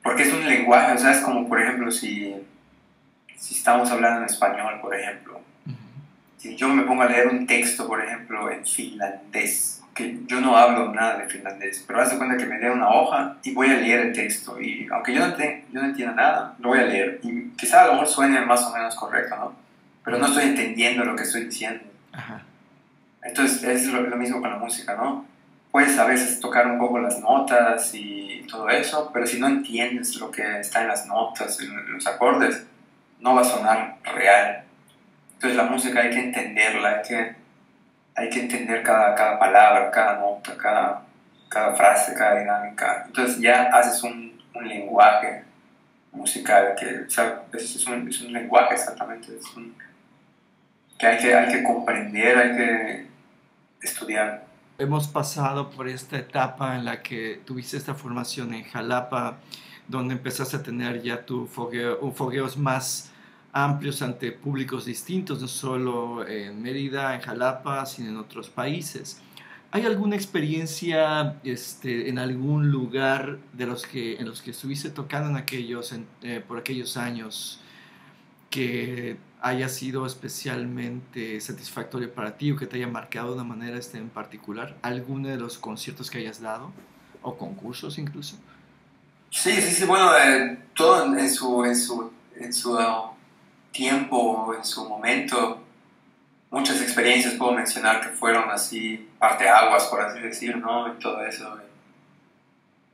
porque 0.01 0.23
es 0.23 0.33
un 0.33 0.47
lenguaje, 0.47 0.93
o 0.93 0.97
sea, 0.97 1.11
es 1.11 1.19
como 1.19 1.47
por 1.47 1.61
ejemplo 1.61 1.91
si, 1.91 2.35
si 3.35 3.55
estamos 3.55 3.89
hablando 3.91 4.21
en 4.21 4.25
español, 4.25 4.79
por 4.81 4.95
ejemplo. 4.95 5.41
Si 6.37 6.55
yo 6.55 6.69
me 6.69 6.83
pongo 6.83 7.01
a 7.01 7.07
leer 7.07 7.27
un 7.27 7.47
texto, 7.47 7.87
por 7.87 8.03
ejemplo, 8.03 8.51
en 8.51 8.63
finlandés, 8.63 9.81
que 9.95 10.19
yo 10.27 10.39
no 10.39 10.55
hablo 10.55 10.93
nada 10.93 11.17
de 11.17 11.27
finlandés, 11.27 11.83
pero 11.87 11.99
haz 11.99 12.11
de 12.11 12.17
cuenta 12.17 12.37
que 12.37 12.45
me 12.45 12.59
dé 12.59 12.69
una 12.69 12.89
hoja 12.89 13.37
y 13.43 13.53
voy 13.53 13.69
a 13.71 13.77
leer 13.77 14.01
el 14.01 14.13
texto. 14.13 14.61
Y 14.61 14.87
aunque 14.91 15.15
yo 15.15 15.27
no, 15.27 15.33
te, 15.33 15.65
yo 15.71 15.81
no 15.81 15.87
entienda 15.87 16.13
nada, 16.13 16.55
lo 16.59 16.69
voy 16.69 16.79
a 16.79 16.83
leer. 16.83 17.19
Y 17.23 17.49
quizá 17.57 17.83
a 17.83 17.87
lo 17.87 17.93
mejor 17.93 18.07
suene 18.07 18.39
más 18.41 18.63
o 18.63 18.73
menos 18.73 18.93
correcto, 18.93 19.35
¿no? 19.35 19.55
Pero 20.05 20.19
no 20.19 20.27
estoy 20.27 20.43
entendiendo 20.43 21.03
lo 21.03 21.15
que 21.15 21.23
estoy 21.23 21.45
diciendo. 21.45 21.83
Entonces 23.21 23.63
es 23.63 23.87
lo, 23.87 24.01
mismo 24.17 24.41
con 24.41 24.51
la 24.51 24.57
música, 24.57 24.95
¿no? 24.95 25.25
Puedes 25.71 25.97
a 25.99 26.05
veces 26.05 26.39
tocar 26.39 26.67
un 26.67 26.79
poco 26.79 26.99
las 26.99 27.19
notas 27.19 27.93
y 27.93 28.45
todo 28.49 28.69
eso, 28.69 29.11
pero 29.13 29.27
si 29.27 29.39
no 29.39 29.47
entiendes 29.47 30.15
lo 30.15 30.31
que 30.31 30.59
está 30.59 30.81
en 30.81 30.87
las 30.87 31.05
notas, 31.05 31.59
en 31.61 31.93
los 31.93 32.07
acordes, 32.07 32.65
no 33.19 33.35
va 33.35 33.41
a 33.41 33.45
sonar 33.45 33.97
real. 34.03 34.63
Entonces 35.33 35.57
la 35.57 35.63
música 35.63 36.01
hay 36.01 36.09
que 36.09 36.19
entenderla, 36.19 36.89
hay 36.89 37.01
que 37.07 37.47
hay 38.17 38.29
que 38.31 38.39
entender 38.41 38.81
cada, 38.81 39.13
cada 39.13 39.37
palabra, 39.37 39.91
cada 39.91 40.17
nota, 40.17 40.57
cada, 40.57 41.03
cada 41.47 41.75
frase, 41.75 42.15
cada 42.15 42.39
dinámica. 42.39 43.03
Entonces 43.05 43.39
ya 43.39 43.65
haces 43.65 44.01
un, 44.01 44.41
un 44.55 44.67
lenguaje 44.67 45.43
musical 46.11 46.73
que 46.75 47.03
o 47.05 47.09
sea, 47.09 47.43
es, 47.53 47.87
un, 47.87 48.07
es, 48.07 48.21
un, 48.21 48.33
lenguaje 48.33 48.73
exactamente, 48.73 49.33
que, 50.97 51.07
hay 51.07 51.17
que 51.17 51.33
hay 51.33 51.53
que 51.53 51.63
comprender, 51.63 52.37
hay 52.37 52.57
que 52.57 53.07
estudiar. 53.81 54.45
hemos 54.77 55.07
pasado 55.07 55.69
por 55.69 55.87
esta 55.87 56.17
etapa 56.17 56.75
en 56.75 56.85
la 56.85 57.01
que 57.01 57.41
tuviste 57.45 57.77
esta 57.77 57.95
formación 57.95 58.53
en 58.53 58.63
Jalapa, 58.63 59.37
donde 59.87 60.15
empezaste 60.15 60.57
a 60.57 60.63
tener 60.63 61.01
ya 61.01 61.25
tu 61.25 61.47
fogueo, 61.47 62.11
fogueos 62.11 62.57
más 62.57 63.11
amplios 63.53 64.01
ante 64.01 64.31
públicos 64.31 64.85
distintos, 64.85 65.41
no 65.41 65.47
solo 65.47 66.27
en 66.27 66.61
Mérida, 66.61 67.15
en 67.15 67.21
Jalapa, 67.21 67.85
sino 67.85 68.09
en 68.09 68.17
otros 68.17 68.49
países. 68.49 69.21
¿Hay 69.71 69.85
alguna 69.85 70.15
experiencia 70.15 71.35
este, 71.43 72.09
en 72.09 72.19
algún 72.19 72.71
lugar 72.71 73.39
de 73.53 73.65
los 73.65 73.85
que, 73.85 74.15
en 74.15 74.25
los 74.25 74.41
que 74.41 74.51
estuviste 74.51 74.89
tocando 74.89 75.29
en 75.29 75.35
aquellos, 75.35 75.93
eh, 76.21 76.41
por 76.47 76.57
aquellos 76.57 76.97
años 76.97 77.59
que 78.49 79.17
haya 79.41 79.69
sido 79.69 80.05
especialmente 80.05 81.39
satisfactorio 81.41 82.13
para 82.13 82.37
ti 82.37 82.51
o 82.51 82.57
que 82.57 82.65
te 82.65 82.77
haya 82.77 82.87
marcado 82.87 83.29
de 83.29 83.33
una 83.35 83.43
manera 83.43 83.77
este, 83.77 83.97
en 83.97 84.09
particular? 84.09 84.75
¿Alguno 84.81 85.27
de 85.29 85.37
los 85.37 85.57
conciertos 85.57 86.09
que 86.09 86.19
hayas 86.19 86.41
dado 86.41 86.71
o 87.21 87.37
concursos 87.37 87.97
incluso? 87.97 88.35
Sí, 89.29 89.53
sí, 89.61 89.73
sí, 89.73 89.85
bueno, 89.85 90.11
eh, 90.17 90.57
todo 90.73 91.17
en 91.17 91.29
su, 91.29 91.65
en 91.65 91.75
su, 91.75 92.11
en 92.35 92.53
su 92.53 92.79
tiempo, 93.71 94.53
en 94.57 94.63
su 94.63 94.87
momento, 94.87 95.61
muchas 96.49 96.81
experiencias 96.81 97.35
puedo 97.35 97.51
mencionar 97.51 98.01
que 98.01 98.09
fueron 98.09 98.49
así 98.49 99.07
parteaguas, 99.19 99.85
por 99.85 100.01
así 100.01 100.21
decir, 100.21 100.57
¿no? 100.57 100.93
Y 100.93 100.99
todo 100.99 101.23
eso. 101.25 101.59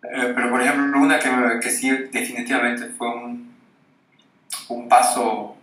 Eh, 0.04 0.34
pero 0.36 0.50
por 0.50 0.62
ejemplo, 0.62 1.00
una 1.00 1.20
que, 1.20 1.30
que 1.62 1.70
sí 1.70 1.90
definitivamente 2.12 2.88
fue 2.88 3.08
un, 3.08 3.54
un 4.70 4.90
paso 4.90 5.56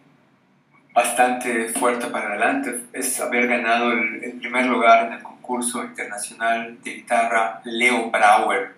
bastante 0.92 1.68
fuerte 1.68 2.06
para 2.06 2.28
adelante 2.28 2.82
es 2.92 3.20
haber 3.20 3.46
ganado 3.46 3.92
el, 3.92 4.38
primer 4.40 4.66
lugar 4.66 5.06
en 5.06 5.12
el 5.14 5.22
concurso 5.22 5.84
internacional 5.84 6.78
de 6.82 6.94
guitarra 6.94 7.60
Leo 7.64 8.10
Brauer 8.10 8.74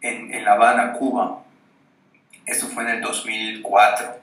en, 0.00 0.32
en 0.32 0.44
La 0.44 0.52
Habana, 0.52 0.92
Cuba. 0.92 1.42
Eso 2.46 2.68
fue 2.68 2.82
en 2.84 2.90
el 2.90 3.00
2004. 3.02 4.20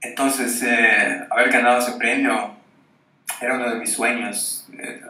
Entonces, 0.00 0.62
eh, 0.62 1.26
haber 1.30 1.50
ganado 1.50 1.78
ese 1.78 1.92
premio 1.92 2.54
era 3.40 3.54
uno 3.54 3.70
de 3.70 3.76
mis 3.76 3.92
sueños. 3.92 4.66
Eh, 4.72 5.02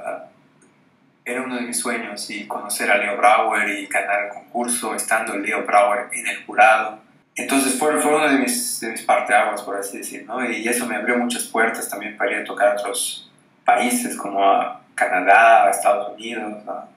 era 1.24 1.42
uno 1.42 1.56
de 1.56 1.62
mis 1.62 1.78
sueños 1.78 2.30
y 2.30 2.46
conocer 2.46 2.90
a 2.90 2.98
Leo 2.98 3.16
Brauer 3.16 3.68
y 3.68 3.86
ganar 3.86 4.26
el 4.26 4.28
concurso 4.30 4.94
estando 4.94 5.36
Leo 5.36 5.66
Brauer 5.66 6.08
en 6.12 6.26
el 6.26 6.44
jurado. 6.44 7.00
Entonces 7.36 7.78
fue, 7.78 8.00
fue 8.00 8.16
uno 8.16 8.28
de 8.30 8.38
mis, 8.38 8.80
de 8.80 8.92
mis 8.92 9.02
parteaguas, 9.02 9.60
por 9.60 9.76
así 9.76 9.98
decir, 9.98 10.24
¿no? 10.26 10.42
Y 10.50 10.66
eso 10.66 10.86
me 10.86 10.96
abrió 10.96 11.18
muchas 11.18 11.44
puertas 11.44 11.88
también 11.88 12.16
para 12.16 12.32
ir 12.32 12.38
a 12.38 12.44
tocar 12.44 12.68
a 12.68 12.80
otros 12.80 13.30
países 13.64 14.16
como 14.16 14.42
a 14.42 14.80
Canadá, 14.94 15.66
a 15.66 15.70
Estados 15.70 16.14
Unidos, 16.14 16.66
a 16.66 16.88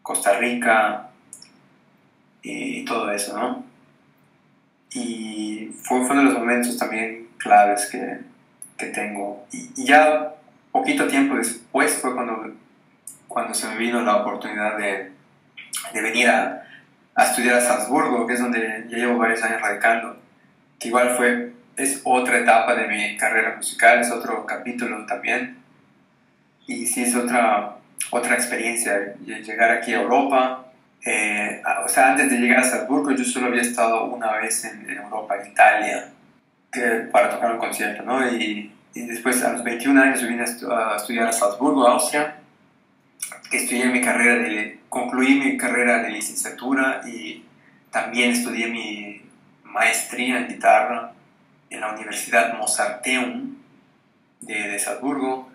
Costa 0.00 0.38
Rica 0.38 1.08
y 2.40 2.84
todo 2.84 3.10
eso, 3.10 3.36
¿no? 3.36 3.64
Y 4.90 5.72
fue, 5.82 6.04
fue 6.04 6.10
uno 6.12 6.20
de 6.20 6.24
los 6.26 6.38
momentos 6.38 6.76
también 6.76 7.28
claves 7.38 7.88
que, 7.90 8.20
que 8.78 8.86
tengo. 8.86 9.44
Y, 9.50 9.84
ya 9.84 10.34
poquito 10.70 11.08
tiempo 11.08 11.34
después 11.34 11.98
fue 12.00 12.14
cuando, 12.14 12.52
cuando 13.26 13.54
se 13.54 13.66
me 13.68 13.76
vino 13.76 14.00
la 14.02 14.16
oportunidad 14.18 14.78
de, 14.78 15.10
de 15.92 16.00
venir 16.00 16.28
a, 16.28 16.62
a, 17.14 17.24
estudiar 17.24 17.56
a 17.56 17.60
Salzburgo, 17.60 18.26
que 18.26 18.34
es 18.34 18.40
donde 18.40 18.86
ya 18.88 18.96
llevo 18.96 19.18
varios 19.18 19.42
años 19.42 19.60
radicando, 19.60 20.16
que 20.78 20.88
igual 20.88 21.10
fue, 21.16 21.52
es 21.76 22.00
otra 22.04 22.38
etapa 22.38 22.74
de 22.74 22.88
mi 22.88 23.16
carrera 23.16 23.56
musical, 23.56 24.00
es 24.00 24.10
otro 24.10 24.46
capítulo 24.46 25.06
también. 25.06 25.58
Y 26.66 26.86
sí, 26.86 27.02
es 27.02 27.14
otra, 27.14 27.76
otra 28.10 28.34
experiencia, 28.34 29.14
llegar 29.24 29.70
aquí 29.70 29.92
a 29.92 30.02
Europa. 30.02 30.66
Eh, 31.04 31.62
o 31.84 31.88
sea, 31.88 32.12
antes 32.12 32.30
de 32.30 32.38
llegar 32.38 32.60
a 32.60 32.64
Salzburgo 32.64 33.10
yo 33.10 33.24
solo 33.24 33.48
había 33.48 33.62
estado 33.62 34.04
una 34.04 34.36
vez 34.36 34.64
en, 34.64 34.88
en 34.88 34.98
Europa, 34.98 35.36
en 35.40 35.50
Italia, 35.50 36.12
para 37.10 37.30
tocar 37.30 37.52
un 37.52 37.58
concierto, 37.58 38.02
¿no? 38.02 38.26
Y, 38.30 38.72
y, 38.94 39.06
después 39.06 39.42
a 39.44 39.52
los 39.52 39.64
21 39.64 40.00
años 40.00 40.22
vine 40.26 40.42
a, 40.42 40.96
estudiar 40.96 41.28
a 41.28 41.32
Salzburgo, 41.32 41.86
Austria, 41.86 42.36
que 43.50 43.56
estudié 43.58 43.86
mi 43.86 44.00
carrera 44.00 44.36
de, 44.42 44.80
concluí 44.88 45.34
mi 45.34 45.56
carrera 45.56 46.02
de 46.02 46.10
licenciatura 46.10 47.02
y 47.06 47.44
también 47.90 48.32
estudié 48.32 48.66
mi 48.68 49.22
maestría 49.64 50.38
en 50.38 50.48
guitarra 50.48 51.12
en 51.70 51.80
la 51.80 51.92
Universidad 51.92 52.56
Mozarteum 52.58 53.56
de, 54.40 54.54
de 54.54 54.78
Salzburgo. 54.78 55.50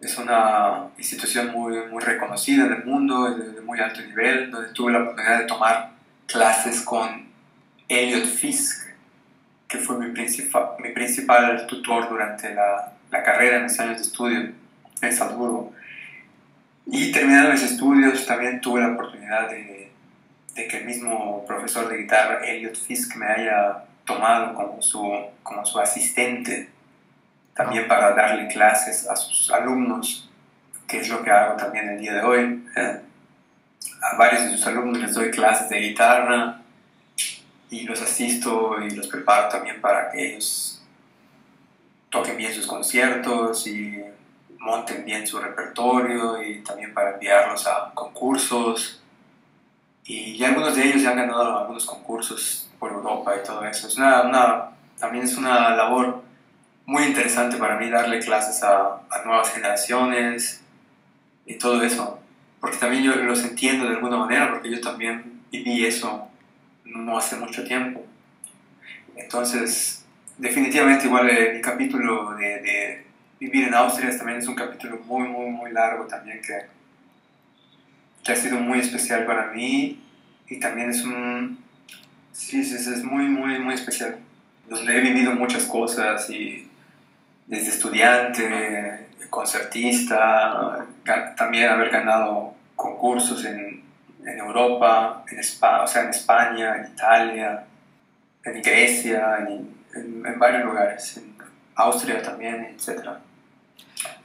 Es 0.00 0.16
una 0.16 0.88
institución 0.96 1.50
muy, 1.50 1.86
muy 1.90 2.02
reconocida 2.02 2.66
en 2.66 2.72
el 2.72 2.84
mundo, 2.84 3.30
de, 3.34 3.52
de 3.52 3.60
muy 3.60 3.80
alto 3.80 4.00
nivel, 4.00 4.50
donde 4.50 4.72
tuve 4.72 4.92
la 4.92 5.02
oportunidad 5.02 5.40
de 5.40 5.46
tomar 5.46 5.90
clases 6.26 6.82
con 6.82 7.26
Elliot 7.88 8.26
Fisk, 8.26 8.86
que 9.66 9.78
fue 9.78 9.98
mi, 9.98 10.12
principal, 10.12 10.70
mi 10.78 10.90
principal 10.90 11.66
tutor 11.66 12.08
durante 12.08 12.54
la, 12.54 12.92
la 13.10 13.22
carrera 13.22 13.56
en 13.56 13.64
mis 13.64 13.78
años 13.80 13.96
de 13.96 14.02
estudio 14.02 14.52
en 15.00 15.12
Salzburgo. 15.12 15.72
Y 16.90 17.12
terminando 17.12 17.52
mis 17.52 17.62
estudios 17.62 18.26
también 18.26 18.60
tuve 18.60 18.80
la 18.80 18.92
oportunidad 18.92 19.50
de, 19.50 19.92
de, 20.54 20.68
que 20.68 20.78
el 20.78 20.86
mismo 20.86 21.44
profesor 21.46 21.88
de 21.88 21.98
guitarra, 21.98 22.44
Elliot 22.44 22.76
Fisk, 22.76 23.16
me 23.16 23.26
haya 23.26 23.84
tomado 24.06 24.54
como 24.54 24.80
su, 24.80 25.06
como 25.42 25.64
su 25.66 25.78
asistente, 25.78 26.70
también 27.54 27.84
ah. 27.84 27.88
para 27.88 28.14
darle 28.14 28.48
clases 28.48 29.06
a 29.06 29.14
sus 29.16 29.50
alumnos, 29.52 30.30
que 30.86 31.00
es 31.00 31.08
lo 31.10 31.22
que 31.22 31.30
hago 31.30 31.56
también 31.56 31.90
el 31.90 32.00
día 32.00 32.14
de 32.14 32.22
hoy. 32.22 32.64
Eh, 32.74 33.00
a 34.02 34.16
varios 34.16 34.44
de 34.44 34.50
sus 34.50 34.66
alumnos 34.66 34.98
les 34.98 35.14
doy 35.14 35.30
clases 35.30 35.68
de 35.68 35.78
guitarra, 35.80 36.62
y 37.70 37.82
los 37.82 38.00
asisto 38.00 38.80
y 38.80 38.90
los 38.90 39.08
preparo 39.08 39.48
también 39.48 39.80
para 39.80 40.10
que 40.10 40.32
ellos 40.32 40.82
toquen 42.10 42.36
bien 42.36 42.52
sus 42.52 42.66
conciertos 42.66 43.66
y 43.66 44.02
monten 44.58 45.04
bien 45.04 45.26
su 45.26 45.38
repertorio 45.38 46.42
y 46.42 46.62
también 46.62 46.92
para 46.92 47.14
enviarlos 47.14 47.66
a 47.66 47.92
concursos. 47.94 49.02
Y 50.04 50.42
algunos 50.42 50.74
de 50.74 50.84
ellos 50.84 51.02
ya 51.02 51.10
han 51.10 51.16
ganado 51.16 51.58
algunos 51.58 51.84
concursos 51.84 52.70
por 52.78 52.92
Europa 52.92 53.34
y 53.36 53.46
todo 53.46 53.64
eso. 53.64 53.88
Es 53.88 53.96
una, 53.96 54.22
una, 54.22 54.70
también 54.98 55.24
es 55.24 55.36
una 55.36 55.76
labor 55.76 56.22
muy 56.86 57.04
interesante 57.04 57.58
para 57.58 57.76
mí 57.76 57.90
darle 57.90 58.18
clases 58.20 58.62
a, 58.62 59.02
a 59.10 59.24
nuevas 59.24 59.52
generaciones 59.52 60.62
y 61.44 61.56
todo 61.56 61.82
eso. 61.82 62.18
Porque 62.60 62.78
también 62.78 63.04
yo 63.04 63.14
los 63.16 63.44
entiendo 63.44 63.86
de 63.86 63.96
alguna 63.96 64.16
manera, 64.16 64.50
porque 64.50 64.70
yo 64.70 64.80
también 64.80 65.42
viví 65.50 65.84
eso 65.86 66.28
no 66.84 67.18
hace 67.18 67.36
mucho 67.36 67.64
tiempo. 67.64 68.04
Entonces, 69.16 70.04
definitivamente 70.36 71.06
igual 71.06 71.28
el, 71.28 71.54
mi 71.54 71.60
capítulo 71.60 72.34
de, 72.34 73.04
vivir 73.38 73.68
en 73.68 73.74
Austria 73.74 74.16
también 74.16 74.38
es 74.38 74.48
un 74.48 74.54
capítulo 74.54 74.98
muy, 75.06 75.28
muy, 75.28 75.50
muy 75.50 75.72
largo 75.72 76.06
también 76.06 76.40
que, 76.42 76.66
que 78.24 78.32
ha 78.32 78.36
sido 78.36 78.58
muy 78.58 78.80
especial 78.80 79.26
para 79.26 79.48
mí 79.52 80.02
y 80.48 80.60
también 80.60 80.90
es 80.90 81.04
un... 81.04 81.58
Sí, 82.32 82.60
es, 82.60 82.72
es 82.72 83.02
muy, 83.04 83.24
muy, 83.24 83.58
muy 83.58 83.74
especial. 83.74 84.18
Donde 84.68 84.96
he 84.96 85.00
vivido 85.00 85.32
muchas 85.32 85.64
cosas 85.64 86.28
y 86.30 86.68
desde 87.46 87.68
estudiante, 87.68 89.08
concertista, 89.30 90.86
también 91.36 91.68
haber 91.68 91.90
ganado 91.90 92.54
concursos 92.76 93.44
en, 93.44 93.82
en 94.24 94.38
Europa, 94.38 95.24
en 95.30 95.38
España, 95.38 95.82
o 95.82 95.86
sea, 95.86 96.02
en 96.02 96.10
España, 96.10 96.76
en 96.76 96.92
Italia, 96.92 97.64
en 98.44 98.62
Grecia, 98.62 99.38
en, 99.40 99.74
en, 99.94 100.38
varios 100.38 100.64
lugares, 100.64 101.16
en 101.16 101.34
Austria 101.74 102.22
también, 102.22 102.76
etc. 102.76 103.08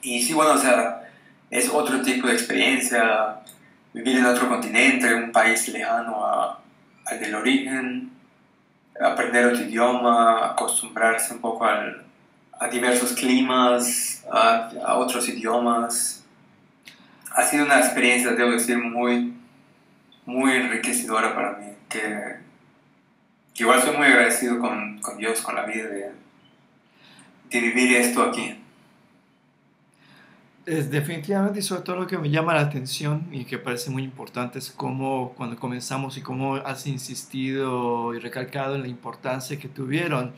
Y 0.01 0.21
sí, 0.21 0.33
bueno, 0.33 0.53
o 0.53 0.57
sea, 0.57 1.09
es 1.49 1.69
otro 1.69 2.01
tipo 2.01 2.27
de 2.27 2.33
experiencia, 2.33 3.39
vivir 3.93 4.17
en 4.17 4.25
otro 4.25 4.49
continente, 4.49 5.07
en 5.07 5.25
un 5.25 5.31
país 5.31 5.67
lejano 5.67 6.25
a, 6.25 6.59
al 7.05 7.19
del 7.19 7.35
origen, 7.35 8.11
aprender 8.99 9.45
otro 9.45 9.63
idioma, 9.63 10.47
acostumbrarse 10.47 11.33
un 11.33 11.41
poco 11.41 11.65
al, 11.65 12.03
a 12.59 12.67
diversos 12.67 13.13
climas, 13.13 14.23
a, 14.31 14.95
otros 14.97 15.27
idiomas. 15.29 16.23
Ha 17.35 17.43
sido 17.43 17.65
una 17.65 17.79
experiencia, 17.79 18.31
debo 18.31 18.51
decir, 18.51 18.77
muy, 18.77 19.33
muy 20.25 20.53
enriquecedora 20.53 21.33
para 21.33 21.57
mí, 21.57 21.67
que, 21.89 22.37
igual 23.55 23.81
soy 23.81 23.95
muy 23.95 24.07
agradecido 24.07 24.59
con, 24.59 24.99
con 24.99 25.17
Dios, 25.17 25.41
con 25.41 25.55
la 25.55 25.63
vida 25.63 25.87
de, 25.87 26.11
de 27.49 27.59
vivir 27.59 27.97
esto 27.97 28.23
aquí. 28.23 28.62
Es 30.65 30.89
definitivamente 30.89 31.59
y 31.59 31.61
sobre 31.61 31.81
todo 31.81 31.97
lo 31.97 32.07
que 32.07 32.17
me 32.17 32.29
llama 32.29 32.53
la 32.53 32.61
atención 32.61 33.27
y 33.33 33.43
que 33.43 33.57
parece 33.57 33.89
muy 33.89 34.01
importante 34.03 34.59
es 34.59 34.71
cómo 34.71 35.33
cuando 35.35 35.57
comenzamos 35.57 36.17
y 36.17 36.21
cómo 36.21 36.55
has 36.55 36.87
insistido 36.87 38.13
y 38.13 38.19
recalcado 38.19 38.75
en 38.75 38.83
la 38.83 38.87
importancia 38.87 39.59
que 39.59 39.67
tuvieron 39.67 40.31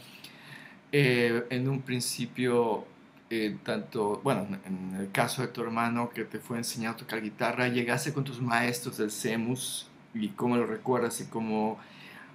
eh, 0.92 1.46
en 1.52 1.70
un 1.70 1.84
principio 1.84 2.86
eh, 3.30 3.56
tanto, 3.64 4.20
bueno, 4.24 4.48
en 4.66 4.96
el 5.00 5.12
caso 5.12 5.44
de 5.44 5.50
tu 5.50 5.62
hermano 5.62 6.10
que 6.10 6.26
te 6.26 6.40
fue 6.40 6.58
enseñado 6.58 6.96
a 6.96 6.98
tocar 6.98 7.22
guitarra, 7.22 7.68
llegaste 7.68 8.12
con 8.12 8.24
tus 8.24 8.42
maestros 8.42 8.98
del 8.98 9.12
CEMUS 9.12 9.90
y 10.16 10.30
cómo 10.30 10.58
lo 10.58 10.66
recuerdas 10.66 11.22
y 11.22 11.26
cómo 11.26 11.78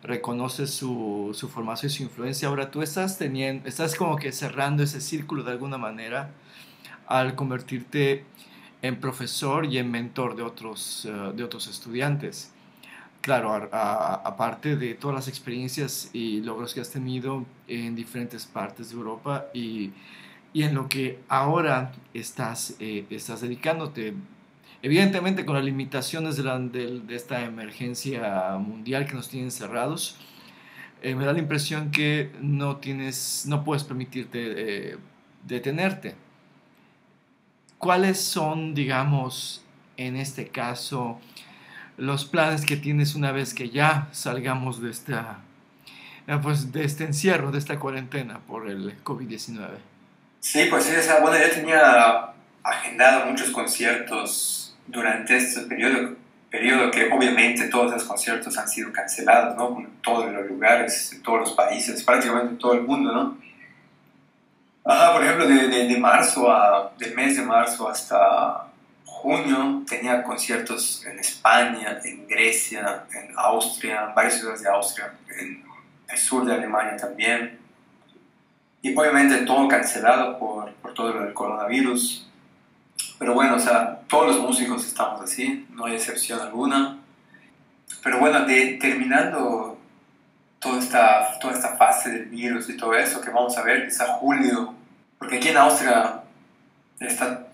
reconoces 0.04 0.70
su, 0.70 1.32
su 1.34 1.48
formación 1.48 1.90
y 1.90 1.94
su 1.94 2.02
influencia. 2.04 2.46
Ahora 2.46 2.70
tú 2.70 2.82
estás 2.82 3.18
teniendo, 3.18 3.68
estás 3.68 3.96
como 3.96 4.16
que 4.16 4.30
cerrando 4.30 4.84
ese 4.84 5.00
círculo 5.00 5.42
de 5.42 5.50
alguna 5.50 5.76
manera 5.76 6.30
al 7.10 7.34
convertirte 7.34 8.24
en 8.82 9.00
profesor 9.00 9.66
y 9.66 9.78
en 9.78 9.90
mentor 9.90 10.36
de 10.36 10.42
otros, 10.42 11.04
eh, 11.04 11.32
de 11.34 11.44
otros 11.44 11.66
estudiantes. 11.66 12.52
Claro, 13.20 13.52
aparte 13.52 14.76
de 14.76 14.94
todas 14.94 15.14
las 15.14 15.28
experiencias 15.28 16.08
y 16.14 16.40
logros 16.40 16.72
que 16.72 16.80
has 16.80 16.90
tenido 16.90 17.44
en 17.68 17.94
diferentes 17.94 18.46
partes 18.46 18.90
de 18.90 18.96
Europa 18.96 19.46
y, 19.52 19.90
y 20.54 20.62
en 20.62 20.74
lo 20.74 20.88
que 20.88 21.18
ahora 21.28 21.92
estás, 22.14 22.76
eh, 22.78 23.04
estás 23.10 23.42
dedicándote, 23.42 24.14
evidentemente 24.80 25.44
con 25.44 25.56
las 25.56 25.64
limitaciones 25.64 26.38
de, 26.38 26.44
la, 26.44 26.58
de, 26.58 27.02
esta 27.10 27.44
emergencia 27.44 28.56
mundial 28.56 29.06
que 29.06 29.12
nos 29.12 29.28
tienen 29.28 29.50
cerrados, 29.50 30.16
eh, 31.02 31.14
me 31.14 31.26
da 31.26 31.34
la 31.34 31.40
impresión 31.40 31.90
que 31.90 32.30
no, 32.40 32.78
tienes, 32.78 33.44
no 33.46 33.64
puedes 33.64 33.84
permitirte 33.84 34.96
detenerte. 35.46 36.29
¿Cuáles 37.80 38.20
son, 38.20 38.74
digamos, 38.74 39.64
en 39.96 40.16
este 40.16 40.48
caso, 40.48 41.18
los 41.96 42.26
planes 42.26 42.66
que 42.66 42.76
tienes 42.76 43.14
una 43.14 43.32
vez 43.32 43.54
que 43.54 43.70
ya 43.70 44.08
salgamos 44.12 44.82
de 44.82 44.90
esta, 44.90 45.38
eh, 46.26 46.38
pues, 46.42 46.72
de 46.72 46.84
este 46.84 47.04
encierro, 47.04 47.50
de 47.50 47.58
esta 47.58 47.78
cuarentena 47.78 48.38
por 48.46 48.68
el 48.68 49.02
COVID-19? 49.02 49.68
Sí, 50.40 50.66
pues 50.68 50.84
sí, 50.84 50.92
bueno, 51.22 51.38
yo 51.38 51.50
tenía 51.54 52.34
agendado 52.62 53.24
muchos 53.24 53.48
conciertos 53.48 54.76
durante 54.86 55.38
este 55.38 55.62
periodo, 55.62 56.16
periodo 56.50 56.90
que 56.90 57.10
obviamente 57.10 57.68
todos 57.68 57.92
los 57.92 58.04
conciertos 58.04 58.58
han 58.58 58.68
sido 58.68 58.92
cancelados, 58.92 59.56
¿no? 59.56 59.80
En 59.80 59.88
todos 60.02 60.30
los 60.30 60.46
lugares, 60.46 61.18
todos 61.24 61.40
los 61.40 61.52
países, 61.52 62.04
prácticamente 62.04 62.50
en 62.50 62.58
todo 62.58 62.74
el 62.74 62.82
mundo, 62.82 63.10
¿no? 63.10 63.49
Ajá, 64.84 65.12
por 65.12 65.22
ejemplo, 65.22 65.46
de, 65.46 65.68
de, 65.68 65.98
marzo 65.98 66.50
a, 66.50 66.92
del 66.98 67.14
mes 67.14 67.36
de 67.36 67.42
marzo 67.42 67.88
hasta 67.88 68.66
junio 69.04 69.82
tenía 69.86 70.22
conciertos 70.22 71.04
en 71.04 71.18
España, 71.18 71.98
en 72.02 72.26
Grecia, 72.26 73.04
en 73.12 73.34
Austria, 73.36 74.06
en 74.08 74.14
varias 74.14 74.38
ciudades 74.38 74.62
de 74.62 74.70
Austria, 74.70 75.12
en 75.38 75.62
el 76.08 76.18
sur 76.18 76.46
de 76.46 76.54
Alemania 76.54 76.96
también. 76.96 77.58
Y 78.80 78.96
obviamente 78.96 79.36
todo 79.44 79.68
cancelado 79.68 80.38
por, 80.38 80.72
por 80.74 80.94
todo 80.94 81.12
lo 81.12 81.24
del 81.24 81.34
coronavirus. 81.34 82.26
Pero 83.18 83.34
bueno, 83.34 83.56
o 83.56 83.58
sea, 83.58 84.00
todos 84.08 84.28
los 84.28 84.40
músicos 84.40 84.86
estamos 84.86 85.20
así, 85.20 85.66
no 85.70 85.84
hay 85.84 85.96
excepción 85.96 86.40
alguna. 86.40 86.98
Pero 88.02 88.18
bueno, 88.18 88.46
de, 88.46 88.78
terminando 88.80 89.79
toda 90.60 90.78
esta, 90.78 91.38
toda 91.40 91.54
esta 91.54 91.76
fase 91.76 92.10
del 92.10 92.26
virus 92.26 92.68
y 92.68 92.76
todo 92.76 92.94
eso 92.94 93.20
que 93.20 93.30
vamos 93.30 93.56
a 93.56 93.62
ver 93.62 93.86
quizá 93.86 94.06
julio, 94.18 94.74
porque 95.18 95.38
aquí 95.38 95.48
en 95.48 95.56
Austria 95.56 96.20
está 97.00 97.46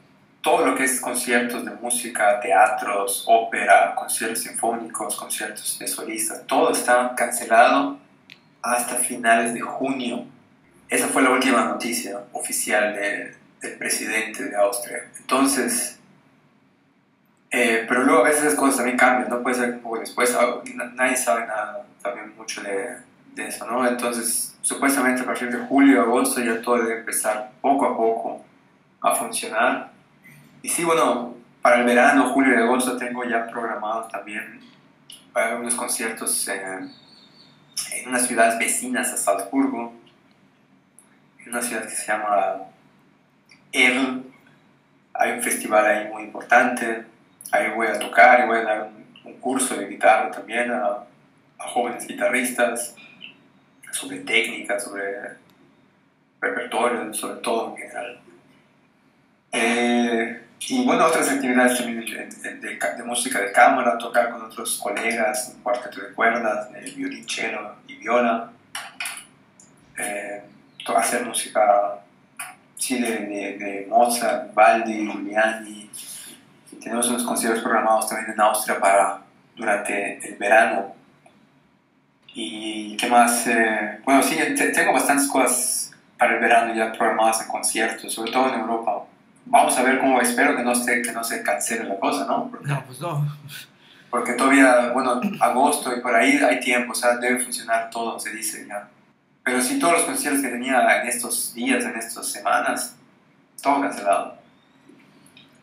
todo 0.42 0.66
lo 0.66 0.74
que 0.74 0.84
es 0.84 1.00
conciertos 1.00 1.64
de 1.64 1.70
música, 1.72 2.38
teatros, 2.40 3.24
ópera, 3.26 3.94
conciertos 3.94 4.40
sinfónicos, 4.40 5.16
conciertos 5.16 5.78
de 5.78 5.88
solistas, 5.88 6.46
todo 6.46 6.70
está 6.70 7.14
cancelado 7.16 7.98
hasta 8.62 8.96
finales 8.96 9.54
de 9.54 9.60
junio. 9.60 10.24
Esa 10.88 11.08
fue 11.08 11.22
la 11.22 11.30
última 11.30 11.64
noticia 11.64 12.20
oficial 12.32 12.94
del 12.94 13.76
presidente 13.78 14.44
de 14.44 14.56
Austria. 14.56 15.08
Entonces, 15.18 15.98
eh, 17.50 17.84
pero 17.88 18.02
luego 18.02 18.20
a 18.20 18.28
veces 18.28 18.44
las 18.44 18.54
cosas 18.54 18.76
también 18.76 18.96
cambian, 18.96 19.28
¿no? 19.28 19.42
Puede 19.42 19.56
ser 19.56 19.70
un 19.70 19.80
poco 19.80 19.98
después, 19.98 20.36
ah, 20.38 20.62
nadie 20.94 21.16
sabe 21.16 21.46
nada 21.46 21.86
también 22.06 22.36
mucho 22.36 22.62
de, 22.62 22.96
de 23.34 23.48
eso, 23.48 23.66
¿no? 23.66 23.86
Entonces, 23.86 24.56
supuestamente 24.62 25.22
a 25.22 25.24
partir 25.24 25.50
de 25.50 25.66
julio, 25.66 26.02
agosto 26.02 26.40
ya 26.40 26.60
todo 26.62 26.78
debe 26.78 27.00
empezar 27.00 27.52
poco 27.60 27.86
a 27.86 27.96
poco 27.96 28.44
a 29.00 29.14
funcionar. 29.14 29.92
Y 30.62 30.68
sí, 30.68 30.84
bueno, 30.84 31.34
para 31.62 31.80
el 31.80 31.84
verano, 31.84 32.30
julio 32.30 32.54
y 32.54 32.62
agosto 32.62 32.96
tengo 32.96 33.24
ya 33.24 33.46
programado 33.46 34.08
también 34.08 34.60
para 35.32 35.56
unos 35.56 35.74
conciertos 35.74 36.48
en, 36.48 36.92
en 37.92 38.08
unas 38.08 38.26
ciudades 38.26 38.58
vecinas 38.58 39.12
a 39.12 39.16
Salzburgo, 39.16 39.92
en 41.44 41.48
una 41.50 41.62
ciudad 41.62 41.82
que 41.82 41.90
se 41.90 42.06
llama 42.06 42.56
Erl. 43.72 44.24
Hay 45.12 45.32
un 45.32 45.42
festival 45.42 45.86
ahí 45.86 46.08
muy 46.08 46.24
importante, 46.24 47.04
ahí 47.52 47.70
voy 47.74 47.86
a 47.86 47.98
tocar 47.98 48.40
y 48.40 48.46
voy 48.46 48.58
a 48.58 48.64
dar 48.64 48.82
un, 48.82 49.32
un 49.32 49.40
curso 49.40 49.76
de 49.76 49.88
guitarra 49.88 50.30
también 50.30 50.70
a 50.70 51.04
a 51.58 51.68
jóvenes 51.68 52.06
guitarristas 52.06 52.94
sobre 53.92 54.18
técnica, 54.20 54.78
sobre 54.78 55.36
repertorio, 56.40 57.12
sobre 57.14 57.40
todo 57.40 57.70
en 57.70 57.76
general. 57.76 58.20
Eh, 59.52 60.42
y 60.68 60.84
bueno, 60.84 61.06
otras 61.06 61.28
actividades 61.30 61.78
también 61.78 62.04
de, 62.04 63.04
música 63.04 63.40
de 63.40 63.52
cámara, 63.52 63.96
tocar 63.98 64.30
con 64.30 64.42
otros 64.42 64.78
colegas, 64.82 65.52
un 65.54 65.62
cuarteto 65.62 66.00
de 66.00 66.12
cuerdas, 66.12 66.68
el 66.74 66.92
violonchelo 66.94 67.76
y 67.86 67.96
viola, 67.96 68.50
eh, 69.98 70.42
hacer 70.96 71.24
música 71.24 72.00
sí, 72.76 73.00
de, 73.00 73.08
de, 73.58 73.86
Mozart, 73.88 74.52
Baldi, 74.54 75.06
Giuliani. 75.06 75.90
Tenemos 76.82 77.08
unos 77.08 77.24
conciertos 77.24 77.62
programados 77.62 78.08
también 78.08 78.32
en 78.32 78.40
Austria 78.40 78.78
para 78.78 79.22
durante 79.56 80.18
el 80.26 80.36
verano 80.36 80.95
y 82.38 82.94
qué 82.98 83.08
más, 83.08 83.46
eh, 83.46 83.98
bueno, 84.04 84.22
sí, 84.22 84.36
tengo 84.74 84.92
bastantes 84.92 85.26
cosas 85.26 85.90
para 86.18 86.34
el 86.34 86.40
verano 86.40 86.74
ya 86.74 86.92
programadas 86.92 87.40
en 87.40 87.48
conciertos, 87.48 88.12
sobre 88.12 88.30
todo 88.30 88.52
en 88.52 88.60
Europa. 88.60 89.04
Vamos 89.46 89.78
a 89.78 89.82
ver 89.82 89.98
cómo, 89.98 90.20
espero 90.20 90.54
que 90.54 90.62
no, 90.62 90.74
se, 90.74 91.00
que 91.00 91.12
no 91.12 91.24
se 91.24 91.42
cancele 91.42 91.84
la 91.84 91.98
cosa, 91.98 92.26
¿no? 92.26 92.52
no, 92.62 92.84
pues 92.84 93.00
no. 93.00 93.26
Porque 94.10 94.34
todavía, 94.34 94.90
bueno, 94.90 95.18
agosto 95.40 95.96
y 95.96 96.02
por 96.02 96.14
ahí 96.14 96.36
hay 96.36 96.60
tiempo, 96.60 96.92
o 96.92 96.94
sea, 96.94 97.16
debe 97.16 97.38
funcionar 97.38 97.88
todo, 97.88 98.20
se 98.20 98.28
dice 98.34 98.66
ya. 98.68 98.86
Pero 99.42 99.62
sí, 99.62 99.78
todos 99.78 99.94
los 99.94 100.02
conciertos 100.02 100.42
que 100.42 100.48
tenía 100.48 101.00
en 101.00 101.08
estos 101.08 101.54
días, 101.54 101.84
en 101.86 101.96
estas 101.96 102.30
semanas, 102.30 102.96
todo 103.62 103.80
cancelado. 103.80 104.36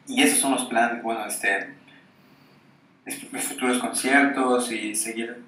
Y 0.08 0.24
esos 0.24 0.40
son 0.40 0.54
los 0.54 0.66
planes, 0.66 1.04
bueno, 1.04 1.24
este, 1.28 1.76
futuros 3.38 3.78
conciertos 3.78 4.72
y 4.72 4.96
seguir 4.96 5.43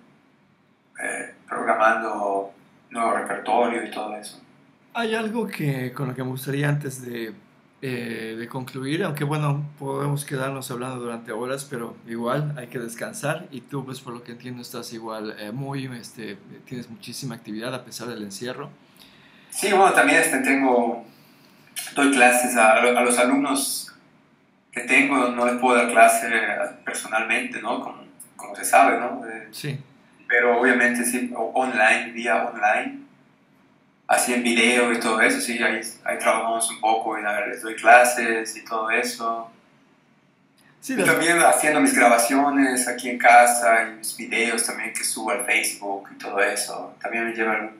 eh, 1.02 1.34
programando 1.48 2.54
nuevo 2.90 3.12
repertorio 3.12 3.84
y 3.84 3.92
todo 3.92 4.16
eso. 4.16 4.40
Hay 4.94 5.14
algo 5.14 5.48
que, 5.48 5.92
con 5.92 6.08
lo 6.08 6.16
que 6.16 6.24
me 6.24 6.30
gustaría 6.30 6.70
antes 6.70 7.06
de, 7.06 7.34
eh, 7.82 8.36
de 8.40 8.48
concluir, 8.48 9.04
aunque 9.04 9.26
bueno, 9.26 9.70
podemos 9.78 10.24
quedarnos 10.24 10.72
hablando 10.72 11.02
durante 11.02 11.34
horas, 11.34 11.68
pero 11.70 11.98
igual 12.08 12.56
hay 12.58 12.68
que 12.68 12.80
descansar 12.80 13.48
y 13.52 13.62
tú 13.62 13.84
pues 13.84 14.00
por 14.00 14.14
lo 14.14 14.24
que 14.24 14.32
entiendo 14.32 14.62
estás 14.62 14.94
igual 14.94 15.36
eh, 15.38 15.52
muy, 15.52 15.86
este, 16.00 16.38
tienes 16.66 16.90
muchísima 16.90 17.36
actividad 17.36 17.74
a 17.76 17.84
pesar 17.84 18.08
del 18.08 18.24
encierro. 18.24 18.70
Sí, 19.50 19.70
bueno, 19.72 19.92
también 19.92 20.22
este, 20.22 20.40
tengo, 20.40 21.04
doy 21.94 22.12
clases 22.12 22.56
a, 22.56 22.76
a 22.76 23.02
los 23.02 23.20
alumnos 23.20 23.94
que 24.72 24.82
tengo, 24.82 25.30
no 25.30 25.46
les 25.46 25.56
puedo 25.56 25.78
dar 25.78 25.92
clase 25.92 26.30
personalmente, 26.86 27.62
¿no? 27.62 27.82
Como, 27.82 27.98
como 28.38 28.56
se 28.56 28.64
sabe, 28.64 28.98
¿no? 28.98 29.22
sí 29.52 29.78
pero 30.28 30.60
obviamente 30.60 31.04
sí, 31.06 31.32
online, 31.36 32.12
vía 32.12 32.46
online, 32.46 33.00
así 34.08 34.34
en 34.34 34.44
video 34.44 34.92
y 34.92 35.00
todo 35.00 35.22
eso, 35.22 35.40
sí, 35.40 35.62
ahí, 35.62 35.82
ahí 36.04 36.18
trabajamos 36.18 36.70
un 36.70 36.80
poco 36.80 37.18
y 37.18 37.22
les 37.50 37.62
doy 37.62 37.76
clases 37.76 38.56
y 38.56 38.64
todo 38.64 38.90
eso. 38.92 39.52
Sí, 40.80 40.94
y 40.98 41.04
también 41.04 41.40
haciendo 41.40 41.80
mis 41.80 41.96
grabaciones 41.96 42.88
aquí 42.88 43.10
en 43.10 43.18
casa 43.18 43.88
y 43.88 43.98
mis 43.98 44.16
videos 44.18 44.66
también 44.66 44.94
que 44.94 45.04
subo 45.04 45.32
al 45.32 45.44
Facebook 45.44 46.10
y 46.14 46.18
todo 46.18 46.40
eso. 46.40 46.96
También 47.02 47.26
me 47.26 47.34
lleva, 47.34 47.72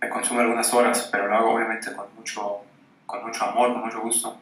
me 0.00 0.08
consume 0.08 0.42
algunas 0.42 0.72
horas, 0.72 1.08
pero 1.10 1.26
lo 1.26 1.34
hago 1.34 1.54
obviamente 1.54 1.92
con 1.92 2.06
mucho, 2.14 2.60
con 3.04 3.24
mucho 3.26 3.44
amor, 3.44 3.72
con 3.72 3.84
mucho 3.84 4.00
gusto. 4.00 4.38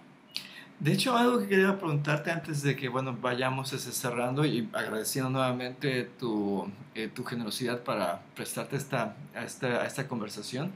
De 0.80 0.94
hecho, 0.94 1.14
algo 1.14 1.38
que 1.40 1.46
quería 1.46 1.78
preguntarte 1.78 2.30
antes 2.30 2.62
de 2.62 2.74
que 2.74 2.88
bueno, 2.88 3.14
vayamos 3.20 3.68
cerrando 3.68 4.46
y 4.46 4.66
agradeciendo 4.72 5.28
nuevamente 5.28 6.04
tu, 6.18 6.72
eh, 6.94 7.08
tu 7.14 7.22
generosidad 7.22 7.82
para 7.82 8.22
prestarte 8.34 8.76
esta, 8.76 9.14
a, 9.34 9.44
esta, 9.44 9.82
a 9.82 9.86
esta 9.86 10.08
conversación, 10.08 10.72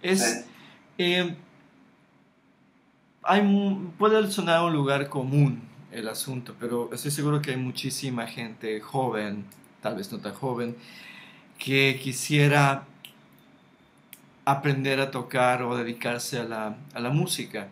es, 0.00 0.46
eh, 0.96 1.36
hay, 3.22 3.90
puede 3.98 4.30
sonar 4.30 4.64
un 4.64 4.72
lugar 4.72 5.10
común 5.10 5.60
el 5.92 6.08
asunto, 6.08 6.54
pero 6.58 6.88
estoy 6.94 7.10
seguro 7.10 7.42
que 7.42 7.50
hay 7.50 7.58
muchísima 7.58 8.26
gente 8.26 8.80
joven, 8.80 9.44
tal 9.82 9.96
vez 9.96 10.10
no 10.10 10.20
tan 10.20 10.32
joven, 10.32 10.74
que 11.58 12.00
quisiera 12.02 12.84
aprender 14.46 15.00
a 15.00 15.10
tocar 15.10 15.62
o 15.62 15.76
dedicarse 15.76 16.38
a 16.38 16.44
la, 16.44 16.76
a 16.94 17.00
la 17.00 17.10
música 17.10 17.68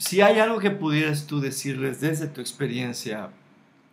si 0.00 0.22
hay 0.22 0.38
algo 0.38 0.58
que 0.58 0.70
pudieras 0.70 1.26
tú 1.26 1.40
decirles 1.40 2.00
desde 2.00 2.26
tu 2.26 2.40
experiencia 2.40 3.28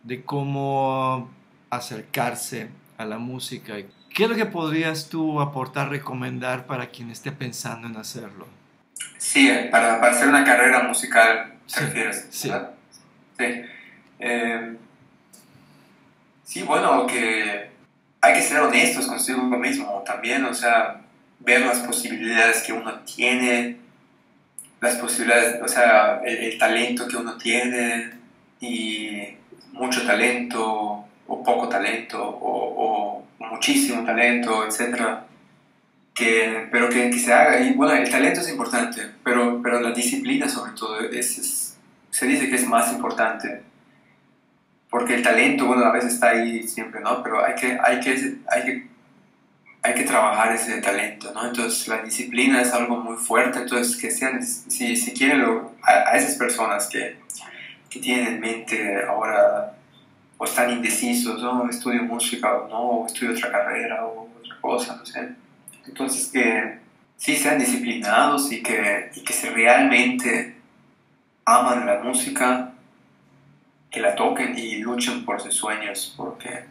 de 0.04 0.24
cómo 0.24 1.30
acercarse 1.70 2.70
a 2.98 3.04
la 3.04 3.18
música, 3.18 3.74
¿qué 4.16 4.24
es 4.24 4.30
lo 4.30 4.36
que 4.38 4.46
podrías 4.46 5.10
tú 5.10 5.42
aportar, 5.42 5.90
recomendar 5.90 6.66
para 6.66 6.88
quien 6.88 7.12
esté 7.12 7.34
pensando 7.34 7.88
en 7.88 7.98
hacerlo? 7.98 8.48
Sí, 9.18 9.52
para, 9.70 10.00
para 10.00 10.14
hacer 10.14 10.30
una 10.30 10.46
carrera 10.46 10.84
musical, 10.84 11.56
¿te 11.72 11.82
refieres? 11.82 12.28
Sí. 12.30 12.50
Sí. 13.38 13.62
Eh, 14.20 14.78
sí, 16.46 16.64
bueno, 16.64 17.06
que 17.06 17.70
hay 18.22 18.34
que 18.34 18.42
ser 18.42 18.62
honestos 18.62 19.08
consigo 19.08 19.44
mismo 19.44 20.02
también, 20.06 20.46
o 20.46 20.54
sea, 20.54 21.02
ver 21.40 21.66
las 21.66 21.80
posibilidades 21.80 22.64
que 22.64 22.72
uno 22.72 22.94
tiene, 23.02 23.87
las 24.80 24.96
posibilidades, 24.96 25.62
o 25.62 25.68
sea, 25.68 26.22
el, 26.24 26.58
talento 26.58 27.08
que 27.08 27.18
uno 27.18 27.38
tiene 27.38 28.12
y 28.60 29.36
mucho 29.74 30.06
talento 30.06 31.06
o 31.28 31.44
poco 31.44 31.68
talento 31.68 32.18
o, 32.22 33.24
muchísimo 33.40 34.04
talento, 34.04 34.66
etc. 34.66 35.20
Que, 36.14 36.68
pero 36.72 36.90
que, 36.90 37.10
que, 37.10 37.20
se 37.20 37.34
haga. 37.34 37.60
Y 37.62 37.74
bueno, 37.74 37.94
el 37.94 38.10
talento 38.10 38.42
es 38.42 38.50
importante, 38.50 39.02
pero, 39.24 39.62
pero 39.62 39.80
la 39.80 39.92
disciplina 39.92 40.50
sobre 40.50 40.74
todo 40.74 41.00
es, 41.00 41.78
se 42.10 42.26
dice 42.28 42.50
que 42.50 42.56
es 42.56 42.68
más 42.68 42.92
importante. 42.92 43.64
Porque 44.90 45.16
el 45.16 45.24
talento, 45.24 45.66
bueno, 45.66 45.86
a 45.86 45.92
veces 45.92 46.14
está 46.14 46.30
ahí 46.30 46.68
siempre, 46.68 47.02
¿no? 47.02 47.24
Pero 47.24 47.44
hay 47.46 47.56
que, 47.56 47.78
hay 47.82 48.00
que, 48.00 48.38
hay 48.50 48.66
que 48.66 48.88
hay 49.88 49.94
que 49.94 50.04
trabajar 50.04 50.54
ese 50.54 50.82
talento, 50.82 51.32
¿no? 51.34 51.48
Entonces 51.48 51.88
la 51.88 52.02
disciplina 52.02 52.62
es 52.62 52.74
algo 52.74 52.98
muy 52.98 53.16
fuerte, 53.16 53.60
entonces 53.60 53.96
que 53.96 54.12
sean, 54.12 54.44
si, 54.44 54.98
si 54.98 55.14
quieren 55.14 55.46
a, 55.82 56.18
esas 56.18 56.36
personas 56.36 56.88
que, 56.88 57.18
que, 57.90 58.00
tienen 58.02 58.28
en 58.28 58.40
mente 58.42 59.02
ahora 59.06 59.78
o 60.38 60.44
están 60.44 60.72
indecisos, 60.72 61.42
¿no? 61.42 61.70
Estudio 61.70 62.04
música 62.04 62.54
o 62.54 62.68
no, 62.68 62.82
o 62.82 63.08
estudio 63.08 63.32
otra 63.32 63.50
carrera 63.50 64.06
o 64.06 64.30
otra 64.38 64.58
cosa, 64.60 64.98
no 64.98 65.06
sé. 65.06 65.30
Entonces 65.86 66.28
que 66.34 66.80
sí 67.16 67.38
sean 67.38 67.58
disciplinados 67.58 68.52
y 68.52 68.62
que, 68.62 69.12
y 69.16 69.22
que 69.22 69.34
se 69.34 69.52
realmente 69.52 70.58
aman 71.46 71.86
la 71.86 72.00
música, 72.00 72.74
que 73.90 74.02
la 74.02 74.16
toquen 74.16 74.60
y 74.60 74.80
luchen 74.80 75.24
por 75.24 75.40
sus 75.40 75.56
sueños, 75.56 76.14
porque 76.18 76.66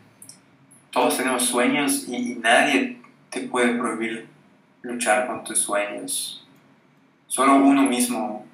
todos 0.91 1.17
tenemos 1.17 1.45
sueños 1.45 2.05
y, 2.09 2.33
y 2.33 2.35
nadie 2.37 2.96
te 3.31 3.41
puede 3.43 3.75
prohibir 3.75 4.29
luchar 4.83 5.27
con 5.27 5.45
tus 5.45 5.59
sueños. 5.59 6.47
Solo 7.27 7.57
uno 7.57 7.83
mismo 7.83 8.47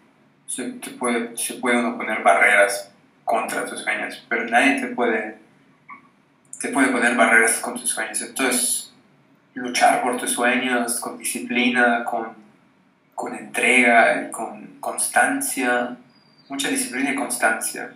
se, 0.47 0.65
puede, 0.99 1.37
se 1.37 1.55
puede 1.55 1.81
poner 1.93 2.23
barreras 2.23 2.91
contra 3.25 3.65
tus 3.65 3.81
sueños, 3.81 4.25
pero 4.29 4.45
nadie 4.45 4.81
te 4.81 4.89
puede, 4.89 5.39
te 6.61 6.69
puede 6.69 6.89
poner 6.89 7.15
barreras 7.17 7.59
con 7.59 7.75
tus 7.75 7.91
sueños. 7.91 8.21
Entonces, 8.23 8.93
luchar 9.55 10.03
por 10.03 10.17
tus 10.17 10.31
sueños 10.31 10.99
con 11.01 11.19
disciplina, 11.19 12.05
con, 12.05 12.35
con 13.15 13.35
entrega 13.35 14.31
con 14.31 14.79
constancia, 14.81 15.97
mucha 16.49 16.69
disciplina 16.69 17.13
y 17.13 17.15
constancia. 17.15 17.93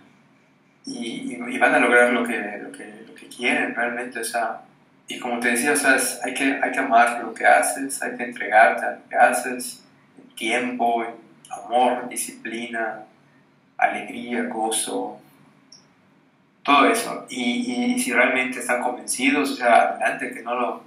Y, 0.85 1.35
van 1.57 1.75
a 1.75 1.79
lograr 1.79 2.13
lo 2.13 2.23
que, 2.23 2.59
lo 2.61 2.71
que, 2.71 3.03
lo 3.07 3.13
que 3.13 3.27
quieren 3.27 3.75
realmente. 3.75 4.19
O 4.19 4.23
y 5.07 5.19
como 5.19 5.39
te 5.39 5.51
decía, 5.51 5.71
o 5.71 5.75
sea, 5.75 5.97
hay, 6.23 6.33
que, 6.33 6.59
hay 6.61 6.71
que 6.71 6.79
amar 6.79 7.23
lo 7.23 7.33
que 7.33 7.45
haces, 7.45 8.01
hay 8.01 8.17
que 8.17 8.23
entregarte 8.23 8.85
a 8.85 8.91
lo 8.91 9.07
que 9.07 9.15
haces, 9.15 9.83
en 10.17 10.35
tiempo, 10.35 11.03
en 11.03 11.15
amor, 11.49 12.09
disciplina, 12.09 13.05
alegría, 13.77 14.43
gozo, 14.43 15.21
todo 16.61 16.85
eso. 16.87 17.25
Y, 17.29 17.93
y, 17.93 17.99
si 17.99 18.11
realmente 18.11 18.59
están 18.59 18.81
convencidos, 18.81 19.51
o 19.51 19.55
sea, 19.55 19.91
adelante, 19.91 20.33
que 20.33 20.41
no 20.41 20.55
lo, 20.55 20.83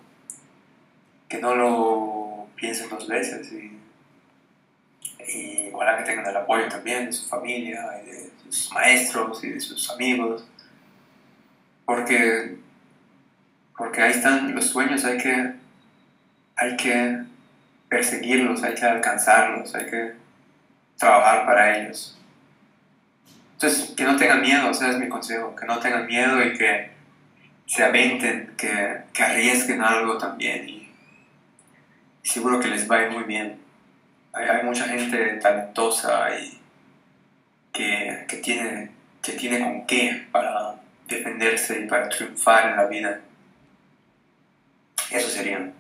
que 1.27 1.39
no 1.39 1.55
lo 1.55 2.49
piensen 2.57 2.91
dos 2.91 3.09
veces. 3.09 3.51
Y, 3.53 3.79
y 5.33 5.71
ojalá 5.73 5.97
que 5.97 6.05
tengan 6.05 6.27
el 6.27 6.37
apoyo 6.37 6.69
también 6.69 7.07
de 7.07 7.13
su 7.15 7.27
familia, 7.27 7.89
de 8.05 8.31
sus 8.51 8.71
maestros 8.75 9.43
y 9.45 9.49
de 9.49 9.61
sus 9.61 9.91
amigos. 9.91 10.47
Porque 11.87 12.59
porque 13.81 14.03
ahí 14.03 14.11
están 14.11 14.55
los 14.55 14.67
sueños, 14.67 15.07
hay 15.07 15.17
que, 15.17 15.53
hay 16.55 16.77
que 16.77 17.23
perseguirlos, 17.89 18.63
hay 18.63 18.75
que 18.75 18.85
alcanzarlos, 18.85 19.75
hay 19.75 19.87
que 19.87 20.13
trabajar 20.99 21.47
para 21.47 21.79
ellos. 21.79 22.19
Entonces, 23.55 23.95
que 23.97 24.05
no 24.05 24.17
tengan 24.17 24.43
miedo, 24.43 24.71
ese 24.71 24.91
es 24.91 24.99
mi 24.99 25.09
consejo, 25.09 25.57
que 25.57 25.65
no 25.65 25.79
tengan 25.79 26.07
miedo 26.07 26.45
y 26.45 26.53
que 26.59 26.91
se 27.65 27.83
aventen, 27.83 28.53
que, 28.59 28.99
que 29.15 29.23
arriesguen 29.23 29.81
algo 29.81 30.19
también 30.19 30.69
y, 30.69 30.93
seguro 32.23 32.61
que 32.61 32.69
les 32.69 32.89
va 32.89 32.97
a 32.97 33.03
ir 33.05 33.13
muy 33.13 33.25
bien. 33.25 33.59
Hay, 34.35 34.45
hay 34.45 34.63
mucha 34.63 34.85
gente 34.89 35.37
talentosa 35.37 36.39
y 36.39 36.61
que, 37.73 38.27
que, 38.29 38.37
tiene, 38.37 38.91
que 39.23 39.33
tiene 39.33 39.61
con 39.61 39.87
qué 39.87 40.27
para 40.31 40.75
defenderse 41.09 41.81
y 41.81 41.87
para 41.87 42.11
triunfar 42.11 42.73
en 42.73 42.77
la 42.77 42.85
vida. 42.85 43.21
Eso 45.11 45.29
sería. 45.29 45.73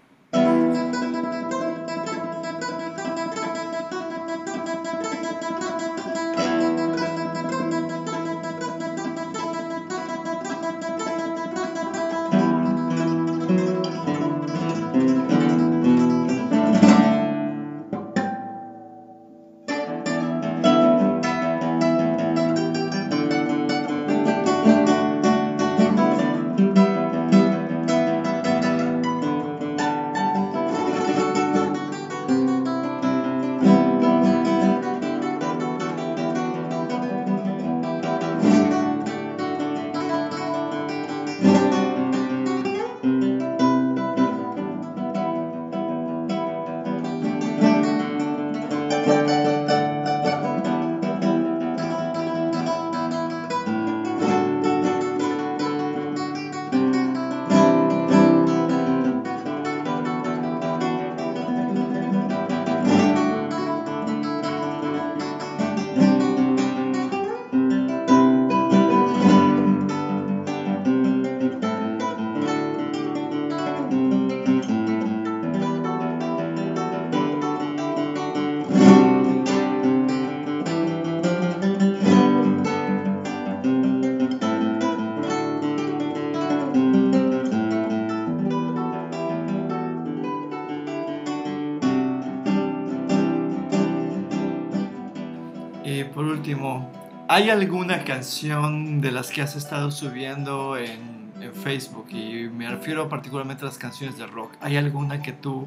¿Hay 97.41 97.49
alguna 97.49 98.05
canción 98.05 99.01
de 99.01 99.11
las 99.13 99.31
que 99.31 99.41
has 99.41 99.57
estado 99.57 99.91
subiendo 99.91 100.77
en, 100.77 101.31
Facebook? 101.65 102.09
Y 102.11 102.51
me 102.51 102.71
refiero 102.71 103.09
particularmente 103.09 103.63
a 103.63 103.69
las 103.69 103.79
canciones 103.79 104.19
de 104.19 104.27
rock. 104.27 104.53
¿Hay 104.61 104.77
alguna 104.77 105.23
que 105.23 105.33
tú 105.33 105.67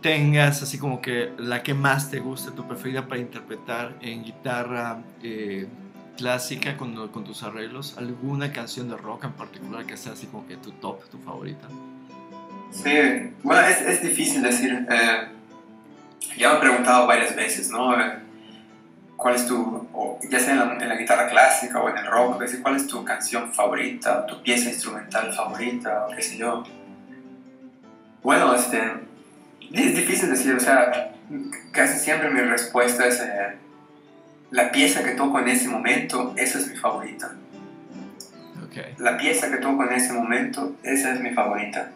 tengas 0.00 0.62
así 0.62 0.78
como 0.78 1.02
que 1.02 1.32
la 1.36 1.62
que 1.62 1.74
más 1.74 2.10
te 2.10 2.18
guste, 2.18 2.50
tu 2.52 2.66
preferida 2.66 3.06
para 3.06 3.20
interpretar 3.20 3.94
en 4.00 4.24
guitarra 4.24 5.02
eh, 5.22 5.66
clásica 6.16 6.78
con, 6.78 7.08
con, 7.08 7.24
tus 7.24 7.42
arreglos? 7.42 7.98
¿Alguna 7.98 8.50
canción 8.50 8.88
de 8.88 8.96
rock 8.96 9.24
en 9.24 9.32
particular 9.32 9.84
que 9.84 9.98
sea 9.98 10.14
así 10.14 10.28
como 10.28 10.46
que 10.46 10.56
tu 10.56 10.72
top, 10.72 11.04
tu 11.10 11.18
favorita? 11.18 11.68
Sí, 12.70 13.34
bueno, 13.42 13.68
es, 13.68 13.82
es 13.82 14.02
difícil 14.02 14.40
decir. 14.40 14.86
Eh, 14.90 15.28
ya 16.38 16.52
me 16.52 16.56
he 16.56 16.60
preguntado 16.60 17.06
varias 17.06 17.36
veces, 17.36 17.68
¿no? 17.68 17.94
Cuál 19.24 19.36
es 19.36 19.46
tu, 19.46 19.88
o 19.94 20.20
ya 20.28 20.38
sea 20.38 20.52
en 20.52 20.58
la, 20.58 20.74
en 20.74 20.86
la, 20.86 20.96
guitarra 20.96 21.26
clásica 21.26 21.80
o 21.80 21.88
en 21.88 21.96
el 21.96 22.04
rock, 22.04 22.44
cuál 22.60 22.76
es 22.76 22.86
tu 22.86 23.02
canción 23.06 23.54
favorita, 23.54 24.26
tu 24.26 24.42
pieza 24.42 24.68
instrumental 24.68 25.32
favorita, 25.32 26.04
o 26.06 26.14
qué 26.14 26.20
sé 26.20 26.36
yo. 26.36 26.62
Bueno, 28.22 28.54
este, 28.54 28.82
es 29.72 29.96
difícil 29.96 30.28
decir, 30.28 30.54
o 30.54 30.60
sea, 30.60 31.14
casi 31.72 31.98
siempre 32.00 32.28
mi 32.28 32.42
respuesta 32.42 33.06
es 33.06 33.18
eh, 33.20 33.56
la 34.50 34.70
pieza 34.70 35.02
que 35.02 35.12
toco 35.12 35.40
en 35.40 35.48
ese 35.48 35.68
momento, 35.68 36.34
esa 36.36 36.58
es 36.58 36.68
mi 36.68 36.76
favorita. 36.76 37.32
Okay. 38.66 38.94
La 38.98 39.16
pieza 39.16 39.50
que 39.50 39.56
toco 39.56 39.84
en 39.84 39.94
ese 39.94 40.12
momento, 40.12 40.76
esa 40.82 41.14
es 41.14 41.20
mi 41.20 41.30
favorita. 41.30 41.92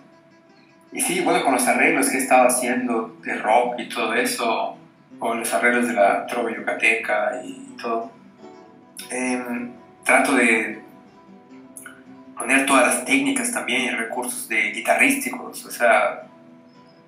Y 0.92 1.02
sí, 1.02 1.20
bueno, 1.20 1.44
con 1.44 1.52
los 1.52 1.66
arreglos 1.66 2.08
que 2.08 2.16
he 2.16 2.20
estado 2.20 2.48
haciendo 2.48 3.18
de 3.22 3.34
rock 3.34 3.80
y 3.80 3.90
todo 3.90 4.14
eso, 4.14 4.77
o 5.18 5.34
los 5.34 5.52
arreglos 5.52 5.88
de 5.88 5.94
la 5.94 6.26
trova 6.26 6.54
yucateca 6.54 7.40
y 7.44 7.76
todo, 7.80 8.10
eh, 9.10 9.70
trato 10.04 10.34
de 10.34 10.82
poner 12.36 12.66
todas 12.66 12.86
las 12.86 13.04
técnicas 13.04 13.52
también 13.52 13.82
y 13.82 13.90
recursos 13.90 14.48
de 14.48 14.70
guitarrísticos, 14.72 15.64
o 15.64 15.70
sea, 15.70 16.22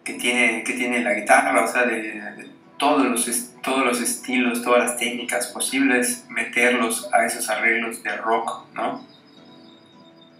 que 0.03 0.15
tiene, 0.15 0.65
que 0.65 0.73
tiene 0.73 1.03
la 1.03 1.15
guitarra, 1.15 1.63
o 1.63 1.69
sea, 1.69 1.85
de, 1.85 2.03
de 2.03 2.51
todos, 2.79 3.07
los, 3.07 3.55
todos 3.63 3.85
los 3.85 4.01
estilos, 4.01 4.63
todas 4.63 4.83
las 4.83 4.97
técnicas 4.97 5.49
posibles, 5.49 6.27
meterlos 6.29 7.09
a 7.13 7.25
esos 7.27 7.49
arreglos 7.49 8.03
de 8.03 8.17
rock, 8.17 8.67
¿no? 8.75 9.07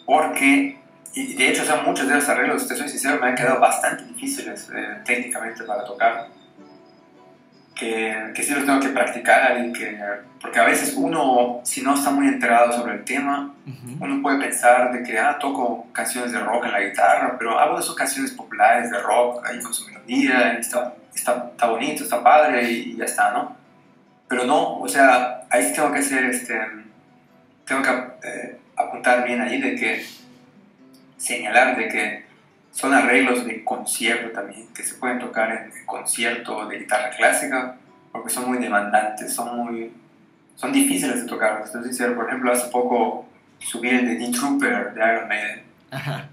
Porque, 0.07 0.79
y 1.15 1.35
de 1.35 1.49
hecho, 1.51 1.63
o 1.63 1.67
sea, 1.67 1.83
muchos 1.83 2.09
de 2.09 2.15
los 2.15 2.29
arreglos, 2.29 2.67
te 2.67 2.75
soy 2.75 2.89
sincero, 2.89 3.21
me 3.21 3.29
han 3.29 3.37
quedado 3.37 3.61
bastante 3.61 4.05
difíciles 4.05 4.69
eh, 4.75 5.03
técnicamente 5.05 5.63
para 5.63 5.85
tocar 5.85 6.29
que, 7.81 8.33
que, 8.35 8.43
sí 8.43 8.53
los 8.53 8.67
tengo 8.67 8.79
que 8.79 8.91
practicar 8.91 9.59
y 9.65 9.73
que, 9.73 9.99
porque 10.39 10.59
a 10.59 10.65
veces 10.65 10.95
uno, 10.99 11.63
si 11.65 11.81
no 11.81 11.95
está 11.95 12.11
muy 12.11 12.29
enterado 12.29 12.71
sobre 12.71 12.97
el 12.97 13.05
tema, 13.05 13.55
uh 13.67 13.71
-huh. 13.71 13.97
uno 14.01 14.23
puede 14.23 14.39
pensar 14.39 14.93
de 14.93 15.03
que, 15.03 15.19
ah, 15.19 15.39
toco 15.41 15.87
canciones 15.91 16.31
de 16.31 16.41
rock 16.41 16.67
en 16.67 16.73
la 16.73 16.81
guitarra, 16.81 17.37
pero 17.39 17.59
hago 17.59 17.77
de 17.77 17.83
esas 17.83 17.95
canciones 17.95 18.33
populares 18.33 18.91
de 18.91 18.99
rock 19.01 19.47
ahí 19.47 19.59
con 19.61 19.73
su 19.73 19.87
melodía, 19.87 20.59
está, 20.59 20.93
está, 21.15 21.49
está 21.53 21.67
bonito, 21.69 22.05
está 22.05 22.23
padre 22.23 22.71
y, 22.71 22.93
y, 22.93 22.97
ya 22.99 23.07
está, 23.07 23.33
¿no? 23.33 23.57
Pero 24.29 24.45
no, 24.45 24.79
o 24.79 24.87
sea, 24.87 25.41
ahí 25.49 25.65
sí 25.65 25.73
tengo 25.75 25.91
que 25.91 26.01
hacer, 26.01 26.25
este, 26.27 26.61
tengo 27.65 27.83
que 27.83 28.29
eh, 28.29 28.59
apuntar 28.77 29.25
bien 29.25 29.41
ahí 29.41 29.59
de 29.59 29.75
que, 29.75 30.05
señalar 31.17 31.77
de 31.77 31.89
que 31.89 32.20
son 32.73 32.95
arreglos 32.95 33.45
de 33.45 33.65
concierto 33.65 34.31
también, 34.31 34.69
que 34.75 34.83
se 34.83 34.95
pueden 34.95 35.19
tocar 35.19 35.51
en 35.51 35.87
concierto 35.87 36.67
de 36.69 36.79
guitarra 36.79 37.11
clásica, 37.11 37.77
porque 38.13 38.31
son 38.31 38.49
muy 38.49 38.59
demandantes, 38.59 39.35
son 39.35 39.57
muy 39.57 39.93
son 40.57 40.73
difíciles 40.73 41.23
de 41.23 41.27
tocar. 41.27 41.63
Estoy 41.65 41.85
sincero, 41.85 42.15
por 42.15 42.29
ejemplo, 42.29 42.53
hace 42.53 42.69
poco 42.69 43.27
subí 43.59 43.89
el 43.89 44.07
de 44.07 44.27
The 44.27 44.33
Trooper 44.33 44.93
de 44.93 45.01
Iron 45.01 45.29
Maiden. 45.29 45.63
Ajá. 45.91 46.29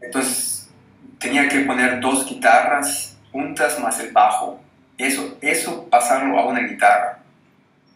Entonces 0.00 0.70
tenía 1.18 1.48
que 1.48 1.60
poner 1.60 2.00
dos 2.00 2.26
guitarras 2.26 3.16
juntas 3.30 3.78
más 3.80 4.00
el 4.00 4.12
bajo. 4.12 4.60
Eso, 4.96 5.36
eso 5.42 5.86
pasarlo 5.90 6.38
a 6.38 6.46
una 6.46 6.60
guitarra. 6.60 7.18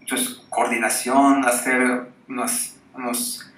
Entonces, 0.01 0.43
coordinación, 0.51 1.47
hacer 1.47 2.09
unos, 2.29 2.75
unos, 2.95 3.51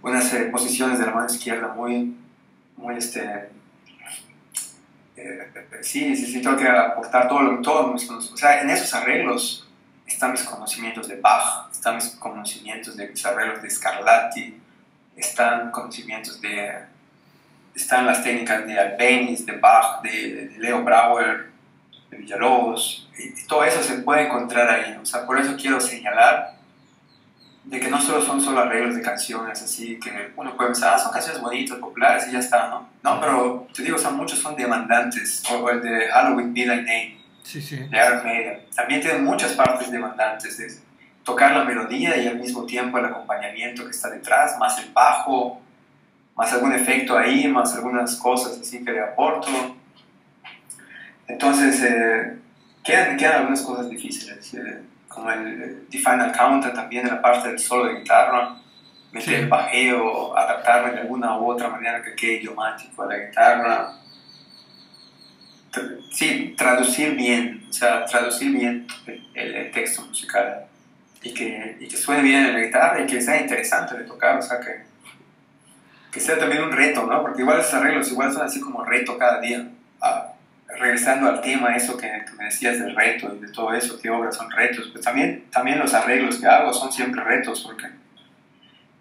unas 0.00 0.32
eh, 0.32 0.44
posiciones 0.44 0.98
de 0.98 1.06
la 1.06 1.12
mano 1.12 1.26
izquierda 1.26 1.68
muy, 1.74 2.16
muy 2.76 2.96
este, 2.96 3.50
eh, 5.16 5.52
sí, 5.82 6.16
sí, 6.16 6.26
sí, 6.26 6.42
tengo 6.42 6.56
que 6.56 6.68
aportar 6.68 7.28
todo, 7.28 7.60
todo 7.60 7.92
mis 7.92 8.08
o 8.10 8.36
sea, 8.36 8.62
en 8.62 8.70
esos 8.70 8.92
arreglos 8.94 9.68
están 10.06 10.32
mis 10.32 10.42
conocimientos 10.42 11.08
de 11.08 11.20
Bach, 11.20 11.70
están 11.70 11.96
mis 11.96 12.10
conocimientos 12.10 12.96
de 12.96 13.08
mis 13.08 13.24
arreglos 13.24 13.62
de 13.62 13.70
Scarlatti, 13.70 14.60
están 15.16 15.70
conocimientos 15.70 16.40
de, 16.40 16.72
están 17.74 18.06
las 18.06 18.22
técnicas 18.22 18.66
de 18.66 18.78
Albeniz, 18.78 19.44
de 19.46 19.52
Bach, 19.52 20.02
de, 20.02 20.48
de 20.48 20.58
Leo 20.58 20.82
Brauer, 20.82 21.50
de 22.10 22.16
Villalobos, 22.16 23.08
y, 23.18 23.40
y 23.40 23.46
todo 23.46 23.64
eso 23.64 23.82
se 23.82 23.98
puede 23.98 24.26
encontrar 24.26 24.68
ahí, 24.68 24.98
o 25.00 25.06
sea, 25.06 25.26
por 25.26 25.38
eso 25.38 25.56
quiero 25.56 25.80
señalar 25.80 26.61
de 27.64 27.78
que 27.78 27.88
no 27.88 28.00
solo 28.00 28.20
son 28.20 28.40
solo 28.40 28.60
arreglos 28.60 28.96
de 28.96 29.02
canciones, 29.02 29.62
así 29.62 29.98
que 30.00 30.32
uno 30.36 30.56
puede 30.56 30.70
pensar, 30.70 30.94
ah, 30.94 30.98
son 30.98 31.12
canciones 31.12 31.40
bonitas, 31.40 31.78
populares 31.78 32.26
y 32.28 32.32
ya 32.32 32.40
está, 32.40 32.68
¿no? 32.68 32.88
No, 33.02 33.20
pero 33.20 33.68
te 33.72 33.82
digo, 33.82 33.98
sea, 33.98 34.10
muchos 34.10 34.40
son 34.40 34.56
demandantes, 34.56 35.42
o 35.50 35.70
el 35.70 35.80
de 35.80 36.08
Halloween 36.08 36.52
Be 36.52 36.62
Thy 36.62 36.76
Name, 36.76 37.20
sí, 37.42 37.62
sí. 37.62 37.76
de 37.76 37.96
Iron 37.96 38.24
Maiden, 38.24 38.60
también 38.74 39.00
tiene 39.00 39.18
muchas 39.20 39.52
partes 39.52 39.90
demandantes, 39.92 40.58
de 40.58 40.66
tocar 41.22 41.56
la 41.56 41.64
melodía 41.64 42.16
y 42.16 42.26
al 42.26 42.38
mismo 42.38 42.66
tiempo 42.66 42.98
el 42.98 43.04
acompañamiento 43.04 43.84
que 43.84 43.90
está 43.90 44.10
detrás, 44.10 44.58
más 44.58 44.78
el 44.78 44.92
bajo, 44.92 45.60
más 46.36 46.52
algún 46.52 46.72
efecto 46.72 47.16
ahí, 47.16 47.46
más 47.46 47.74
algunas 47.74 48.16
cosas 48.16 48.58
así 48.58 48.84
que 48.84 48.90
le 48.90 49.00
aporto. 49.00 49.48
Entonces, 51.28 51.80
eh, 51.82 52.38
quedan, 52.82 53.16
quedan 53.16 53.36
algunas 53.40 53.62
cosas 53.62 53.88
difíciles. 53.88 54.52
Eh, 54.54 54.82
como 55.12 55.30
el 55.30 55.86
The 55.90 55.98
Final 55.98 56.32
Counter 56.32 56.72
también 56.72 57.06
en 57.06 57.14
la 57.14 57.22
parte 57.22 57.48
del 57.48 57.58
solo 57.58 57.86
de 57.86 58.00
guitarra, 58.00 58.56
meter 59.12 59.28
sí. 59.28 59.34
el 59.34 59.48
bajeo, 59.48 60.36
adaptarme 60.36 60.92
de 60.92 61.00
alguna 61.00 61.38
u 61.38 61.50
otra 61.50 61.68
manera 61.68 62.02
que 62.02 62.14
quede 62.14 62.34
idiomático 62.34 63.02
a 63.02 63.06
la 63.06 63.18
guitarra. 63.18 63.92
Sí, 66.10 66.54
traducir 66.56 67.14
bien, 67.14 67.66
o 67.68 67.72
sea, 67.72 68.04
traducir 68.04 68.52
bien 68.52 68.86
el, 69.34 69.54
el 69.54 69.70
texto 69.70 70.02
musical 70.02 70.66
y 71.22 71.32
que, 71.32 71.76
y 71.80 71.88
que, 71.88 71.96
suene 71.96 72.22
bien 72.22 72.44
en 72.46 72.52
la 72.54 72.60
guitarra 72.60 73.00
y 73.00 73.06
que 73.06 73.20
sea 73.20 73.40
interesante 73.40 73.96
de 73.96 74.04
tocar, 74.04 74.38
o 74.38 74.42
sea, 74.42 74.60
que, 74.60 74.82
que 76.10 76.20
sea 76.20 76.38
también 76.38 76.64
un 76.64 76.72
reto, 76.72 77.06
¿no? 77.06 77.22
Porque 77.22 77.42
igual 77.42 77.60
esos 77.60 77.74
arreglos 77.74 78.10
igual 78.10 78.32
son 78.32 78.42
así 78.42 78.60
como 78.60 78.84
reto 78.84 79.16
cada 79.16 79.40
día. 79.40 79.68
Ah, 80.00 80.31
regresando 80.78 81.28
al 81.28 81.40
tema, 81.40 81.76
eso 81.76 81.96
que, 81.96 82.24
me 82.36 82.44
decías 82.44 82.78
del 82.78 82.94
reto 82.94 83.34
y 83.34 83.40
de 83.40 83.52
todo 83.52 83.72
eso, 83.72 83.98
qué 84.00 84.10
obras 84.10 84.36
son 84.36 84.50
retos, 84.50 84.88
pues 84.92 85.04
también, 85.04 85.44
también 85.50 85.78
los 85.78 85.92
arreglos 85.94 86.38
que 86.38 86.46
hago 86.46 86.72
son 86.72 86.92
siempre 86.92 87.22
retos, 87.22 87.62
porque, 87.62 87.88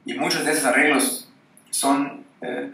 y 0.05 0.13
muchos 0.15 0.45
de 0.45 0.51
esos 0.51 0.65
arreglos 0.65 1.29
son, 1.69 2.25
eh, 2.41 2.71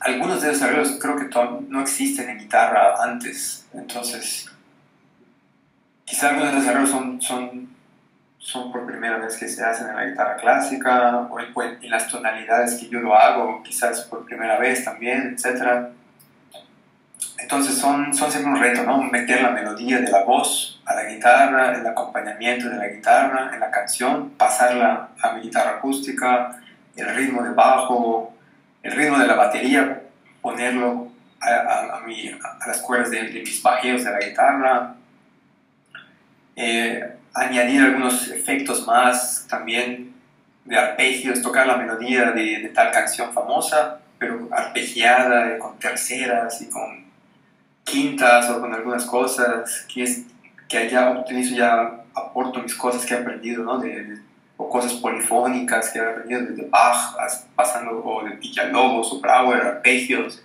algunos 0.00 0.42
de 0.42 0.50
esos 0.50 0.62
arreglos 0.62 0.98
creo 1.00 1.16
que 1.16 1.28
no 1.68 1.80
existen 1.80 2.30
en 2.30 2.38
guitarra 2.38 3.02
antes, 3.02 3.66
entonces, 3.72 4.50
quizá 6.04 6.30
algunos 6.30 6.52
de 6.52 6.58
esos 6.58 6.68
arreglos 6.68 6.90
son, 6.90 7.22
son, 7.22 7.68
son 8.38 8.72
por 8.72 8.86
primera 8.86 9.18
vez 9.18 9.36
que 9.36 9.48
se 9.48 9.64
hacen 9.64 9.88
en 9.88 9.96
la 9.96 10.06
guitarra 10.06 10.36
clásica, 10.36 11.16
o 11.30 11.40
en, 11.40 11.82
en 11.82 11.90
las 11.90 12.08
tonalidades 12.08 12.74
que 12.74 12.88
yo 12.88 13.00
lo 13.00 13.16
hago, 13.16 13.62
quizás 13.62 14.02
por 14.02 14.24
primera 14.24 14.58
vez 14.58 14.84
también, 14.84 15.34
etcétera 15.34 15.90
entonces 17.44 17.76
son, 17.76 18.14
son 18.14 18.30
siempre 18.30 18.52
un 18.52 18.58
reto, 18.58 18.84
¿no? 18.84 19.02
Meter 19.02 19.42
la 19.42 19.50
melodía 19.50 19.98
de 19.98 20.10
la 20.10 20.24
voz 20.24 20.80
a 20.86 20.94
la 20.94 21.04
guitarra, 21.04 21.74
el 21.74 21.86
acompañamiento 21.86 22.70
de 22.70 22.76
la 22.76 22.88
guitarra 22.88 23.50
en 23.52 23.60
la 23.60 23.70
canción, 23.70 24.30
pasarla 24.30 25.10
a 25.20 25.32
mi 25.32 25.42
guitarra 25.42 25.72
acústica, 25.72 26.58
el 26.96 27.14
ritmo 27.14 27.42
de 27.42 27.50
bajo, 27.50 28.34
el 28.82 28.92
ritmo 28.92 29.18
de 29.18 29.26
la 29.26 29.34
batería, 29.34 30.04
ponerlo 30.40 31.08
a, 31.38 31.50
a, 31.50 31.98
a, 31.98 32.00
mi, 32.00 32.30
a 32.30 32.66
las 32.66 32.80
cuerdas 32.80 33.10
de, 33.10 33.24
de, 33.24 33.40
mis 33.40 33.62
bajeos 33.62 34.04
de 34.04 34.10
la 34.10 34.20
guitarra, 34.20 34.94
eh, 36.56 37.14
añadir 37.34 37.82
algunos 37.82 38.30
efectos 38.30 38.86
más 38.86 39.46
también 39.50 40.14
de 40.64 40.78
arpegios, 40.78 41.42
tocar 41.42 41.66
la 41.66 41.76
melodía 41.76 42.30
de, 42.30 42.60
de 42.60 42.68
tal 42.70 42.90
canción 42.90 43.34
famosa, 43.34 44.00
pero 44.18 44.48
arpegiada, 44.50 45.58
con 45.58 45.78
terceras 45.78 46.62
y 46.62 46.70
con 46.70 47.03
quintas 47.84 48.50
o 48.50 48.60
con 48.60 48.72
algunas 48.72 49.04
cosas, 49.04 49.86
que, 49.92 50.02
es, 50.02 50.24
que 50.68 50.78
allá 50.78 51.10
utilizo 51.10 51.54
ya, 51.54 52.04
aporto 52.14 52.62
mis 52.62 52.74
cosas 52.74 53.04
que 53.04 53.14
he 53.14 53.18
aprendido, 53.18 53.62
¿no? 53.62 53.78
De, 53.78 54.04
de, 54.04 54.18
o 54.56 54.68
cosas 54.68 54.94
polifónicas 54.94 55.90
que 55.90 55.98
he 55.98 56.02
aprendido 56.02 56.42
desde 56.42 56.68
Bach, 56.68 57.16
pasando 57.56 58.02
o 58.04 58.24
de 58.24 58.36
Villalobos 58.36 59.12
o 59.12 59.20
Brauer, 59.20 59.60
arpegios. 59.60 60.42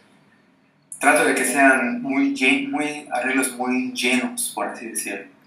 Trato 1.00 1.24
de 1.24 1.36
que 1.36 1.46
sean 1.46 2.02
muy, 2.02 2.36
muy 2.70 3.08
arreglos 3.12 3.56
muy 3.56 3.94
llenos, 3.94 4.52
por 4.54 4.68
así 4.68 4.88
decirlo. 4.88 5.39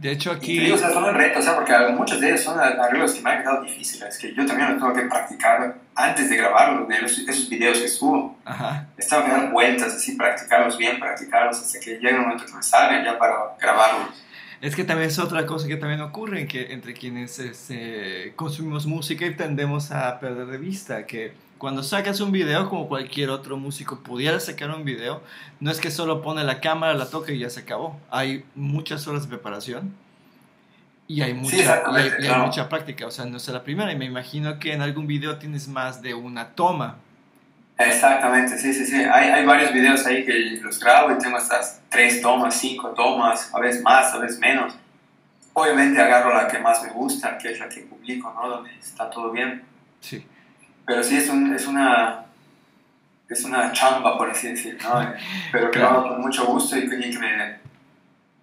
De 0.00 0.12
hecho, 0.12 0.30
aquí. 0.30 0.58
Digo, 0.58 0.74
o 0.74 0.78
sea, 0.78 0.90
son 0.90 1.04
un 1.04 1.14
reto, 1.14 1.38
o 1.38 1.42
sea, 1.42 1.54
porque 1.54 1.72
muchos 1.92 2.20
de 2.20 2.28
ellos 2.28 2.42
son 2.42 2.58
arreglos 2.60 3.14
que 3.14 3.22
me 3.22 3.30
han 3.30 3.42
quedado 3.42 3.62
difíciles, 3.62 4.18
que 4.18 4.34
yo 4.34 4.44
también 4.44 4.70
los 4.70 4.78
tengo 4.78 4.92
que 4.92 5.02
practicar 5.02 5.74
antes 5.94 6.28
de 6.28 6.36
grabarlos, 6.36 6.86
de 6.86 7.00
los, 7.00 7.18
esos 7.18 7.48
videos 7.48 7.78
que 7.78 7.88
subo. 7.88 8.36
Ajá. 8.44 8.86
Les 8.96 9.08
tengo 9.08 9.24
que 9.24 9.30
dar 9.30 9.50
vueltas, 9.50 9.94
así, 9.94 10.12
practicarlos 10.12 10.76
bien, 10.76 11.00
practicarlos 11.00 11.58
hasta 11.58 11.80
que 11.80 11.92
llegue 11.92 12.14
un 12.14 12.22
momento 12.22 12.44
que 12.44 12.52
me 12.52 12.62
salgan 12.62 13.04
ya 13.04 13.18
para 13.18 13.34
grabarlos. 13.58 14.22
Es 14.60 14.76
que 14.76 14.84
también 14.84 15.08
es 15.08 15.18
otra 15.18 15.46
cosa 15.46 15.66
que 15.66 15.76
también 15.76 16.00
ocurre, 16.00 16.46
que 16.46 16.72
entre 16.72 16.92
quienes 16.92 17.38
este, 17.38 18.32
consumimos 18.36 18.86
música 18.86 19.26
y 19.26 19.34
tendemos 19.34 19.90
a 19.92 20.18
perder 20.20 20.46
de 20.46 20.58
vista, 20.58 21.06
que 21.06 21.32
cuando 21.58 21.82
sacas 21.82 22.20
un 22.20 22.32
video, 22.32 22.68
como 22.68 22.88
cualquier 22.88 23.30
otro 23.30 23.56
músico 23.56 24.00
pudiera 24.00 24.38
sacar 24.40 24.70
un 24.70 24.84
video, 24.84 25.22
no 25.60 25.70
es 25.70 25.80
que 25.80 25.90
solo 25.90 26.20
pone 26.22 26.44
la 26.44 26.60
cámara, 26.60 26.94
la 26.94 27.08
toca 27.08 27.32
y 27.32 27.38
ya 27.38 27.50
se 27.50 27.60
acabó. 27.60 27.98
Hay 28.10 28.44
muchas 28.54 29.06
horas 29.08 29.22
de 29.22 29.28
preparación. 29.28 29.94
Y 31.08 31.22
hay 31.22 31.34
mucha, 31.34 31.56
Sí, 31.56 31.62
y 31.62 31.96
hay- 31.96 32.12
y 32.20 32.26
hay 32.26 32.40
mucha 32.40 32.68
práctica, 32.68 33.06
o 33.06 33.10
sea, 33.12 33.26
no 33.26 33.36
es 33.36 33.46
la 33.48 33.62
primera. 33.62 33.92
Y 33.92 33.96
me 33.96 34.04
imagino 34.06 34.58
que 34.58 34.72
en 34.72 34.82
algún 34.82 35.06
video 35.06 35.36
tienes 35.38 35.68
más 35.68 36.02
de 36.02 36.14
una 36.14 36.48
toma. 36.48 36.96
Exactamente, 37.78 38.58
sí, 38.58 38.72
sí, 38.72 38.86
sí. 38.86 38.96
Hay, 38.96 39.28
hay 39.30 39.44
varios 39.44 39.72
videos 39.72 40.04
ahí 40.06 40.24
que 40.24 40.58
los 40.62 40.80
grabo 40.80 41.12
y 41.12 41.18
tengo 41.18 41.36
estas 41.38 41.80
tres 41.90 42.20
tomas, 42.22 42.54
cinco 42.58 42.88
tomas, 42.90 43.54
a 43.54 43.60
veces 43.60 43.82
más, 43.82 44.12
a 44.14 44.18
veces 44.18 44.38
menos. 44.40 44.74
Obviamente 45.52 46.00
agarro 46.00 46.34
la 46.34 46.48
que 46.48 46.58
más 46.58 46.82
me 46.82 46.90
gusta, 46.90 47.38
que 47.38 47.52
es 47.52 47.58
la 47.60 47.68
que 47.68 47.82
publico, 47.82 48.32
¿no? 48.34 48.48
Donde 48.48 48.74
está 48.76 49.08
todo 49.10 49.30
bien. 49.30 49.62
Sí. 50.00 50.26
Pero 50.86 51.02
sí 51.02 51.16
es, 51.16 51.28
un, 51.28 51.54
es 51.54 51.66
una 51.66 52.22
es 53.28 53.42
una 53.44 53.72
chamba, 53.72 54.16
por 54.16 54.30
así 54.30 54.48
decirlo, 54.48 54.88
¿no? 54.88 55.12
Pero 55.52 55.70
que 55.70 55.78
lo 55.80 55.88
hago 55.88 56.08
con 56.10 56.20
mucho 56.20 56.44
gusto 56.46 56.76
y, 56.78 56.88
que- 56.88 56.96
y 57.08 57.10
que 57.10 57.18
me, 57.18 57.56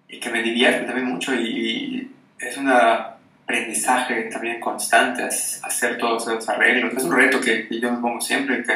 y 0.08 0.20
que 0.20 0.30
me 0.30 0.42
divierte 0.42 0.84
también 0.84 1.06
mucho 1.08 1.34
y, 1.34 1.40
y 1.48 2.12
es 2.38 2.56
un 2.58 2.68
aprendizaje 2.68 4.24
también 4.24 4.60
constante 4.60 5.22
hacer 5.24 5.96
todos 5.98 6.28
esos 6.28 6.48
arreglos. 6.48 6.92
Es 6.94 7.04
un 7.04 7.16
reto 7.16 7.40
que, 7.40 7.66
que 7.66 7.80
yo 7.80 7.90
me 7.92 7.98
pongo 7.98 8.20
siempre, 8.20 8.62
que, 8.62 8.72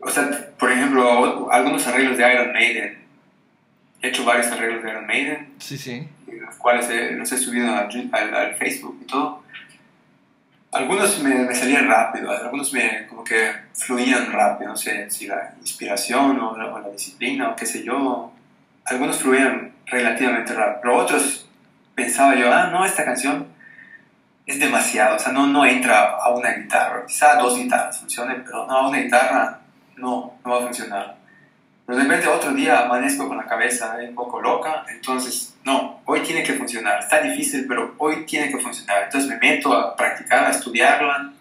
o 0.00 0.08
sea, 0.08 0.30
por 0.58 0.70
ejemplo, 0.70 1.50
algunos 1.50 1.86
arreglos 1.88 2.16
de 2.16 2.32
Iron 2.32 2.52
Maiden. 2.52 2.98
He 4.00 4.08
hecho 4.10 4.24
varios 4.24 4.46
arreglos 4.46 4.84
de 4.84 4.90
Iron 4.90 5.06
Maiden, 5.08 5.54
Sí, 5.58 5.76
sí. 5.76 6.06
los 6.40 6.54
cuales 6.54 6.88
he- 6.88 7.12
los 7.12 7.32
he 7.32 7.36
subido 7.36 7.74
al, 7.74 7.88
al- 8.12 8.34
al 8.34 8.54
Facebook 8.54 8.96
y 9.02 9.06
todo. 9.06 9.42
Algunos 10.70 11.18
me, 11.20 11.54
salían 11.54 11.88
rápido, 11.88 12.30
algunos 12.30 12.72
me 12.74 13.06
como 13.06 13.24
que 13.24 13.52
fluían 13.72 14.30
rápido, 14.30 14.70
no 14.70 14.76
sé 14.76 15.08
si 15.10 15.26
la 15.26 15.54
inspiración 15.60 16.38
o 16.38 16.56
la, 16.56 16.90
disciplina 16.90 17.50
o 17.50 17.56
qué 17.56 17.64
sé 17.64 17.82
yo. 17.82 18.32
Algunos 18.84 19.18
fluían 19.18 19.72
relativamente 19.86 20.52
rápido, 20.52 20.80
pero 20.82 20.96
otros 20.98 21.48
pensaba 21.94 22.34
yo, 22.34 22.52
ah, 22.52 22.68
no, 22.70 22.84
esta 22.84 23.04
canción 23.04 23.48
es 24.46 24.60
demasiado, 24.60 25.16
o 25.16 25.18
sea, 25.18 25.32
no, 25.32 25.46
no 25.46 25.64
entra 25.66 26.10
a 26.10 26.30
una 26.30 26.52
guitarra, 26.52 27.04
quizá 27.06 27.36
dos 27.36 27.58
guitarras 27.58 27.98
funcionen, 27.98 28.42
pero 28.44 28.66
no 28.66 28.76
a 28.76 28.88
una 28.88 28.98
guitarra 28.98 29.60
no, 29.96 30.38
no 30.44 30.50
va 30.50 30.58
a 30.58 30.62
funcionar. 30.62 31.17
De 31.88 31.94
repente 31.96 32.28
otro 32.28 32.52
día 32.52 32.80
amanezco 32.80 33.26
con 33.26 33.38
la 33.38 33.46
cabeza 33.46 33.96
un 34.06 34.14
poco 34.14 34.42
loca, 34.42 34.84
entonces, 34.90 35.54
no, 35.64 36.00
hoy 36.04 36.20
tiene 36.20 36.42
que 36.42 36.52
funcionar, 36.52 37.00
está 37.00 37.22
difícil, 37.22 37.64
pero 37.66 37.94
hoy 37.96 38.26
tiene 38.26 38.50
que 38.50 38.58
funcionar. 38.58 39.04
Entonces 39.04 39.30
me 39.30 39.38
meto 39.38 39.72
a 39.72 39.96
practicar, 39.96 40.44
a 40.44 40.50
estudiarla, 40.50 41.32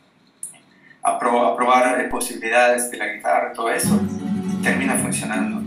a, 1.03 1.19
pro- 1.19 1.45
a 1.47 1.55
probar 1.55 1.99
eh, 1.99 2.05
posibilidades 2.05 2.89
de 2.89 2.97
la 2.97 3.07
guitarra, 3.07 3.51
todo 3.51 3.69
eso, 3.69 3.99
y 4.57 4.63
termina 4.63 4.95
funcionando. 4.95 5.66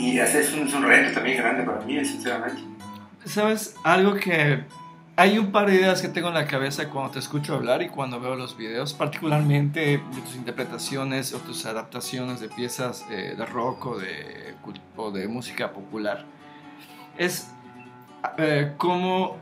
Y, 0.00 0.18
ese 0.18 0.40
es 0.40 0.52
un, 0.54 0.66
es 0.90 1.14
también 1.14 1.36
grande 1.36 1.62
para 1.62 1.80
mí, 1.82 2.02
sinceramente. 2.04 2.62
¿Sabes? 3.24 3.74
Algo 3.84 4.14
que... 4.14 4.64
Hay 5.16 5.38
un 5.38 5.52
par 5.52 5.68
de 5.68 5.74
ideas 5.74 6.00
que 6.00 6.08
tengo 6.08 6.28
en 6.28 6.34
la 6.34 6.46
cabeza 6.46 6.88
cuando 6.88 7.10
te 7.10 7.18
escucho 7.18 7.54
hablar 7.54 7.82
y 7.82 7.88
cuando 7.88 8.18
veo 8.18 8.36
los 8.36 8.56
videos, 8.56 8.94
particularmente 8.94 9.80
de 9.80 10.20
tus 10.24 10.34
interpretaciones 10.34 11.34
o 11.34 11.38
tus 11.38 11.66
adaptaciones 11.66 12.40
de 12.40 12.48
piezas 12.48 13.04
eh, 13.10 13.34
de 13.36 13.44
rock 13.44 13.86
o 13.86 13.98
de, 13.98 14.54
cul- 14.64 14.80
o 14.96 15.10
de 15.10 15.28
música 15.28 15.72
popular. 15.72 16.24
Es 17.18 17.50
eh, 18.38 18.72
cómo 18.78 19.36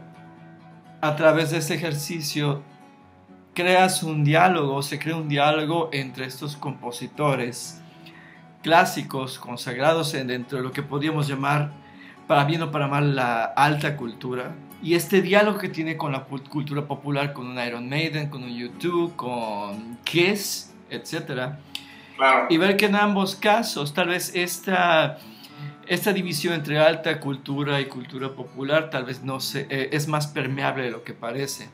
a 1.00 1.14
través 1.14 1.52
de 1.52 1.58
este 1.58 1.74
ejercicio 1.74 2.62
creas 3.54 4.02
un 4.02 4.24
diálogo, 4.24 4.82
se 4.82 4.98
crea 4.98 5.14
un 5.14 5.28
diálogo 5.28 5.90
entre 5.92 6.26
estos 6.26 6.56
compositores 6.56 7.80
clásicos, 8.72 9.38
consagrados 9.38 10.12
en- 10.12 10.26
dentro 10.26 10.58
de 10.58 10.64
lo 10.64 10.72
que 10.72 10.82
podríamos 10.82 11.26
llamar, 11.26 11.70
para 12.26 12.44
bien 12.44 12.60
o 12.60 12.70
para 12.70 12.86
mal, 12.86 13.16
la 13.16 13.44
alta 13.44 13.96
cultura. 13.96 14.54
Y 14.82 14.92
este 14.94 15.22
diálogo 15.22 15.56
que 15.58 15.70
tiene 15.70 15.96
con 15.96 16.12
la 16.12 16.24
cultura 16.24 16.86
popular, 16.86 17.32
con 17.32 17.46
un 17.46 17.58
Iron 17.58 17.88
Maiden, 17.88 18.28
con 18.28 18.42
un 18.44 18.54
YouTube, 18.54 19.16
con 19.16 19.96
Kiss, 20.04 20.74
etc. 20.90 21.54
Claro. 22.18 22.46
Y 22.50 22.58
ver 22.58 22.76
que 22.76 22.84
en 22.86 22.96
ambos 22.96 23.36
casos, 23.36 23.94
tal 23.94 24.08
vez 24.08 24.32
esta, 24.34 25.16
esta 25.86 26.12
división 26.12 26.52
entre 26.52 26.78
alta 26.78 27.20
cultura 27.20 27.80
y 27.80 27.86
cultura 27.86 28.28
popular, 28.34 28.90
tal 28.90 29.04
vez 29.06 29.22
no 29.22 29.40
se, 29.40 29.66
eh, 29.70 29.88
es 29.92 30.08
más 30.08 30.26
permeable 30.26 30.82
de 30.84 30.90
lo 30.90 31.02
que 31.04 31.14
parece. 31.14 31.70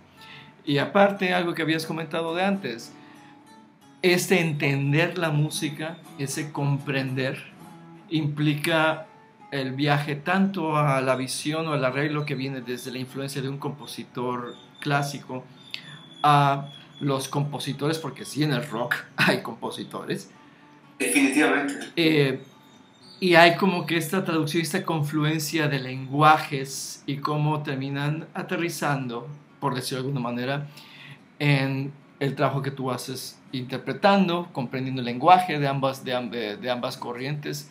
Y 0.65 0.79
aparte, 0.79 1.35
algo 1.35 1.55
que 1.55 1.63
habías 1.63 1.87
comentado 1.87 2.37
de 2.37 2.45
antes, 2.45 2.93
este 4.13 4.39
entender 4.41 5.17
la 5.17 5.31
música, 5.31 5.97
ese 6.19 6.53
comprender, 6.53 7.43
implica 8.11 9.07
el 9.51 9.73
viaje 9.73 10.15
tanto 10.15 10.77
a 10.77 11.01
la 11.01 11.17
visión 11.17 11.67
o 11.69 11.73
al 11.73 11.83
arreglo 11.83 12.27
que 12.27 12.35
viene 12.35 12.61
desde 12.61 12.93
la 12.93 12.99
influencia 12.99 13.41
de 13.41 13.49
un 13.49 13.57
compositor 13.57 14.57
clásico 14.81 15.43
a 16.23 16.69
los 17.01 17.29
compositores, 17.29 17.99
porque 17.99 18.27
sí 18.27 18.43
en 18.43 18.53
el 18.53 18.69
rock 18.69 18.95
hay 19.17 19.41
compositores, 19.41 20.31
Definitivamente. 20.99 21.75
eh, 21.97 22.43
y 23.21 23.37
hay 23.37 23.57
como 23.57 23.87
que 23.87 23.97
esta 23.97 24.23
traducción, 24.23 24.63
esta 24.63 24.85
confluencia 24.85 25.67
de 25.67 25.79
lenguajes 25.79 27.03
y 27.07 27.17
cómo 27.17 27.63
terminan 27.63 28.27
aterrizando, 28.35 29.29
por 29.61 29.75
decirlo 29.75 30.03
de 30.03 30.09
alguna 30.09 30.21
manera, 30.21 30.67
en 31.39 31.91
el 32.21 32.35
trabajo 32.35 32.61
que 32.61 32.71
tú 32.71 32.91
haces 32.91 33.41
interpretando, 33.59 34.49
comprendiendo 34.53 35.01
el 35.01 35.07
lenguaje 35.07 35.59
de 35.59 35.69
ambas, 35.69 36.05
de, 36.05 36.57
de 36.57 36.71
ambas 36.71 36.97
corrientes 36.97 37.71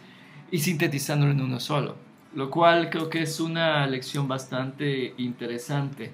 y 0.52 0.60
sintetizándolo 0.60 1.32
en 1.32 1.42
uno 1.42 1.60
solo. 1.60 1.96
Lo 2.34 2.50
cual 2.50 2.90
creo 2.90 3.10
que 3.10 3.22
es 3.22 3.40
una 3.40 3.86
lección 3.88 4.28
bastante 4.28 5.14
interesante 5.18 6.12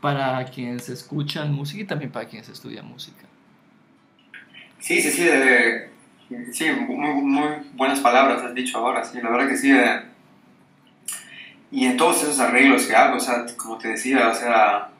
para 0.00 0.44
quienes 0.46 0.88
escuchan 0.88 1.52
música 1.52 1.82
y 1.82 1.86
también 1.86 2.10
para 2.10 2.26
quienes 2.26 2.48
estudian 2.48 2.86
música. 2.86 3.24
Sí, 4.78 5.00
sí, 5.00 5.10
sí. 5.10 5.26
sí, 6.52 6.66
muy, 6.86 7.22
muy 7.22 7.48
buenas 7.74 8.00
palabras 8.00 8.42
has 8.42 8.54
dicho 8.54 8.76
ahora, 8.76 9.02
sí, 9.02 9.18
la 9.22 9.30
verdad 9.30 9.48
que 9.48 9.56
sí. 9.56 9.72
y 11.70 11.86
en 11.86 11.96
todos 11.96 12.22
esos 12.22 12.38
arreglos 12.38 12.84
que 12.86 12.94
hago, 12.94 13.16
o 13.16 13.20
sea, 13.20 13.46
como 13.56 13.78
te 13.78 13.88
decía, 13.88 14.28
o 14.28 14.34
sea, 14.34 14.90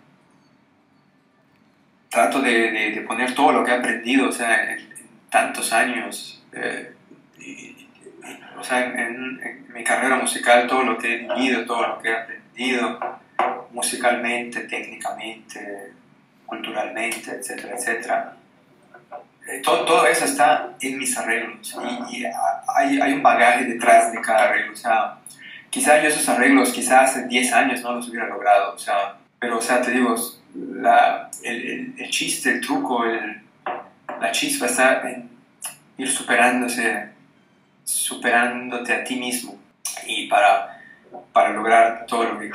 trato 2.14 2.40
de, 2.40 2.70
de- 2.70 2.90
de 2.92 3.00
poner 3.02 3.34
todo 3.34 3.52
lo 3.52 3.64
que 3.64 3.72
he 3.72 3.74
aprendido, 3.74 4.28
o 4.28 4.32
sea, 4.32 4.62
en, 4.72 4.78
en 4.78 4.88
tantos 5.30 5.72
años, 5.72 6.42
eh, 6.52 6.92
y- 7.38 7.50
y- 7.50 7.88
o 8.58 8.62
sea, 8.64 8.84
en, 8.84 8.98
en- 8.98 9.40
en 9.44 9.72
mi 9.74 9.82
carrera 9.84 10.16
musical, 10.16 10.66
todo 10.68 10.84
lo 10.84 10.96
que 10.96 11.14
he 11.14 11.18
vivido, 11.18 11.64
todo 11.66 11.86
lo 11.88 11.98
que 11.98 12.08
he 12.10 12.16
aprendido, 12.16 12.98
musicalmente, 13.72 14.60
técnicamente, 14.60 15.92
culturalmente, 16.46 17.32
etcétera, 17.32 17.74
etcétera. 17.76 18.36
eh, 19.48 19.60
todo, 19.62 19.84
todo 19.84 20.06
eso 20.06 20.24
está 20.24 20.70
en 20.80 20.98
mis 20.98 21.16
arreglos 21.18 21.76
y, 22.10 22.16
y 22.18 22.24
hay, 22.76 23.00
hay, 23.00 23.12
un 23.12 23.22
bagaje 23.22 23.64
detrás 23.64 24.12
de 24.12 24.20
cada 24.22 24.44
arreglo. 24.44 24.72
O 24.72 24.76
sea, 24.76 25.18
quizá 25.70 26.00
yo 26.00 26.08
esos 26.08 26.26
arreglos, 26.28 26.72
quizás 26.72 27.10
hace 27.10 27.26
10 27.26 27.52
años 27.52 27.82
no 27.82 27.92
los 27.94 28.08
hubiera 28.08 28.26
logrado. 28.28 28.74
O 28.74 28.78
sea, 28.78 29.16
pero, 29.40 29.58
o 29.58 29.60
sea, 29.60 29.82
te 29.82 29.90
digo, 29.90 30.14
la, 30.54 31.30
el, 31.42 31.94
el, 31.98 32.10
chiste, 32.10 32.50
el 32.50 32.60
truco, 32.60 33.04
el, 33.04 33.42
la 34.20 34.30
chispa 34.32 34.66
está 34.66 35.02
en 35.10 35.30
ir 35.98 36.08
superándose, 36.08 37.10
superándote 37.84 38.92
a 38.92 39.04
ti 39.04 39.16
mismo 39.16 39.58
y 40.06 40.26
para, 40.28 40.80
para 41.32 41.50
lograr 41.50 42.06
todo 42.06 42.24
lo 42.24 42.38
que 42.38 42.50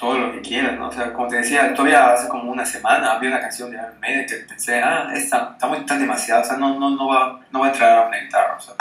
todo 0.00 0.16
lo 0.16 0.32
que 0.32 0.40
quieras, 0.40 0.78
¿no? 0.78 0.88
O 0.88 0.92
sea, 0.92 1.12
como 1.12 1.28
te 1.28 1.36
decía, 1.36 1.74
todavía 1.74 2.14
hace 2.14 2.26
como 2.26 2.50
una 2.50 2.64
semana 2.64 3.12
había 3.12 3.28
una 3.28 3.40
canción 3.40 3.70
de 3.70 3.76
Iron 3.76 4.00
Maiden 4.00 4.26
que 4.26 4.36
pensé, 4.48 4.80
ah, 4.82 5.10
esta 5.14 5.50
está 5.52 5.66
muy 5.66 5.84
tan 5.84 6.00
demasiado, 6.00 6.40
o 6.40 6.44
sea, 6.44 6.56
no, 6.56 6.80
no, 6.80 6.88
no, 6.96 7.06
va, 7.06 7.38
no 7.50 7.60
va 7.60 7.66
a 7.66 7.70
entrar 7.70 7.98
a 7.98 8.08
una 8.08 8.16
guitarra, 8.16 8.56
o 8.56 8.60
sea. 8.60 8.74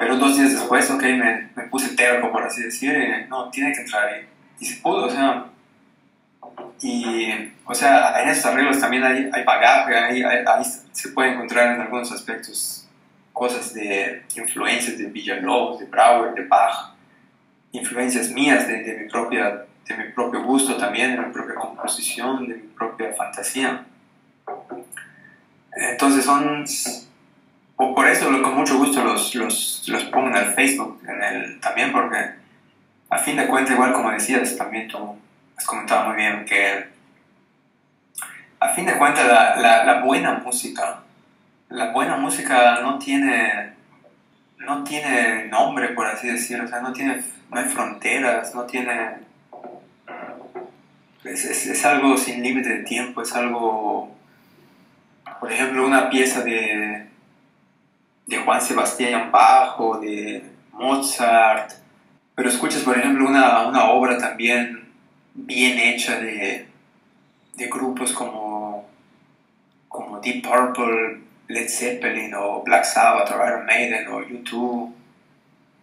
Pero 0.00 0.16
dos 0.16 0.36
días 0.36 0.54
después, 0.54 0.90
ok, 0.90 1.02
me, 1.02 1.50
me 1.54 1.62
puse 1.70 1.94
terco, 1.94 2.32
por 2.32 2.42
así 2.42 2.64
decir, 2.64 2.98
y, 2.98 3.30
no, 3.30 3.48
tiene 3.48 3.72
que 3.72 3.82
entrar 3.82 4.10
y, 4.20 4.64
y 4.64 4.66
se 4.66 4.82
pudo, 4.82 5.06
o 5.06 5.10
sea. 5.10 5.44
Y, 6.82 7.52
o 7.64 7.74
sea, 7.74 8.20
en 8.22 8.28
esos 8.28 8.46
arreglos 8.46 8.80
también 8.80 9.02
hay, 9.04 9.30
hay 9.32 9.44
bagaje, 9.44 9.96
ahí, 9.96 10.22
ahí, 10.22 10.64
se 10.92 11.08
puede 11.10 11.32
encontrar 11.32 11.74
en 11.74 11.80
algunos 11.80 12.12
aspectos 12.12 12.86
cosas 13.32 13.72
de 13.74 14.24
influencias 14.36 14.98
de 14.98 15.06
Villalobos, 15.06 15.80
de 15.80 15.86
Brauer, 15.86 16.34
de 16.34 16.42
Bach, 16.44 16.92
influencias 17.72 18.30
mías 18.30 18.66
de, 18.66 18.82
de 18.82 18.98
mi 18.98 19.08
propia 19.08 19.66
de 19.88 19.96
mi 19.96 20.04
propio 20.12 20.42
gusto 20.42 20.76
también, 20.76 21.12
de 21.12 21.22
mi 21.22 21.32
propia 21.32 21.54
composición, 21.54 22.48
de 22.48 22.54
mi 22.54 22.68
propia 22.68 23.12
fantasía. 23.12 23.84
Entonces 25.72 26.24
son, 26.24 26.64
o 27.76 27.94
por 27.94 28.08
eso 28.08 28.26
con 28.42 28.54
mucho 28.54 28.78
gusto 28.78 29.04
los, 29.04 29.34
los, 29.34 29.84
los 29.88 30.04
pongo 30.04 30.28
en 30.28 30.36
el 30.36 30.54
Facebook 30.54 31.00
en 31.06 31.22
el, 31.22 31.60
también, 31.60 31.92
porque 31.92 32.16
a 33.10 33.18
fin 33.18 33.36
de 33.36 33.46
cuentas, 33.46 33.74
igual 33.74 33.92
como 33.92 34.10
decías, 34.10 34.56
también 34.56 34.88
tú 34.88 35.16
has 35.56 35.64
comentado 35.64 36.08
muy 36.08 36.16
bien 36.16 36.44
que 36.44 36.88
a 38.60 38.68
fin 38.68 38.86
de 38.86 38.96
cuentas 38.96 39.26
la, 39.26 39.56
la, 39.56 39.84
la 39.84 40.00
buena 40.02 40.34
música, 40.34 41.00
la 41.68 41.92
buena 41.92 42.16
música 42.16 42.80
no 42.80 42.98
tiene, 42.98 43.74
no 44.58 44.84
tiene 44.84 45.46
nombre, 45.46 45.88
por 45.90 46.06
así 46.06 46.28
decirlo, 46.28 46.64
o 46.64 46.68
sea, 46.68 46.80
no, 46.80 46.92
tiene, 46.92 47.22
no 47.50 47.58
hay 47.58 47.64
fronteras, 47.64 48.54
no 48.54 48.64
tiene 48.64 49.26
es, 51.26 51.66
es, 51.66 51.84
algo 51.84 52.16
sin 52.16 52.42
límite 52.42 52.68
de 52.68 52.82
tiempo, 52.84 53.22
es 53.22 53.34
algo, 53.34 54.14
por 55.40 55.52
ejemplo, 55.52 55.84
una 55.84 56.08
pieza 56.08 56.42
de, 56.42 57.06
de 58.26 58.38
Juan 58.38 58.60
Sebastián 58.60 59.30
Bach 59.32 59.78
o 59.78 59.98
de 59.98 60.44
Mozart, 60.72 61.72
pero 62.34 62.48
escuchas, 62.48 62.82
por 62.82 62.96
ejemplo, 62.96 63.28
una, 63.28 63.66
una 63.66 63.84
obra 63.90 64.18
también 64.18 64.85
bien 65.36 65.78
hecha 65.78 66.18
de, 66.18 66.66
de 67.54 67.66
grupos 67.68 68.12
como, 68.12 68.88
como 69.88 70.20
Deep 70.20 70.42
Purple, 70.42 71.20
Led 71.48 71.68
Zeppelin 71.68 72.34
o 72.34 72.62
Black 72.64 72.84
Sabbath 72.84 73.30
o 73.30 73.46
Iron 73.46 73.66
Maiden 73.66 74.08
o 74.08 74.26
YouTube 74.26 74.94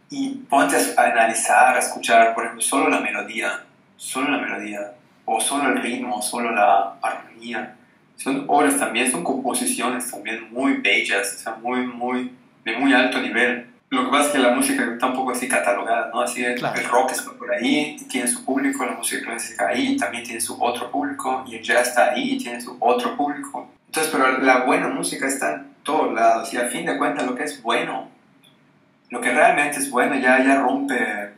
y 0.09 0.29
ponte 0.49 0.75
a 0.75 1.01
analizar, 1.01 1.75
a 1.75 1.79
escuchar, 1.79 2.35
por 2.35 2.43
ejemplo, 2.43 2.61
solo 2.61 2.89
la 2.89 2.99
melodía, 2.99 3.63
solo 3.95 4.29
la 4.29 4.37
melodía 4.37 4.93
o 5.25 5.39
solo 5.39 5.69
el 5.69 5.81
ritmo, 5.81 6.21
solo 6.21 6.51
la 6.51 6.95
armonía. 7.01 7.75
Son 8.15 8.45
obras 8.47 8.77
también, 8.77 9.09
son 9.09 9.23
composiciones 9.23 10.11
también 10.11 10.51
muy 10.51 10.73
bellas, 10.73 11.35
o 11.35 11.39
sea, 11.39 11.55
muy, 11.55 11.87
muy, 11.87 12.31
de 12.63 12.77
muy 12.77 12.93
alto 12.93 13.21
nivel. 13.21 13.72
Lo 13.93 14.05
que 14.05 14.09
pasa 14.09 14.25
es 14.25 14.31
que 14.31 14.39
la 14.39 14.55
música 14.55 14.83
está 14.91 15.05
un 15.05 15.13
poco 15.13 15.33
así 15.33 15.47
catalogada, 15.47 16.09
¿no? 16.11 16.21
Así 16.21 16.43
el 16.43 16.59
rock 16.59 17.11
está 17.11 17.31
por 17.33 17.53
ahí 17.53 17.95
tiene 18.09 18.27
su 18.27 18.43
público, 18.43 18.83
la 18.83 18.93
música 18.93 19.23
clásica 19.23 19.67
ahí 19.67 19.95
también 19.97 20.23
tiene 20.23 20.41
su 20.41 20.57
otro 20.59 20.89
público 20.89 21.43
y 21.45 21.57
el 21.57 21.61
jazz 21.61 21.89
está 21.89 22.09
ahí 22.09 22.31
y 22.31 22.37
tiene 22.39 22.59
su 22.59 22.75
otro 22.79 23.15
público. 23.15 23.69
Entonces, 23.85 24.11
pero 24.11 24.39
la 24.39 24.61
buena 24.61 24.87
música 24.87 25.27
está 25.27 25.53
en 25.53 25.75
todos 25.83 26.11
lados 26.11 26.51
y 26.51 26.57
al 26.57 26.71
fin 26.71 26.87
de 26.87 26.97
cuentas 26.97 27.27
lo 27.27 27.35
que 27.35 27.43
es 27.43 27.61
bueno, 27.61 28.09
lo 29.11 29.21
que 29.21 29.31
realmente 29.31 29.77
es 29.77 29.91
bueno 29.91 30.15
ya, 30.15 30.43
ya 30.43 30.59
rompe, 30.59 31.29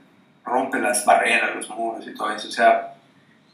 rompe 0.46 0.80
las 0.80 1.04
barreras, 1.04 1.54
los 1.58 1.70
muros 1.72 2.08
y 2.08 2.14
todo 2.14 2.32
eso. 2.32 2.48
O 2.48 2.52
sea, 2.52 2.94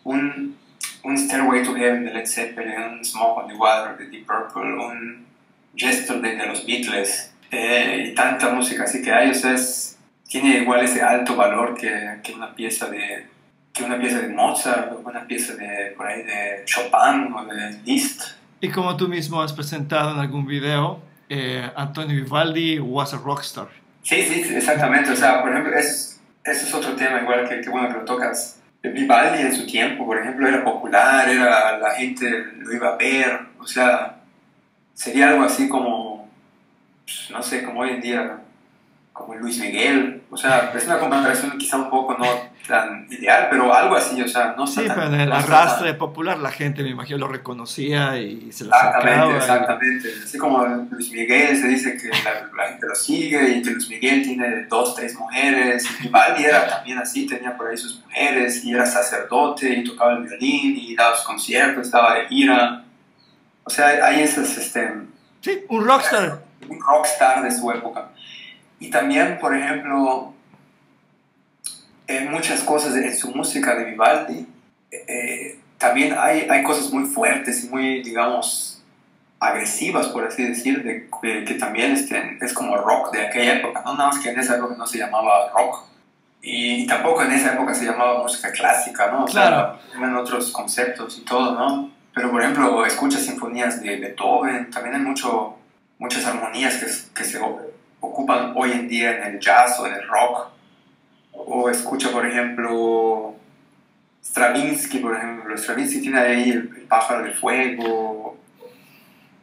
un, 0.03 0.55
un 1.03 1.17
Stairway 1.17 1.63
to 1.63 1.73
Heaven 1.73 2.05
de 2.05 2.13
Led 2.13 2.27
Zeppelin, 2.27 2.99
un 2.99 3.03
Smoke 3.03 3.45
on 3.45 3.47
the 3.47 3.55
Water 3.55 3.97
de 3.97 4.11
Deep 4.11 4.27
Purple, 4.27 4.75
un 4.75 5.25
Yesterday 5.73 6.37
de 6.37 6.45
los 6.45 6.63
Beatles 6.67 7.31
eh, 7.51 8.07
y 8.07 8.15
tanta 8.15 8.49
música 8.49 8.83
así 8.83 9.01
que 9.01 9.11
hay, 9.11 9.31
o 9.31 9.33
sea, 9.33 9.55
tiene 10.27 10.59
igual 10.59 10.83
ese 10.83 11.01
alto 11.01 11.35
valor 11.35 11.75
que, 11.75 12.19
que, 12.23 12.33
una 12.33 12.55
pieza 12.55 12.89
de 12.89 13.27
que 13.73 13.83
una 13.83 13.99
pieza 13.99 14.19
de 14.19 14.29
Mozart 14.29 14.91
o 14.91 14.99
una 15.07 15.25
pieza 15.27 15.55
de 15.55 15.93
por 15.95 16.07
ahí 16.07 16.23
de 16.23 16.63
Chopin 16.65 17.33
o 17.33 17.45
de 17.45 17.79
Liszt. 17.85 18.21
Y 18.59 18.69
como 18.69 18.95
tú 18.97 19.07
mismo 19.07 19.41
has 19.41 19.53
presentado 19.53 20.11
en 20.11 20.19
algún 20.19 20.45
video, 20.45 21.01
eh, 21.29 21.69
Antonio 21.75 22.15
Vivaldi 22.23 22.79
was 22.79 23.13
a 23.13 23.17
rockstar. 23.17 23.67
Sí, 24.03 24.21
sí, 24.23 24.53
exactamente. 24.55 25.11
O 25.11 25.15
sea, 25.15 25.41
por 25.41 25.51
ejemplo, 25.51 25.77
eso, 25.77 26.19
eso 26.43 26.65
es 26.67 26.73
otro 26.73 26.95
tema 26.95 27.21
igual 27.21 27.47
que, 27.47 27.61
que 27.61 27.69
bueno 27.69 27.87
que 27.89 27.95
lo 27.95 28.05
tocas 28.05 28.61
Vivaldi 28.89 29.41
en 29.43 29.55
su 29.55 29.65
tiempo, 29.67 30.05
por 30.05 30.17
ejemplo, 30.17 30.47
era 30.47 30.63
popular, 30.63 31.29
era, 31.29 31.77
la 31.77 31.91
gente 31.91 32.27
lo 32.57 32.73
iba 32.73 32.89
a 32.89 32.97
ver, 32.97 33.39
o 33.59 33.67
sea, 33.67 34.17
sería 34.93 35.29
algo 35.29 35.43
así 35.43 35.69
como, 35.69 36.10
no 37.29 37.41
sé, 37.41 37.63
como 37.63 37.81
hoy 37.81 37.91
en 37.91 38.01
día, 38.01 38.39
como 39.13 39.35
Luis 39.35 39.59
Miguel, 39.59 40.23
o 40.29 40.37
sea, 40.37 40.71
es 40.75 40.85
una 40.85 40.99
comparación 40.99 41.57
quizá 41.57 41.77
un 41.77 41.89
poco 41.89 42.17
no 42.17 42.25
tan 42.67 43.07
ideal, 43.09 43.47
pero 43.49 43.73
algo 43.73 43.95
así, 43.95 44.21
o 44.21 44.27
sea, 44.27 44.55
no 44.57 44.65
sé. 44.65 44.83
Sí, 44.83 44.87
pero 44.87 45.07
en 45.07 45.19
el 45.19 45.31
arrastre 45.31 45.93
popular 45.93 46.39
la 46.39 46.51
gente, 46.51 46.83
me 46.83 46.89
imagino, 46.89 47.17
lo 47.17 47.27
reconocía 47.27 48.17
y 48.17 48.51
se 48.51 48.65
lo 48.65 48.71
Exactamente, 48.71 49.37
exactamente. 49.37 50.09
Así 50.23 50.37
como 50.37 50.65
Luis 50.65 51.11
Miguel 51.11 51.57
se 51.57 51.67
dice 51.67 51.97
que 51.97 52.09
la, 52.09 52.67
gente 52.69 52.87
lo 52.87 52.95
sigue 52.95 53.57
y 53.57 53.61
que 53.61 53.71
Luis 53.71 53.89
Miguel 53.89 54.23
tiene 54.23 54.65
dos, 54.69 54.95
tres 54.95 55.15
mujeres. 55.15 55.85
Y 55.99 56.03
Vivaldi 56.03 56.45
era 56.45 56.67
también 56.67 56.97
así, 56.99 57.25
tenía 57.25 57.57
por 57.57 57.67
ahí 57.67 57.77
sus 57.77 57.99
mujeres 58.01 58.63
y 58.63 58.73
era 58.73 58.85
sacerdote 58.85 59.69
y 59.73 59.83
tocaba 59.83 60.13
el 60.13 60.23
violín 60.23 60.77
y 60.77 60.95
daba 60.95 61.15
sus 61.15 61.25
conciertos, 61.25 61.87
estaba 61.87 62.15
de 62.15 62.27
gira. 62.27 62.83
O 63.63 63.69
sea, 63.69 63.87
hay 64.05 64.21
esas, 64.21 64.57
este... 64.57 64.93
Sí, 65.41 65.65
un 65.69 65.85
rockstar. 65.85 66.50
Un 66.69 66.79
rockstar 66.79 67.43
de 67.43 67.51
su 67.51 67.69
época. 67.71 68.09
Y 68.79 68.89
también, 68.89 69.37
por 69.39 69.55
ejemplo, 69.55 70.33
en 72.07 72.31
muchas 72.31 72.61
cosas 72.61 72.95
en 72.95 73.15
su 73.15 73.31
música 73.31 73.75
de 73.75 73.85
Vivaldi, 73.85 74.47
eh, 74.91 75.59
también 75.77 76.15
hay, 76.17 76.47
hay 76.49 76.63
cosas 76.63 76.91
muy 76.91 77.05
fuertes 77.05 77.63
y 77.63 77.69
muy, 77.69 78.01
digamos, 78.03 78.81
agresivas, 79.41 80.07
por 80.09 80.23
así 80.23 80.43
decir, 80.43 80.83
de, 80.83 81.09
que 81.45 81.55
también 81.55 81.93
este, 81.93 82.37
es 82.39 82.53
como 82.53 82.77
rock 82.77 83.11
de 83.11 83.25
aquella 83.25 83.55
época, 83.55 83.81
no 83.83 83.95
nada 83.95 84.09
más 84.09 84.19
que 84.19 84.29
en 84.29 84.39
esa 84.39 84.55
época 84.55 84.75
no 84.77 84.85
se 84.85 84.99
llamaba 84.99 85.49
rock. 85.51 85.83
Y, 86.43 86.85
tampoco 86.87 87.23
en 87.23 87.31
esa 87.31 87.53
época 87.53 87.73
se 87.73 87.85
llamaba 87.85 88.21
música 88.21 88.51
clásica, 88.51 89.11
¿no? 89.11 89.23
O 89.23 89.25
claro. 89.25 89.79
sea, 89.79 89.97
eran 89.97 90.15
otros 90.15 90.51
conceptos 90.51 91.17
y 91.17 91.21
todo, 91.21 91.53
¿no? 91.53 91.91
Pero, 92.13 92.29
por 92.29 92.41
ejemplo, 92.41 92.85
escucha 92.85 93.17
sinfonías 93.17 93.81
de 93.81 93.97
Beethoven, 93.97 94.69
también 94.69 94.95
hay 94.95 95.01
mucho, 95.01 95.57
muchas 96.01 96.25
armonías 96.25 96.77
que, 97.13 97.23
se 97.23 97.39
ocupan 97.99 98.53
hoy 98.55 98.71
en 98.71 98.89
día 98.89 99.17
en 99.17 99.35
el 99.35 99.39
jazz 99.39 99.79
o 99.79 99.85
en 99.85 99.93
el 99.93 100.07
rock. 100.07 100.47
O 101.31 101.69
escucha, 101.69 102.11
por 102.11 102.25
ejemplo, 102.25 103.35
Stravinsky, 104.23 104.97
por 104.97 105.15
ejemplo. 105.15 105.55
Stravinsky 105.55 106.01
tiene 106.01 106.19
ahí 106.19 106.49
el, 106.49 106.67
pájaro 106.89 107.23
del 107.23 107.35
fuego, 107.35 108.35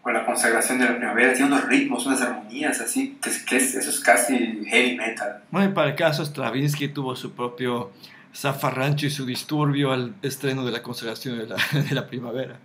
o 0.03 0.11
la 0.11 0.27
consagración 0.27 0.81
de 0.81 0.87
la 0.87 0.97
primavera. 0.97 1.33
Tiene 1.33 1.53
unos 1.53 1.65
ritmos, 1.67 2.05
unas 2.07 2.21
armonías 2.23 2.81
así, 2.81 3.17
que, 3.23 3.31
que 3.47 3.57
es, 3.57 3.77
eso 3.77 3.91
es 3.91 4.01
casi 4.01 4.65
heavy 4.67 4.97
metal. 4.97 5.45
Bueno, 5.53 5.71
y 5.71 5.73
para 5.73 5.91
el 5.91 5.95
caso, 5.95 6.25
Stravinsky 6.25 6.89
tuvo 6.89 7.15
su 7.15 7.33
propio 7.35 7.93
zafarrancho 8.35 9.07
y 9.07 9.11
su 9.11 9.25
disturbio 9.25 9.93
al 9.93 10.17
estreno 10.23 10.65
de 10.67 10.73
la 10.73 10.83
consagración 10.83 11.39
de 11.39 11.95
la 11.95 12.07
primavera. 12.09 12.59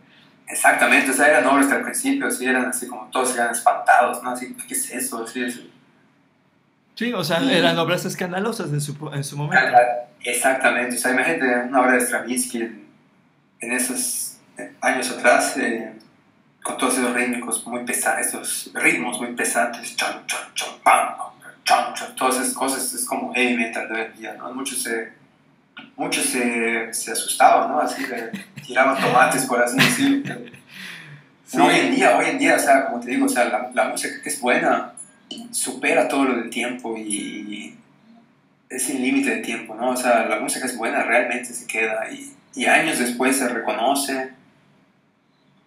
Exactamente, 0.53 1.09
o 1.09 1.13
sea, 1.15 1.29
eran 1.29 1.47
obras 1.47 1.65
que 1.65 1.73
al 1.73 1.81
principio 1.81 2.27
así 2.27 2.45
eran 2.45 2.65
así 2.67 2.85
como 2.85 3.09
todos 3.09 3.33
eran 3.33 3.51
espantados, 3.51 4.21
¿no? 4.21 4.29
Así, 4.29 4.55
¿qué 4.67 4.75
es 4.75 4.91
eso? 4.91 5.23
Así, 5.23 5.43
es, 5.43 5.61
Sí, 6.93 7.11
o 7.11 7.23
sea, 7.23 7.39
eran 7.51 7.75
obras 7.79 8.05
escandalosas 8.05 8.69
en 8.69 8.79
su, 8.79 8.95
en 9.11 9.23
su 9.23 9.35
momento. 9.35 9.75
Exactamente, 10.23 10.95
o 10.95 10.99
sea, 10.99 11.11
imagínate 11.11 11.67
una 11.67 11.81
obra 11.81 11.93
de 11.93 12.01
Stravinsky 12.01 12.61
en, 13.61 13.71
esos 13.71 14.37
años 14.79 15.09
atrás, 15.09 15.57
eh, 15.57 15.91
con 16.61 16.77
todos 16.77 16.99
esos 16.99 17.11
ritmos 17.15 17.65
muy 17.65 17.83
pesados, 17.83 18.27
esos 18.27 18.71
ritmos 18.75 19.19
muy 19.19 19.33
pesantes, 19.33 19.95
chon, 19.95 20.23
chon, 20.27 20.53
chon, 20.53 20.79
pam, 20.83 21.15
chon, 21.63 21.95
chon, 21.95 22.15
todas 22.15 22.35
esas 22.35 22.53
cosas, 22.53 22.93
es 22.93 23.05
como 23.05 23.33
heavy 23.33 23.57
metal 23.57 23.89
de 23.89 23.95
hoy 23.95 24.01
en 24.01 24.13
día, 24.13 24.33
¿no? 24.33 24.53
Muchos 24.53 24.83
se, 24.83 25.13
muchos 25.95 26.25
se, 26.25 26.93
se 26.93 27.11
asustaban, 27.11 27.69
¿no? 27.69 27.79
Así, 27.79 28.05
tiraban 28.65 29.01
tomates, 29.01 29.45
por 29.45 29.61
así 29.61 29.77
decirlo. 29.77 30.35
Hoy 31.53 31.75
en 31.75 31.95
día, 31.95 32.17
hoy 32.17 32.25
en 32.25 32.39
día, 32.39 32.55
o 32.55 32.59
sea, 32.59 32.85
como 32.85 32.99
te 32.99 33.11
digo, 33.11 33.27
o 33.27 33.29
sea, 33.29 33.45
la, 33.45 33.69
la 33.73 33.89
música 33.89 34.21
que 34.23 34.29
es 34.29 34.41
buena 34.41 34.93
supera 35.51 36.07
todo 36.07 36.25
lo 36.25 36.35
del 36.37 36.49
tiempo 36.49 36.97
y 36.97 37.75
es 38.69 38.83
sin 38.83 39.01
límite 39.01 39.35
de 39.35 39.41
tiempo, 39.41 39.75
¿no? 39.75 39.91
O 39.91 39.95
sea, 39.95 40.25
la 40.25 40.39
música 40.39 40.65
es 40.65 40.77
buena, 40.77 41.03
realmente 41.03 41.53
se 41.53 41.67
queda 41.67 42.09
y, 42.11 42.33
y 42.55 42.65
años 42.65 42.99
después 42.99 43.37
se 43.37 43.47
reconoce 43.47 44.31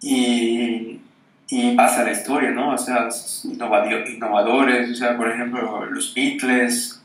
y, 0.01 0.99
y, 1.49 1.75
pasa 1.75 2.03
la 2.03 2.11
historia, 2.11 2.51
¿no? 2.51 2.73
O 2.73 2.77
sea, 2.77 3.07
innovadores, 3.43 4.91
o 4.91 4.95
sea, 4.95 5.17
por 5.17 5.29
ejemplo, 5.29 5.85
los 5.85 6.13
Beatles, 6.13 7.01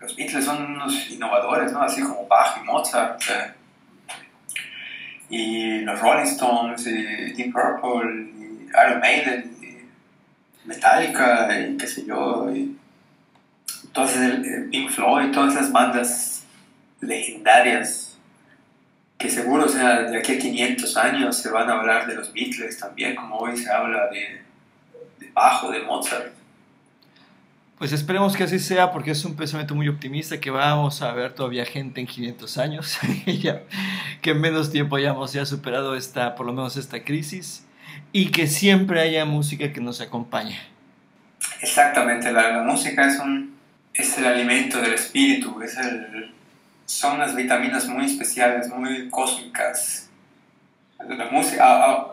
los 0.00 0.16
Beatles 0.16 0.44
son 0.44 0.64
unos 0.64 1.10
innovadores, 1.10 1.72
¿no? 1.72 1.82
Así 1.82 2.00
como 2.00 2.26
Bach 2.26 2.56
y 2.60 2.64
Mozart. 2.64 3.20
Y 5.28 5.80
los 5.80 6.00
Rolling 6.00 6.26
Stones, 6.26 6.84
Deep 6.84 7.52
Purple, 7.52 8.32
Iron 8.68 9.00
Maiden, 9.00 9.56
Metallica, 10.64 11.48
y 11.58 11.76
qué 11.76 11.86
sé 11.86 12.04
yo, 12.06 12.50
y 12.54 12.76
entonces 13.84 14.68
Pink 14.70 14.90
Floyd, 14.90 15.32
todas 15.32 15.54
esas 15.54 15.72
bandas 15.72 16.44
legendarias 17.00 18.06
que 19.18 19.30
seguro, 19.30 19.68
sea, 19.68 20.02
de 20.02 20.18
aquí 20.18 20.34
a 20.34 20.38
500 20.38 20.96
años 20.98 21.36
se 21.36 21.50
van 21.50 21.70
a 21.70 21.78
hablar 21.78 22.06
de 22.06 22.14
los 22.14 22.32
Beatles 22.32 22.78
también, 22.78 23.16
como 23.16 23.38
hoy 23.38 23.56
se 23.56 23.70
habla 23.70 24.08
de, 24.08 24.42
de 25.18 25.30
Bajo, 25.32 25.70
de 25.70 25.80
Mozart. 25.80 26.35
Pues 27.78 27.92
esperemos 27.92 28.34
que 28.36 28.44
así 28.44 28.58
sea, 28.58 28.90
porque 28.90 29.10
es 29.10 29.22
un 29.26 29.36
pensamiento 29.36 29.74
muy 29.74 29.86
optimista 29.88 30.40
que 30.40 30.50
vamos 30.50 31.02
a 31.02 31.12
ver 31.12 31.34
todavía 31.34 31.66
gente 31.66 32.00
en 32.00 32.06
500 32.06 32.58
años, 32.58 32.98
que 34.22 34.30
en 34.30 34.40
menos 34.40 34.72
tiempo 34.72 34.96
hayamos 34.96 35.34
ya 35.34 35.44
superado 35.44 35.94
esta, 35.94 36.34
por 36.36 36.46
lo 36.46 36.54
menos 36.54 36.78
esta 36.78 37.04
crisis, 37.04 37.66
y 38.12 38.30
que 38.30 38.46
siempre 38.46 39.00
haya 39.00 39.26
música 39.26 39.74
que 39.74 39.80
nos 39.82 40.00
acompañe. 40.00 40.58
Exactamente, 41.60 42.32
la, 42.32 42.50
la 42.50 42.62
música 42.62 43.06
es, 43.06 43.18
un, 43.18 43.54
es 43.92 44.16
el 44.16 44.24
alimento 44.24 44.80
del 44.80 44.94
espíritu, 44.94 45.60
es 45.60 45.76
el, 45.76 46.32
son 46.86 47.16
unas 47.16 47.34
vitaminas 47.36 47.86
muy 47.88 48.06
especiales, 48.06 48.68
muy 48.70 49.10
cósmicas. 49.10 50.08
La 51.06 51.26
música, 51.26 52.06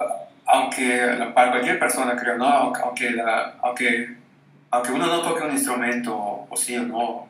aunque 0.45 1.31
para 1.33 1.51
cualquier 1.51 1.79
persona 1.79 2.17
creo, 2.17 2.37
¿no? 2.37 2.47
Aunque, 2.47 3.11
la, 3.11 3.55
aunque 3.61 4.22
aunque 4.73 4.91
uno 4.91 5.05
no 5.05 5.21
toque 5.21 5.43
un 5.43 5.51
instrumento, 5.51 6.17
o 6.49 6.57
sí 6.57 6.75
o 6.75 6.83
no, 6.83 7.27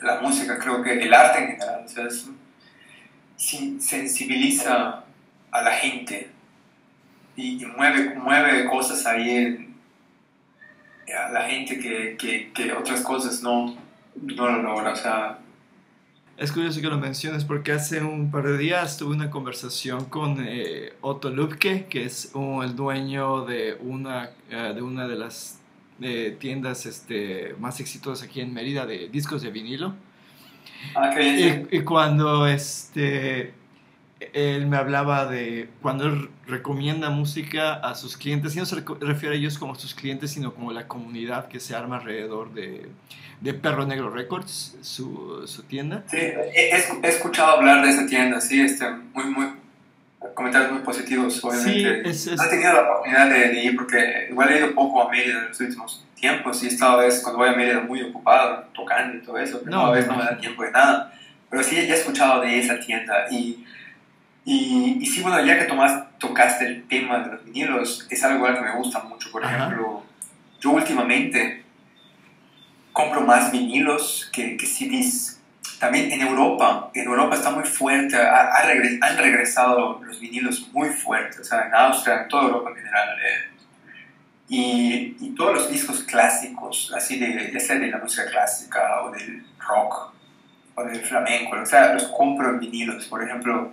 la 0.00 0.18
música, 0.22 0.58
creo 0.58 0.82
que 0.82 0.94
el 0.94 1.12
arte 1.12 1.40
en 1.40 1.46
general, 1.48 1.84
o 1.84 1.88
sea, 1.88 2.06
sensibiliza 3.36 5.04
a 5.50 5.62
la 5.62 5.72
gente 5.72 6.30
y, 7.36 7.62
mueve, 7.76 8.14
mueve 8.14 8.64
cosas 8.64 9.04
ahí 9.04 9.28
en, 9.28 9.74
a 11.14 11.30
la 11.32 11.42
gente 11.42 11.78
que, 11.78 12.16
que, 12.16 12.50
que, 12.54 12.72
otras 12.72 13.02
cosas 13.02 13.42
no, 13.42 13.76
no 14.16 14.48
lo 14.48 14.62
logran. 14.62 14.94
O 14.94 14.96
sea, 14.96 15.38
es 16.38 16.50
curioso 16.50 16.80
que 16.80 16.86
lo 16.86 16.96
menciones 16.96 17.44
porque 17.44 17.72
hace 17.72 18.02
un 18.02 18.30
par 18.30 18.44
de 18.44 18.56
días 18.56 18.96
tuve 18.96 19.14
una 19.14 19.28
conversación 19.28 20.06
con 20.06 20.38
eh, 20.40 20.94
Otto 21.02 21.28
Lupke, 21.28 21.88
que 21.90 22.06
es 22.06 22.32
el 22.34 22.74
dueño 22.74 23.44
de 23.44 23.76
una, 23.82 24.30
eh, 24.48 24.72
de 24.74 24.80
una 24.80 25.06
de 25.06 25.16
las 25.16 25.58
de 25.98 26.32
tiendas 26.32 26.86
este, 26.86 27.54
más 27.58 27.80
exitosas 27.80 28.28
aquí 28.28 28.40
en 28.40 28.52
Mérida 28.52 28.86
de 28.86 29.08
discos 29.08 29.42
de 29.42 29.50
vinilo. 29.50 29.94
Ah, 30.94 31.14
y, 31.20 31.80
cuando 31.80 32.46
este, 32.46 33.52
él 34.32 34.66
me 34.66 34.76
hablaba 34.76 35.26
de 35.26 35.68
cuando 35.82 36.06
él 36.06 36.30
recomienda 36.46 37.10
música 37.10 37.74
a 37.74 37.94
sus 37.94 38.16
clientes, 38.16 38.54
y 38.54 38.58
no 38.58 38.66
se 38.66 38.76
refiere 39.00 39.34
a 39.34 39.38
ellos 39.38 39.58
como 39.58 39.74
sus 39.74 39.94
clientes, 39.94 40.30
sino 40.30 40.54
como 40.54 40.72
la 40.72 40.86
comunidad 40.86 41.48
que 41.48 41.60
se 41.60 41.74
arma 41.74 41.96
alrededor 41.96 42.52
de, 42.54 42.88
de 43.40 43.54
Perro 43.54 43.86
Negro 43.86 44.10
Records, 44.10 44.76
su, 44.82 45.42
su 45.46 45.62
tienda. 45.64 46.04
Sí, 46.08 46.16
he, 46.16 46.70
he, 47.02 47.08
escuchado 47.08 47.58
hablar 47.58 47.84
de 47.84 47.90
esa 47.90 48.06
tienda, 48.06 48.40
sí, 48.40 48.60
este, 48.60 48.88
muy, 49.14 49.24
muy, 49.24 49.46
comentarios 50.34 50.72
muy 50.72 50.82
positivos, 50.82 51.42
obviamente. 51.44 52.14
Sí, 52.14 52.30
No 52.36 52.42
he 52.42 52.48
tenido 52.48 52.72
la 52.72 52.80
oportunidad 52.82 53.30
de, 53.30 53.62
ir 53.62 53.76
porque 53.76 54.28
igual 54.30 54.50
he 54.50 54.58
ido 54.58 54.74
poco 54.74 55.02
a 55.02 55.10
Mérida 55.10 55.38
en 55.38 55.48
los 55.48 55.60
últimos 55.60 56.04
tiempos 56.14 56.62
y 56.62 56.68
esta 56.68 56.96
vez 56.96 57.20
cuando 57.22 57.38
voy 57.38 57.48
a 57.48 57.52
Mérida 57.52 57.80
muy 57.80 58.02
ocupado, 58.02 58.64
tocando 58.74 59.16
y 59.16 59.20
todo 59.20 59.38
eso, 59.38 59.60
pero 59.64 59.76
no, 59.76 59.92
vez 59.92 60.06
no 60.06 60.16
me 60.16 60.24
da 60.24 60.36
tiempo 60.36 60.62
de 60.62 60.72
nada. 60.72 61.12
Pero 61.50 61.62
sí, 61.62 61.76
he 61.76 61.92
escuchado 61.92 62.42
de 62.42 62.58
esa 62.58 62.78
tienda 62.78 63.26
y, 63.30 63.64
y, 64.44 64.98
y 65.00 65.06
sí, 65.06 65.22
bueno, 65.22 65.44
ya 65.44 65.58
que 65.58 65.64
tomas, 65.64 66.18
tocaste 66.18 66.66
el 66.66 66.88
tema 66.88 67.20
de 67.20 67.32
los 67.32 67.44
vinilos, 67.44 68.06
es 68.10 68.22
algo 68.24 68.46
que 68.46 68.60
me 68.60 68.74
gusta 68.76 69.00
mucho. 69.00 69.30
Por 69.30 69.44
ejemplo, 69.44 70.02
yo 70.60 70.70
últimamente 70.70 71.64
compro 72.92 73.20
más 73.20 73.52
vinilos 73.52 74.28
que, 74.32 74.56
que 74.56 74.66
CDs 74.66 75.37
también 75.78 76.10
en 76.10 76.20
Europa, 76.22 76.90
en 76.92 77.06
Europa 77.06 77.36
está 77.36 77.50
muy 77.50 77.64
fuerte, 77.64 78.16
han 78.16 79.16
regresado 79.16 80.00
los 80.02 80.18
vinilos 80.18 80.68
muy 80.72 80.88
fuertes, 80.88 81.40
o 81.40 81.44
sea, 81.44 81.66
en 81.66 81.74
Austria, 81.74 82.22
en 82.22 82.28
toda 82.28 82.44
Europa 82.44 82.70
en 82.70 82.76
general. 82.76 83.08
Eh, 83.18 83.48
y, 84.48 85.16
y, 85.20 85.34
todos 85.36 85.54
los 85.54 85.70
discos 85.70 86.02
clásicos, 86.04 86.92
así 86.96 87.18
de, 87.18 87.52
ya 87.52 87.60
sea 87.60 87.78
de 87.78 87.88
la 87.88 87.98
música 87.98 88.24
clásica 88.30 89.02
o 89.02 89.10
del 89.10 89.44
rock 89.58 90.14
o 90.74 90.84
del 90.84 91.00
flamenco, 91.00 91.56
o 91.56 91.66
sea, 91.66 91.92
los 91.92 92.04
compro 92.08 92.48
en 92.48 92.58
vinilos. 92.58 93.04
Por 93.06 93.22
ejemplo, 93.22 93.72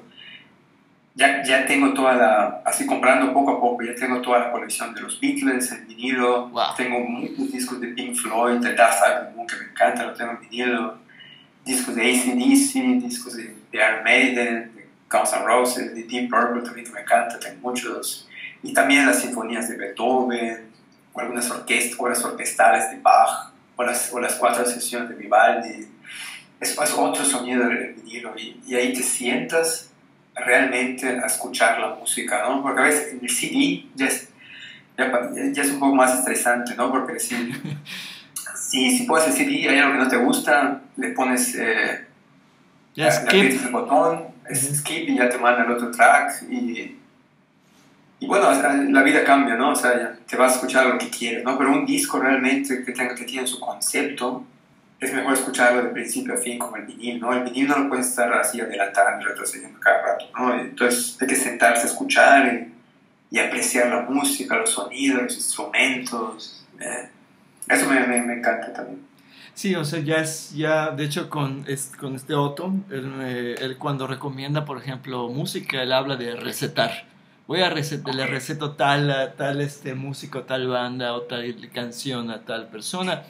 ya, 1.16 1.42
ya 1.44 1.66
tengo 1.66 1.94
toda 1.94 2.14
la, 2.16 2.62
así 2.66 2.86
comprando 2.86 3.34
poco 3.34 3.52
a 3.52 3.62
poco, 3.62 3.84
ya 3.84 3.96
tengo 3.96 4.22
toda 4.22 4.40
la 4.40 4.52
colección 4.52 4.94
de 4.94 5.02
los 5.02 5.20
Beatles 5.20 5.72
en 5.72 5.88
vinilo, 5.88 6.52
tengo 6.76 7.00
muchos 7.00 7.52
discos 7.52 7.80
de 7.80 7.88
Pink 7.88 8.16
Floyd, 8.16 8.60
de 8.60 8.76
Dark 8.76 8.94
Side 8.94 9.48
que 9.48 9.56
me 9.56 9.72
encanta, 9.72 10.04
lo 10.04 10.14
tengo 10.14 10.32
en 10.34 10.40
vinilo 10.42 11.05
discos 11.66 11.96
de 11.96 12.02
ACDC, 12.04 13.04
discos 13.04 13.36
de, 13.36 13.44
de 13.44 13.78
Iron 13.78 14.04
Maiden, 14.04 14.76
de 14.76 14.88
Guns 15.10 15.34
N' 15.34 15.46
Roses, 15.46 15.96
de 15.96 16.04
Deep 16.04 16.30
Purple 16.30 16.62
también 16.62 16.86
que 16.86 16.94
me 16.94 17.02
encanta, 17.02 17.40
tengo 17.40 17.60
muchos. 17.62 18.30
Y 18.62 18.74
también 18.74 19.06
las 19.06 19.22
sinfonías 19.22 19.68
de 19.68 19.76
Beethoven, 19.76 20.70
o 21.14 21.20
algunas 21.20 21.50
orquestas, 21.50 22.00
obras 22.00 22.24
orquestales 22.24 22.92
de 22.92 23.00
Bach, 23.00 23.52
o 23.76 23.84
las, 23.84 24.14
o 24.14 24.20
las 24.20 24.36
cuatro 24.36 24.66
sesiones 24.66 25.10
de 25.10 25.16
Vivaldi. 25.16 25.88
Es, 26.60 26.72
es 26.72 26.94
otro 26.94 27.26
sonido 27.26 27.68
del 27.68 27.94
vinilo 27.94 28.34
y, 28.38 28.62
y, 28.66 28.76
ahí 28.76 28.94
te 28.94 29.04
sientas 29.04 29.92
realmente 30.34 31.08
a 31.08 31.26
escuchar 31.26 31.80
la 31.80 31.96
música, 31.96 32.44
¿no? 32.48 32.62
Porque 32.62 32.82
a 32.82 32.84
veces 32.86 33.14
en 33.14 33.20
el 33.22 33.30
CD 33.30 33.86
ya 33.96 34.08
es, 34.08 34.30
ya, 34.98 35.12
ya 35.52 35.62
es 35.62 35.70
un 35.70 35.80
poco 35.80 35.96
más 35.96 36.18
estresante, 36.18 36.76
¿no? 36.76 36.92
Porque 36.92 37.20
si 37.20 37.36
si, 38.56 38.98
si 38.98 39.04
puedes 39.06 39.28
decir 39.28 39.48
hay 39.70 39.78
algo 39.78 39.94
que 39.94 40.00
no 40.00 40.08
te 40.08 40.18
gusta, 40.18 40.82
le 40.98 41.10
pones 41.10 41.56
eh, 41.56 42.06
skip. 43.12 43.66
el 43.66 43.72
botón, 43.72 44.28
es 44.50 44.78
skip 44.78 45.10
y 45.10 45.18
ya 45.18 45.30
te 45.30 45.38
manda 45.38 45.64
el 45.64 45.72
otro 45.72 45.92
track 45.92 46.44
y, 46.50 46.98
y 48.20 48.28
bueno, 48.28 48.50
la 48.90 49.04
vida 49.04 49.24
cambia, 49.24 49.56
¿no? 49.56 49.72
O 49.72 49.76
sea, 49.76 49.98
ya 49.98 50.18
te 50.26 50.38
vas 50.38 50.54
a 50.54 50.56
escuchar 50.56 50.88
lo 50.88 50.98
que 50.98 51.10
quieres, 51.10 51.44
¿no? 51.44 51.58
Pero 51.58 51.72
un 51.72 51.86
disco 51.86 52.20
realmente 52.20 52.84
que 52.84 52.92
tenga 52.92 53.14
que 53.14 53.26
tiene 53.26 53.46
su 53.46 53.60
concepto, 53.60 54.46
es 55.00 55.14
mejor 55.14 55.34
escucharlo 55.34 55.84
de 55.84 55.90
principio 55.90 56.34
a 56.34 56.38
fin 56.38 56.58
como 56.58 56.78
el 56.78 56.86
vinil, 56.86 57.20
¿no? 57.20 57.34
El 57.34 57.44
vinil 57.44 57.68
no 57.68 57.78
lo 57.78 57.90
puedes 57.90 58.08
estar 58.08 58.32
así 58.34 58.62
adelantando, 58.62 59.26
retrocediendo 59.26 59.80
cada 59.80 60.02
rato, 60.02 60.26
¿no? 60.38 60.58
Entonces 60.60 61.18
hay 61.20 61.28
que 61.28 61.36
sentarse 61.36 61.84
a 61.84 61.90
escuchar 61.92 62.72
y, 63.32 63.36
y 63.36 63.40
apreciar 63.40 63.88
la 63.88 64.02
música, 64.02 64.56
los 64.56 64.70
sonidos, 64.70 65.24
los 65.24 65.36
instrumentos. 65.36 66.66
Eh, 66.80 67.10
eso 67.70 67.90
me, 67.90 68.00
me, 68.08 68.34
encanta 68.34 68.74
también. 68.74 69.02
Sí, 69.54 69.74
o 69.76 69.86
sea, 69.86 70.00
ya 70.00 70.18
es, 70.18 70.54
ya, 70.54 70.92
de 70.92 71.06
hecho, 71.06 71.30
con, 71.30 71.64
este, 71.68 71.98
con 71.98 72.16
este 72.16 72.34
Otto, 72.34 72.74
él, 72.92 73.56
él, 73.60 73.78
cuando 73.78 74.06
recomienda, 74.06 74.66
por 74.66 74.78
ejemplo, 74.78 75.30
música, 75.30 75.82
él 75.82 75.94
habla 75.94 76.18
de 76.18 76.36
recetar. 76.36 77.06
Voy 77.48 77.62
a 77.62 77.70
recetar, 77.70 78.16
le 78.16 78.26
receto 78.26 78.72
tal, 78.72 79.36
tal 79.38 79.62
este 79.62 79.94
músico, 79.94 80.44
tal 80.44 80.68
banda 80.68 81.14
o 81.14 81.22
tal 81.22 81.56
canción 81.72 82.32
a 82.32 82.42
tal 82.42 82.70
persona. 82.70 83.22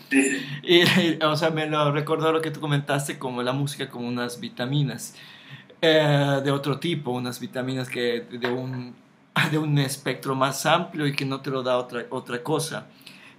Y, 0.64 0.84
o 1.24 1.36
sea, 1.36 1.50
me 1.50 1.66
lo 1.68 1.92
recordó 1.92 2.32
lo 2.32 2.42
que 2.42 2.50
tú 2.50 2.62
comentaste, 2.62 3.20
como 3.20 3.44
la 3.44 3.52
música 3.52 3.90
como 3.90 4.08
unas 4.08 4.40
vitaminas 4.40 5.16
eh, 5.82 6.42
de 6.44 6.52
otro 6.52 6.80
tipo, 6.80 7.12
unas 7.12 7.42
vitaminas 7.42 7.90
que 7.90 8.22
de 8.22 8.48
un, 8.48 8.96
de 9.52 9.58
un 9.58 9.78
espectro 9.80 10.34
más 10.34 10.66
amplio 10.66 11.06
y 11.08 11.14
que 11.14 11.26
no 11.26 11.42
te 11.42 11.50
lo 11.50 11.62
da 11.62 11.78
otra, 11.78 12.06
otra 12.10 12.42
cosa. 12.42 12.88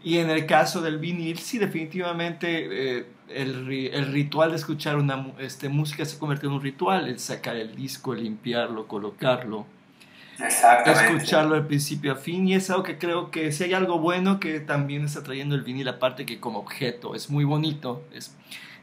Y 0.06 0.18
en 0.18 0.30
el 0.30 0.46
caso 0.46 0.82
del 0.82 0.98
vinil, 0.98 1.36
sí, 1.40 1.58
definitivamente 1.58 2.98
eh, 2.98 3.06
el, 3.28 3.68
el, 3.92 4.12
ritual 4.12 4.50
de 4.50 4.56
escuchar 4.56 4.98
una 4.98 5.32
este, 5.40 5.68
música 5.68 6.04
se 6.04 6.16
convierte 6.16 6.46
en 6.46 6.52
un 6.52 6.62
ritual, 6.62 7.08
el 7.08 7.18
sacar 7.18 7.56
el 7.56 7.74
disco, 7.74 8.14
el 8.14 8.22
limpiarlo, 8.22 8.86
colocarlo. 8.86 9.66
Escucharlo 10.38 11.56
al 11.56 11.66
principio 11.66 12.12
a 12.12 12.14
fin 12.14 12.46
y 12.46 12.54
es 12.54 12.70
algo 12.70 12.84
que 12.84 12.98
creo 12.98 13.32
que 13.32 13.50
si 13.50 13.64
hay 13.64 13.74
algo 13.74 13.98
bueno 13.98 14.38
que 14.38 14.60
también 14.60 15.04
está 15.04 15.24
trayendo 15.24 15.56
el 15.56 15.62
vinil 15.62 15.88
aparte 15.88 16.24
que 16.24 16.38
como 16.38 16.60
objeto 16.60 17.16
es 17.16 17.28
muy 17.28 17.42
bonito, 17.42 18.04
es, 18.14 18.32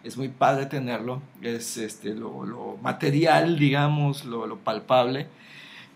es 0.03 0.17
muy 0.17 0.27
padre 0.27 0.65
tenerlo, 0.65 1.21
es 1.41 1.77
este, 1.77 2.15
lo, 2.15 2.43
lo 2.45 2.77
material, 2.81 3.57
digamos, 3.57 4.25
lo, 4.25 4.45
lo 4.45 4.57
palpable, 4.57 5.27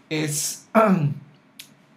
es 0.09 0.69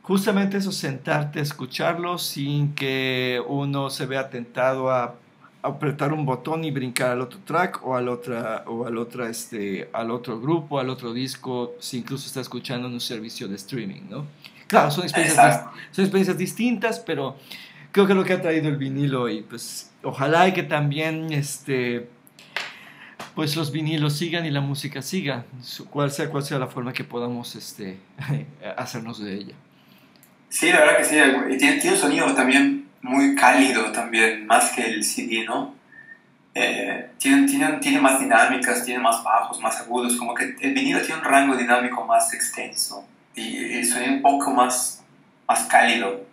justamente 0.03 0.57
eso, 0.57 0.73
sentarte 0.73 1.41
a 1.41 1.43
escucharlo 1.43 2.19
sin 2.19 2.75
que 2.75 3.43
uno 3.47 3.91
se 3.91 4.07
vea 4.07 4.31
tentado 4.31 4.91
a 4.91 5.15
apretar 5.63 6.13
un 6.13 6.25
botón 6.25 6.65
y 6.65 6.71
brincar 6.71 7.11
al 7.11 7.21
otro 7.21 7.41
track 7.45 7.87
o 7.87 7.97
al 7.97 8.09
otra 8.09 8.65
o 8.67 8.87
al 8.87 8.97
otra 8.97 9.29
este 9.29 9.91
al 9.93 10.11
otro 10.11 10.41
grupo 10.41 10.79
al 10.79 10.89
otro 10.89 11.13
disco 11.13 11.75
si 11.81 11.99
incluso 11.99 12.27
está 12.27 12.41
escuchando 12.41 12.89
en 12.89 12.95
un 12.95 13.01
servicio 13.01 13.47
de 13.47 13.57
streaming 13.57 14.03
no 14.09 14.27
claro 14.67 14.91
son 14.91 15.05
experiencias 15.05 15.65
son 15.91 16.05
experiencias 16.05 16.39
distintas 16.39 16.99
pero 17.01 17.37
creo 17.93 18.07
que 18.07 18.15
lo 18.15 18.25
que 18.25 18.33
ha 18.33 18.41
traído 18.41 18.69
el 18.69 18.77
vinilo 18.77 19.29
y 19.29 19.43
pues 19.43 19.91
ojalá 20.03 20.49
y 20.49 20.53
que 20.53 20.63
también 20.63 21.31
este 21.33 22.09
pues 23.35 23.55
los 23.55 23.71
vinilos 23.71 24.15
sigan 24.15 24.47
y 24.47 24.51
la 24.51 24.63
música 24.63 25.03
siga 25.03 25.45
cual 25.91 26.11
sea 26.11 26.31
cual 26.31 26.43
sea 26.43 26.59
la 26.59 26.69
forma 26.69 26.95
que 26.95 27.05
podamos 27.05 27.55
este 27.55 27.99
hacernos 28.79 29.23
de 29.23 29.35
ella 29.35 29.55
sí 30.51 30.71
la 30.71 30.81
verdad 30.81 30.99
que 30.99 31.05
sí 31.05 31.17
y 31.17 31.57
tiene, 31.57 31.81
tiene 31.81 31.97
un 31.97 32.03
sonido 32.03 32.35
también 32.35 32.81
muy 33.03 33.35
cálido 33.35 33.91
también, 33.93 34.47
más 34.47 34.71
que 34.73 34.83
el 34.83 35.03
CD, 35.03 35.45
¿no? 35.45 35.75
Eh, 36.55 37.11
tiene, 37.19 37.47
tiene, 37.47 37.79
tiene, 37.79 38.01
más 38.01 38.19
dinámicas, 38.19 38.85
tiene 38.85 39.01
más 39.01 39.23
bajos, 39.23 39.61
más 39.61 39.81
agudos, 39.81 40.17
como 40.17 40.35
que 40.35 40.57
el 40.61 40.75
vinilo 40.75 41.01
tiene 41.01 41.21
un 41.21 41.25
rango 41.25 41.57
dinámico 41.57 42.05
más 42.05 42.35
extenso 42.35 43.07
y, 43.35 43.83
suena 43.85 44.13
un 44.15 44.23
poco 44.23 44.51
más, 44.51 45.03
más 45.47 45.65
cálido. 45.65 46.27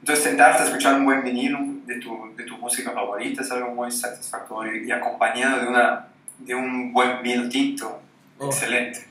Entonces, 0.00 0.24
sentarte 0.24 0.62
a 0.62 0.66
escuchar 0.66 0.94
un 0.96 1.04
buen 1.04 1.22
vinilo 1.22 1.58
de 1.86 2.00
tu, 2.00 2.34
de 2.36 2.44
tu 2.44 2.56
música 2.58 2.90
favorita 2.90 3.42
es 3.42 3.50
algo 3.52 3.74
muy 3.74 3.90
satisfactorio 3.90 4.84
y 4.84 4.90
acompañado 4.90 5.60
de, 5.60 5.68
una, 5.68 6.08
de 6.38 6.54
un 6.54 6.92
buen 6.92 7.22
vino 7.22 7.48
tinto. 7.48 8.02
Oh. 8.38 8.46
Excelente. 8.46 9.06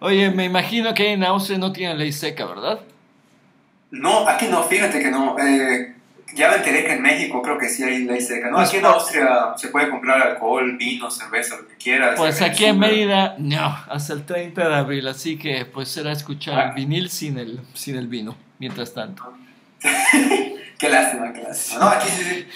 Oye, 0.00 0.30
me 0.30 0.44
imagino 0.44 0.94
que 0.94 1.12
en 1.12 1.24
Austria 1.24 1.58
no 1.58 1.72
tienen 1.72 1.98
ley 1.98 2.12
seca, 2.12 2.46
¿verdad? 2.46 2.80
No, 3.90 4.28
aquí 4.28 4.46
no, 4.48 4.62
fíjate 4.62 5.00
que 5.00 5.10
no. 5.10 5.36
Eh, 5.38 5.94
ya 6.34 6.50
me 6.50 6.56
enteré 6.56 6.84
que 6.84 6.92
en 6.92 7.02
México 7.02 7.40
creo 7.42 7.58
que 7.58 7.68
sí 7.68 7.82
hay 7.82 8.04
ley 8.04 8.20
seca. 8.20 8.50
No, 8.50 8.56
pues 8.56 8.68
aquí 8.68 8.76
en 8.78 8.84
Austria 8.84 9.54
se 9.56 9.68
puede 9.68 9.88
comprar 9.88 10.20
alcohol, 10.20 10.76
vino, 10.76 11.10
cerveza, 11.10 11.56
lo 11.56 11.66
que 11.66 11.76
quieras. 11.76 12.14
Pues 12.16 12.42
aquí 12.42 12.66
en 12.66 12.78
Mérida, 12.78 13.34
no, 13.38 13.76
hasta 13.88 14.12
el 14.12 14.24
30 14.24 14.68
de 14.68 14.74
abril, 14.74 15.08
así 15.08 15.38
que 15.38 15.64
pues 15.64 15.88
será 15.88 16.12
escuchar 16.12 16.58
ah. 16.58 16.72
vinil 16.74 17.08
sin 17.08 17.38
el, 17.38 17.60
sin 17.74 17.96
el 17.96 18.08
vino, 18.08 18.36
mientras 18.58 18.92
tanto. 18.92 19.32
qué 20.78 20.88
lástima, 20.88 21.32
qué 21.32 21.42
lástima. 21.42 21.80
No, 21.80 21.88
aquí 21.88 22.08
sí, 22.08 22.46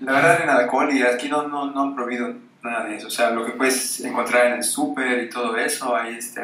la 0.00 0.12
verdad 0.12 0.42
en 0.42 0.50
alcohol 0.50 0.94
y 0.94 1.02
aquí 1.02 1.28
no, 1.28 1.48
no, 1.48 1.70
no 1.70 1.82
han 1.82 1.94
prohibido 1.96 2.34
nada 2.62 2.84
de 2.84 2.96
eso. 2.96 3.08
O 3.08 3.10
sea, 3.10 3.30
lo 3.30 3.44
que 3.44 3.52
puedes 3.52 4.00
encontrar 4.00 4.46
en 4.46 4.52
el 4.54 4.64
súper 4.64 5.24
y 5.24 5.28
todo 5.28 5.56
eso, 5.56 5.96
ahí 5.96 6.14
este, 6.16 6.40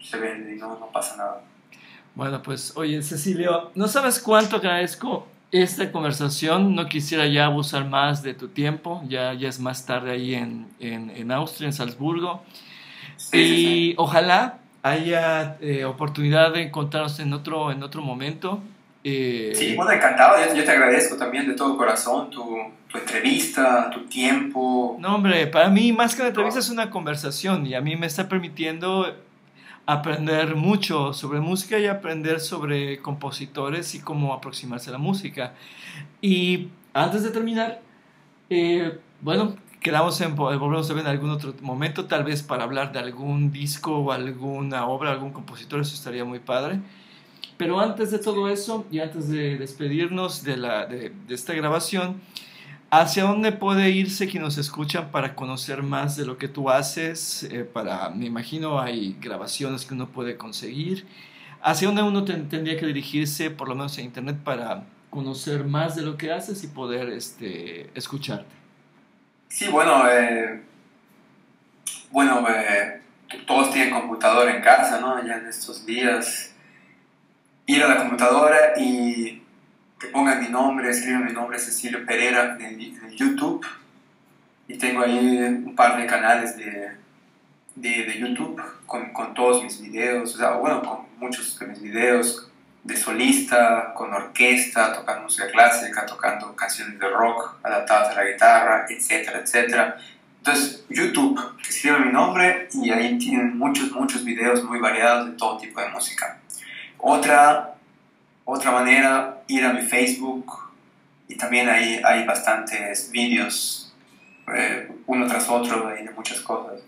se 0.00 0.16
vende 0.16 0.54
y 0.54 0.58
no, 0.58 0.78
no 0.78 0.86
pasa 0.92 1.16
nada. 1.16 1.40
Bueno, 2.18 2.42
pues 2.42 2.72
oye, 2.74 3.00
Cecilio, 3.00 3.70
no 3.76 3.86
sabes 3.86 4.18
cuánto 4.18 4.56
agradezco 4.56 5.28
esta 5.52 5.92
conversación. 5.92 6.74
No 6.74 6.86
quisiera 6.86 7.28
ya 7.28 7.44
abusar 7.44 7.88
más 7.88 8.24
de 8.24 8.34
tu 8.34 8.48
tiempo, 8.48 9.04
ya, 9.06 9.34
ya 9.34 9.48
es 9.48 9.60
más 9.60 9.86
tarde 9.86 10.10
ahí 10.10 10.34
en, 10.34 10.66
en, 10.80 11.10
en 11.10 11.30
Austria, 11.30 11.66
en 11.66 11.72
Salzburgo. 11.72 12.42
y 13.32 13.94
ojalá 13.98 14.58
haya 14.82 15.58
eh, 15.60 15.84
oportunidad 15.84 16.54
de 16.54 16.62
encontrarnos 16.62 17.20
en 17.20 17.32
otro, 17.32 17.70
en 17.70 17.84
otro 17.84 18.02
momento. 18.02 18.60
Eh, 19.04 19.52
sí, 19.54 19.76
bueno, 19.76 19.92
encantado. 19.92 20.38
Yo, 20.56 20.64
te 20.64 20.70
agradezco 20.72 21.16
también 21.16 21.46
de 21.46 21.54
todo 21.54 21.76
corazón 21.76 22.30
tu, 22.30 22.44
tu, 22.88 22.98
entrevista, 22.98 23.90
tu 23.90 24.06
tiempo. 24.06 24.96
No, 24.98 25.14
hombre, 25.14 25.46
para 25.46 25.68
mí 25.68 25.92
más 25.92 26.16
que 26.16 26.22
una 26.22 26.30
entrevista 26.30 26.58
es 26.58 26.68
una 26.68 26.90
conversación 26.90 27.64
y 27.64 27.76
a 27.76 27.80
mí 27.80 27.94
me 27.94 28.08
está 28.08 28.28
permitiendo 28.28 29.06
aprender 29.88 30.54
mucho 30.54 31.14
sobre 31.14 31.40
música 31.40 31.78
y 31.78 31.86
aprender 31.86 32.40
sobre 32.40 33.00
compositores 33.00 33.94
y 33.94 34.00
cómo 34.00 34.34
aproximarse 34.34 34.90
a 34.90 34.92
la 34.92 34.98
música. 34.98 35.54
Y 36.20 36.68
antes 36.92 37.22
de 37.22 37.30
terminar, 37.30 37.80
eh, 38.50 38.98
bueno, 39.22 39.56
quedamos 39.80 40.20
en 40.20 40.36
volvemos 40.36 40.90
a 40.90 40.92
ver 40.92 41.04
en 41.04 41.10
algún 41.10 41.30
otro 41.30 41.54
momento, 41.62 42.04
tal 42.04 42.22
vez 42.22 42.42
para 42.42 42.64
hablar 42.64 42.92
de 42.92 42.98
algún 42.98 43.50
disco 43.50 43.96
o 43.96 44.12
alguna 44.12 44.86
obra, 44.86 45.10
algún 45.10 45.32
compositor, 45.32 45.80
eso 45.80 45.94
estaría 45.94 46.22
muy 46.22 46.40
padre. 46.40 46.80
Pero 47.56 47.80
antes 47.80 48.10
de 48.10 48.18
todo 48.18 48.50
eso 48.50 48.84
y 48.90 48.98
antes 48.98 49.30
de 49.30 49.56
despedirnos 49.56 50.44
de, 50.44 50.58
la, 50.58 50.84
de 50.84 51.14
esta 51.30 51.54
grabación, 51.54 52.20
¿Hacia 52.90 53.24
dónde 53.24 53.52
puede 53.52 53.90
irse 53.90 54.28
quien 54.28 54.42
nos 54.42 54.56
escuchan 54.56 55.10
para 55.10 55.34
conocer 55.34 55.82
más 55.82 56.16
de 56.16 56.24
lo 56.24 56.38
que 56.38 56.48
tú 56.48 56.70
haces? 56.70 57.42
Eh, 57.42 57.64
para, 57.64 58.08
me 58.08 58.24
imagino 58.24 58.80
hay 58.80 59.14
grabaciones 59.20 59.84
que 59.84 59.92
uno 59.92 60.08
puede 60.08 60.38
conseguir. 60.38 61.06
¿Hacia 61.60 61.88
dónde 61.88 62.02
uno 62.02 62.24
tendría 62.24 62.78
que 62.78 62.86
dirigirse, 62.86 63.50
por 63.50 63.68
lo 63.68 63.74
menos 63.74 63.98
en 63.98 64.06
internet, 64.06 64.38
para 64.42 64.84
conocer 65.10 65.64
más 65.64 65.96
de 65.96 66.02
lo 66.02 66.16
que 66.16 66.32
haces 66.32 66.64
y 66.64 66.68
poder 66.68 67.10
este, 67.10 67.90
escucharte? 67.94 68.54
Sí, 69.48 69.68
bueno, 69.68 70.08
eh, 70.10 70.62
bueno, 72.10 72.46
eh, 72.48 73.02
todos 73.46 73.70
tienen 73.70 73.92
computadora 73.92 74.56
en 74.56 74.62
casa, 74.62 74.98
¿no? 74.98 75.22
Ya 75.26 75.36
en 75.36 75.46
estos 75.46 75.84
días. 75.84 76.54
Ir 77.66 77.82
a 77.82 77.88
la 77.88 77.96
computadora 77.98 78.80
y 78.80 79.42
que 79.98 80.06
pongan 80.08 80.40
mi 80.40 80.48
nombre, 80.48 80.90
escriban 80.90 81.24
mi 81.24 81.32
nombre, 81.32 81.58
Cecilio 81.58 82.04
Pereira, 82.06 82.56
en, 82.60 82.78
YouTube. 83.16 83.66
Y 84.68 84.78
tengo 84.78 85.02
ahí 85.02 85.38
un 85.38 85.74
par 85.74 85.96
de 85.98 86.06
canales 86.06 86.56
de, 86.56 86.92
de, 87.74 88.18
YouTube 88.18 88.62
con, 88.86 89.12
con, 89.12 89.34
todos 89.34 89.64
mis 89.64 89.80
videos, 89.80 90.34
o 90.34 90.38
sea, 90.38 90.50
bueno, 90.52 90.82
con 90.82 91.06
muchos 91.18 91.58
de 91.58 91.66
mis 91.66 91.80
videos 91.80 92.48
de 92.84 92.96
solista, 92.96 93.92
con 93.94 94.12
orquesta, 94.12 94.92
tocando 94.92 95.24
música 95.24 95.48
clásica, 95.48 96.06
tocando 96.06 96.54
canciones 96.54 96.98
de 96.98 97.08
rock 97.08 97.56
adaptadas 97.62 98.10
a 98.10 98.22
la 98.22 98.30
guitarra, 98.30 98.86
etcétera, 98.88 99.40
etcétera. 99.40 99.98
Entonces, 100.38 100.84
YouTube, 100.88 101.40
escriban 101.68 102.06
mi 102.06 102.12
nombre 102.12 102.68
y 102.72 102.90
ahí 102.90 103.18
tienen 103.18 103.58
muchos, 103.58 103.90
muchos 103.92 104.24
videos 104.24 104.62
muy 104.64 104.78
variados 104.78 105.26
de 105.30 105.32
todo 105.32 105.58
tipo 105.58 105.80
de 105.80 105.88
música. 105.88 106.38
Otra 106.98 107.77
otra 108.50 108.70
manera, 108.70 109.42
ir 109.46 109.62
a 109.62 109.74
mi 109.74 109.82
Facebook 109.82 110.72
y 111.28 111.36
también 111.36 111.68
ahí 111.68 112.00
hay 112.02 112.24
bastantes 112.24 113.10
vídeos, 113.10 113.92
eh, 114.56 114.90
uno 115.06 115.26
tras 115.26 115.50
otro, 115.50 115.88
de 115.88 116.10
muchas 116.16 116.40
cosas. 116.40 116.80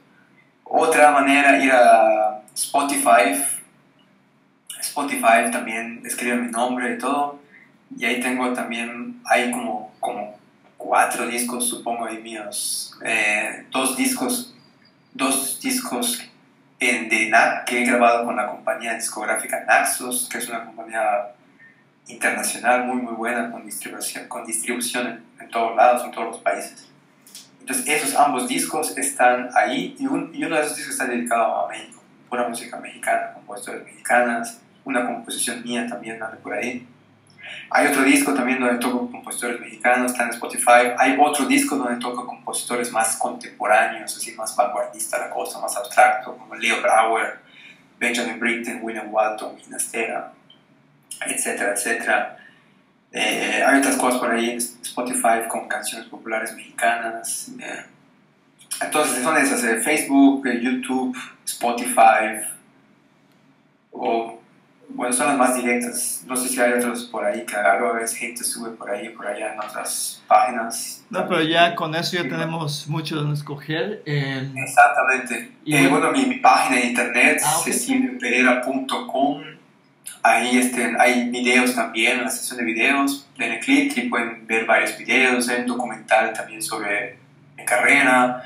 Otra 0.64 1.10
manera, 1.10 1.62
ir 1.62 1.70
a 1.70 2.40
Spotify. 2.54 3.44
Spotify 4.80 5.50
también 5.52 6.00
escribe 6.06 6.36
mi 6.36 6.50
nombre 6.50 6.94
y 6.94 6.98
todo. 6.98 7.38
Y 7.94 8.06
ahí 8.06 8.22
tengo 8.22 8.54
también, 8.54 9.20
hay 9.26 9.50
como, 9.50 9.92
como 10.00 10.38
cuatro 10.78 11.26
discos, 11.26 11.68
supongo, 11.68 12.06
ahí 12.06 12.22
míos. 12.22 12.98
Eh, 13.04 13.66
dos 13.70 13.98
discos, 13.98 14.54
dos 15.12 15.60
discos 15.60 16.22
en, 16.78 17.10
de 17.10 17.30
que 17.66 17.82
he 17.82 17.84
grabado 17.84 18.24
con 18.24 18.36
la 18.36 18.46
compañía 18.46 18.94
discográfica 18.94 19.62
Naxos, 19.66 20.26
que 20.32 20.38
es 20.38 20.48
una 20.48 20.64
compañía 20.64 21.34
internacional 22.12 22.86
muy 22.86 22.96
muy 22.96 23.14
buena 23.14 23.50
con 23.50 23.64
distribución, 23.64 24.28
con 24.28 24.44
distribución 24.44 25.24
en, 25.40 25.48
todos 25.50 25.76
lados, 25.76 26.04
en 26.04 26.10
todos 26.10 26.26
los 26.28 26.38
países. 26.38 26.88
Entonces 27.60 27.86
esos 27.88 28.14
ambos 28.16 28.48
discos 28.48 28.96
están 28.96 29.50
ahí 29.54 29.96
y, 29.98 30.06
uno 30.06 30.28
de 30.30 30.60
esos 30.62 30.76
discos 30.76 30.94
está 30.94 31.06
dedicado 31.06 31.66
a 31.66 31.68
México, 31.68 32.02
pura 32.28 32.48
música 32.48 32.78
mexicana, 32.78 33.32
compositores 33.34 33.84
mexicanas, 33.84 34.60
una 34.84 35.06
composición 35.06 35.62
mía 35.62 35.86
también 35.88 36.22
anda 36.22 36.36
por 36.42 36.54
ahí. 36.54 36.86
Hay 37.70 37.86
otro 37.86 38.02
disco 38.02 38.32
también 38.34 38.60
donde 38.60 38.78
toco 38.78 39.10
compositores 39.10 39.60
mexicanos, 39.60 40.12
está 40.12 40.24
en 40.24 40.30
Spotify. 40.30 40.92
Hay 40.98 41.16
otro 41.18 41.46
disco 41.46 41.76
donde 41.76 41.96
toco 41.96 42.26
compositores 42.26 42.92
más 42.92 43.16
contemporáneos, 43.16 44.16
así 44.16 44.32
más 44.32 44.54
vanguardista 44.54 45.18
la 45.18 45.30
cosa, 45.30 45.60
más 45.60 45.76
abstracto, 45.76 46.36
como 46.36 46.54
Leo 46.54 46.80
Brauer, 46.80 47.40
Benjamin 47.98 48.38
Britten, 48.38 48.80
William 48.82 49.12
Walton, 49.12 49.58
Ginastera 49.58 50.32
etcétera, 51.26 51.72
etcétera. 51.74 52.36
Eh, 53.12 53.62
hay 53.66 53.80
otras 53.80 53.96
cosas 53.96 54.20
por 54.20 54.30
ahí 54.30 54.50
en 54.50 54.58
Spotify 54.58 55.48
con 55.48 55.66
canciones 55.68 56.08
populares 56.08 56.54
mexicanas. 56.54 57.50
Eh, 57.60 57.84
entonces 58.82 59.22
son 59.22 59.36
esas, 59.36 59.64
eh, 59.64 59.80
Facebook, 59.80 60.48
YouTube, 60.48 61.16
Spotify, 61.44 62.40
o 63.90 64.40
bueno, 64.90 65.12
son 65.12 65.26
las 65.26 65.36
más 65.36 65.56
directas. 65.56 66.22
No 66.26 66.36
sé 66.36 66.48
si 66.48 66.60
hay 66.60 66.72
otros 66.72 67.04
por 67.04 67.24
ahí 67.24 67.44
que 67.44 67.56
a 67.56 67.76
veces 67.92 68.16
gente 68.16 68.44
sube 68.44 68.70
por 68.70 68.90
ahí 68.90 69.08
por 69.10 69.26
allá 69.26 69.54
en 69.54 69.60
otras 69.60 70.22
páginas. 70.26 71.04
No, 71.10 71.28
pero 71.28 71.42
ya 71.42 71.74
con 71.74 71.94
eso 71.94 72.16
ya 72.16 72.22
tenemos 72.28 72.88
mucho 72.88 73.16
donde 73.16 73.34
escoger. 73.34 74.02
Exactamente. 74.06 75.52
Y 75.64 75.86
bueno, 75.86 76.12
mi, 76.12 76.36
página 76.36 76.76
de 76.76 76.86
internet, 76.86 77.40
ah, 77.44 77.60
Ahí 80.22 80.58
este, 80.58 80.94
hay 80.98 81.30
videos 81.30 81.74
también, 81.74 82.18
en 82.18 82.24
la 82.24 82.30
sección 82.30 82.58
de 82.58 82.64
videos, 82.64 83.26
en 83.38 83.52
el 83.52 83.60
clip 83.60 83.96
y 83.96 84.08
pueden 84.08 84.46
ver 84.46 84.66
varios 84.66 84.98
videos, 84.98 85.48
hay 85.48 85.60
un 85.60 85.66
documental 85.66 86.32
también 86.34 86.62
sobre 86.62 87.16
mi 87.56 87.64
carrera, 87.64 88.42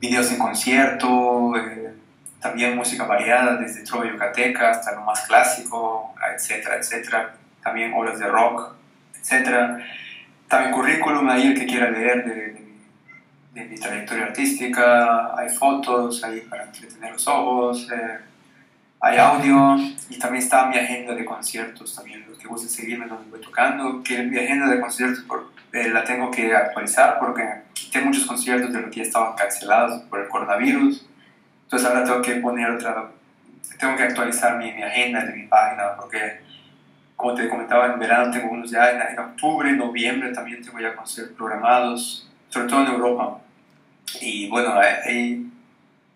videos 0.00 0.30
en 0.30 0.38
concierto, 0.38 1.56
eh, 1.56 1.92
también 2.40 2.76
música 2.76 3.04
variada, 3.04 3.56
desde 3.56 3.82
trova 3.82 4.06
yucateca 4.06 4.70
hasta 4.70 4.94
lo 4.94 5.02
más 5.02 5.26
clásico, 5.26 6.14
etcétera, 6.34 6.76
etcétera. 6.76 7.34
También 7.62 7.92
obras 7.92 8.20
de 8.20 8.28
rock, 8.28 8.74
etcétera. 9.20 9.84
También 10.46 10.72
currículum 10.72 11.28
ahí, 11.28 11.48
el 11.48 11.58
que 11.58 11.66
quiera 11.66 11.90
leer 11.90 12.24
de, 12.24 12.64
de, 13.54 13.64
mi 13.64 13.74
trayectoria 13.74 14.26
artística. 14.26 15.36
Hay 15.36 15.48
fotos 15.48 16.22
ahí 16.22 16.42
para 16.42 16.64
entretener 16.64 17.12
los 17.12 17.26
ojos. 17.26 17.88
Eh, 17.92 18.18
hay 19.00 19.18
audio 19.18 19.76
y 20.10 20.18
también 20.18 20.42
está 20.42 20.66
mi 20.66 20.76
agenda 20.76 21.14
de 21.14 21.24
conciertos 21.24 21.94
también, 21.94 22.24
los 22.28 22.38
que 22.38 22.48
gusten 22.48 22.68
seguirme 22.68 23.06
donde 23.06 23.30
voy 23.30 23.40
tocando, 23.40 24.02
que 24.02 24.22
mi 24.24 24.38
agenda 24.38 24.68
de 24.68 24.80
conciertos 24.80 25.24
eh, 25.72 25.88
la 25.90 26.02
tengo 26.04 26.30
que 26.30 26.54
actualizar 26.54 27.18
porque 27.20 27.44
quité 27.74 28.00
muchos 28.00 28.26
conciertos 28.26 28.72
de 28.72 28.80
los 28.80 28.90
que 28.90 28.96
ya 28.96 29.02
estaban 29.04 29.36
cancelados 29.36 30.02
por 30.04 30.20
el 30.20 30.28
coronavirus, 30.28 31.06
entonces 31.64 31.88
ahora 31.88 32.04
tengo 32.04 32.22
que 32.22 32.34
poner 32.36 32.70
otra, 32.70 33.10
tengo 33.78 33.96
que 33.96 34.02
actualizar 34.02 34.58
mi, 34.58 34.72
mi 34.72 34.82
agenda 34.82 35.24
de 35.24 35.32
mi 35.32 35.46
página 35.46 35.94
porque 35.96 36.40
como 37.14 37.34
te 37.34 37.48
comentaba 37.48 37.86
en 37.86 37.98
verano 37.98 38.32
tengo 38.32 38.50
unos 38.50 38.70
ya 38.70 38.90
en, 38.90 39.02
en 39.02 39.18
octubre, 39.18 39.72
noviembre 39.72 40.32
también 40.32 40.62
tengo 40.62 40.80
ya 40.80 40.96
conciertos 40.96 41.36
programados, 41.36 42.28
sobre 42.48 42.68
todo 42.68 42.82
en 42.82 42.92
Europa. 42.92 43.38
Y 44.20 44.48
bueno, 44.48 44.74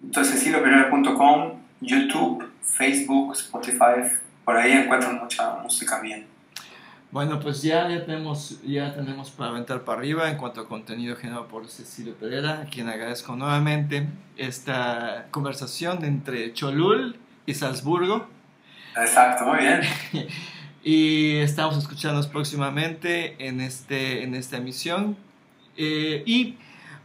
entonces 0.00 0.34
ceciliopereira.com, 0.34 1.60
YouTube, 1.80 2.51
Facebook, 2.62 3.32
Spotify, 3.32 4.10
por 4.44 4.56
ahí 4.56 4.72
encuentran 4.72 5.18
mucha 5.18 5.56
música 5.62 6.00
bien. 6.00 6.26
Bueno, 7.12 7.38
pues 7.40 7.60
ya, 7.60 7.90
ya, 7.90 8.06
tenemos, 8.06 8.62
ya 8.62 8.94
tenemos 8.94 9.30
para 9.30 9.50
aventar 9.50 9.82
para 9.82 9.98
arriba 9.98 10.30
en 10.30 10.38
cuanto 10.38 10.62
a 10.62 10.66
contenido 10.66 11.14
generado 11.14 11.46
por 11.46 11.68
Cecilio 11.68 12.14
Pereira, 12.14 12.62
a 12.62 12.64
quien 12.64 12.88
agradezco 12.88 13.36
nuevamente 13.36 14.08
esta 14.38 15.26
conversación 15.30 16.06
entre 16.06 16.54
Cholul 16.54 17.16
y 17.44 17.52
Salzburgo. 17.52 18.26
Exacto, 18.96 19.44
muy 19.44 19.58
bien. 19.58 19.82
y 20.82 21.36
estamos 21.36 21.76
escuchándonos 21.76 22.28
próximamente 22.28 23.46
en, 23.46 23.60
este, 23.60 24.22
en 24.22 24.34
esta 24.34 24.56
emisión. 24.56 25.18
Eh, 25.76 26.22
y 26.24 26.56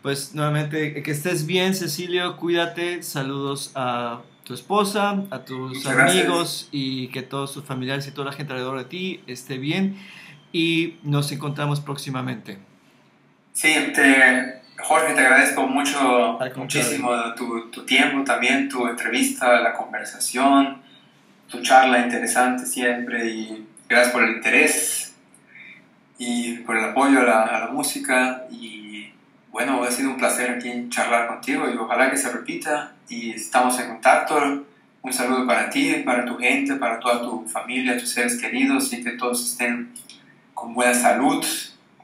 pues 0.01 0.33
nuevamente, 0.33 1.03
que 1.03 1.11
estés 1.11 1.45
bien, 1.45 1.75
Cecilio, 1.75 2.37
cuídate, 2.37 3.03
saludos 3.03 3.71
a 3.75 4.21
tu 4.47 4.53
esposa, 4.53 5.23
a 5.29 5.39
tus 5.39 5.85
amigos 5.85 6.69
y 6.71 7.09
que 7.09 7.21
todos 7.21 7.53
tus 7.53 7.65
familiares 7.65 8.07
y 8.07 8.11
toda 8.11 8.27
la 8.27 8.31
gente 8.31 8.53
alrededor 8.53 8.77
de 8.77 8.85
ti 8.85 9.21
esté 9.27 9.57
bien. 9.57 9.97
Y 10.53 10.95
nos 11.03 11.33
encontramos 11.33 11.81
próximamente. 11.81 12.57
Sí, 13.51 13.75
te, 13.93 14.61
Jorge, 14.79 15.13
te 15.15 15.19
agradezco 15.19 15.67
mucho, 15.67 16.39
muchísimo 16.55 17.09
tu, 17.35 17.69
tu, 17.71 17.85
tiempo 17.85 18.23
también, 18.23 18.69
tu 18.69 18.87
entrevista, 18.87 19.59
la 19.59 19.73
conversación, 19.73 20.81
tu 21.49 21.61
charla 21.61 21.99
interesante 21.99 22.65
siempre 22.65 23.27
y 23.27 23.67
gracias 23.89 24.13
por 24.13 24.23
el 24.23 24.37
interés 24.37 25.13
y 26.17 26.53
por 26.59 26.77
el 26.77 26.85
apoyo 26.85 27.19
a 27.19 27.23
la, 27.23 27.43
a 27.43 27.59
la 27.65 27.67
música 27.67 28.45
y 28.49 28.76
bueno, 29.57 29.83
ha 29.83 29.89
sido 29.89 30.11
un 30.11 30.17
placer 30.17 30.51
aquí 30.51 30.87
charlar 30.89 31.25
contigo 31.25 31.67
y 31.67 31.75
ojalá 31.75 32.11
que 32.11 32.17
se 32.17 32.31
repita 32.31 32.91
y 33.09 33.31
estamos 33.31 33.79
en 33.79 33.87
contacto. 33.87 34.67
Un 35.01 35.11
saludo 35.11 35.47
para 35.47 35.67
ti, 35.71 36.03
para 36.05 36.25
tu 36.25 36.37
gente, 36.37 36.75
para 36.75 36.99
toda 36.99 37.23
tu 37.23 37.43
familia, 37.47 37.97
tus 37.97 38.11
seres 38.11 38.39
queridos 38.39 38.93
y 38.93 39.03
que 39.03 39.13
todos 39.13 39.53
estén 39.53 39.91
con 40.53 40.75
buena 40.75 40.93
salud. 40.93 41.43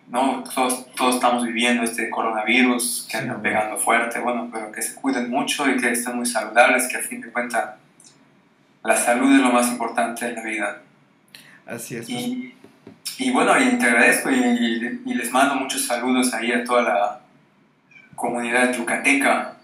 ¿no? 0.09 0.43
Todos, 0.43 0.91
todos 0.95 1.13
estamos 1.13 1.45
viviendo 1.45 1.83
este 1.83 2.09
coronavirus 2.09 3.07
que 3.07 3.17
anda 3.17 3.39
pegando 3.39 3.77
fuerte, 3.77 4.19
bueno, 4.19 4.49
pero 4.51 4.71
que 4.71 4.81
se 4.81 4.95
cuiden 4.95 5.29
mucho 5.29 5.69
y 5.69 5.77
que 5.77 5.91
estén 5.91 6.15
muy 6.15 6.25
saludables, 6.25 6.87
que 6.87 6.97
a 6.97 7.01
fin 7.01 7.21
de 7.21 7.31
cuentas 7.31 7.75
la 8.83 8.97
salud 8.97 9.31
es 9.31 9.41
lo 9.41 9.51
más 9.51 9.67
importante 9.67 10.25
en 10.25 10.33
la 10.33 10.41
vida. 10.41 10.81
Así 11.67 11.97
es. 11.97 12.09
Y, 12.09 12.55
y 13.19 13.29
bueno, 13.29 13.53
y 13.61 13.77
te 13.77 13.85
agradezco 13.85 14.31
y, 14.31 15.01
y, 15.05 15.13
les 15.13 15.31
mando 15.31 15.53
muchos 15.53 15.85
saludos 15.85 16.33
ahí 16.33 16.51
a 16.51 16.63
toda 16.63 16.81
la 16.81 17.22
comunidad 18.23 18.73
yucateca 18.73 19.55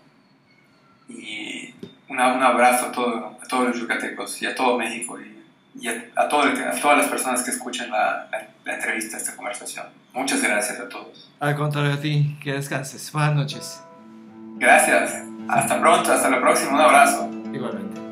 y 1.08 1.74
un 2.10 2.20
abrazo 2.20 2.88
a, 2.88 2.92
todo, 2.92 3.38
a, 3.42 3.48
todos 3.48 3.70
los 3.70 3.80
yucatecos 3.80 4.42
y 4.42 4.48
a 4.48 4.54
todo 4.54 4.78
México 4.78 5.18
y, 5.80 5.88
a, 5.88 5.94
a, 6.18 6.28
todo, 6.28 6.42
a, 6.42 6.72
todas 6.82 6.98
las 6.98 7.08
personas 7.08 7.42
que 7.42 7.52
escuchan 7.52 7.90
la, 7.90 8.28
la, 8.66 8.74
entrevista, 8.74 9.16
esta 9.16 9.34
conversación. 9.38 9.86
Muchas 10.12 10.44
gracias 10.44 10.78
a 10.78 10.90
todos. 10.90 11.32
Al 11.40 11.56
contrario 11.56 11.94
a 11.94 12.02
ti, 12.02 12.38
que 12.44 12.52
descanses. 12.52 13.10
Buenas 13.14 13.36
noches. 13.36 13.82
Gracias. 14.58 15.24
Hasta 15.48 15.80
pronto, 15.80 16.12
hasta 16.12 16.30
la 16.30 16.42
próxima. 16.42 16.74
Un 16.74 16.82
abrazo. 16.82 17.30
Igualmente. 17.54 18.09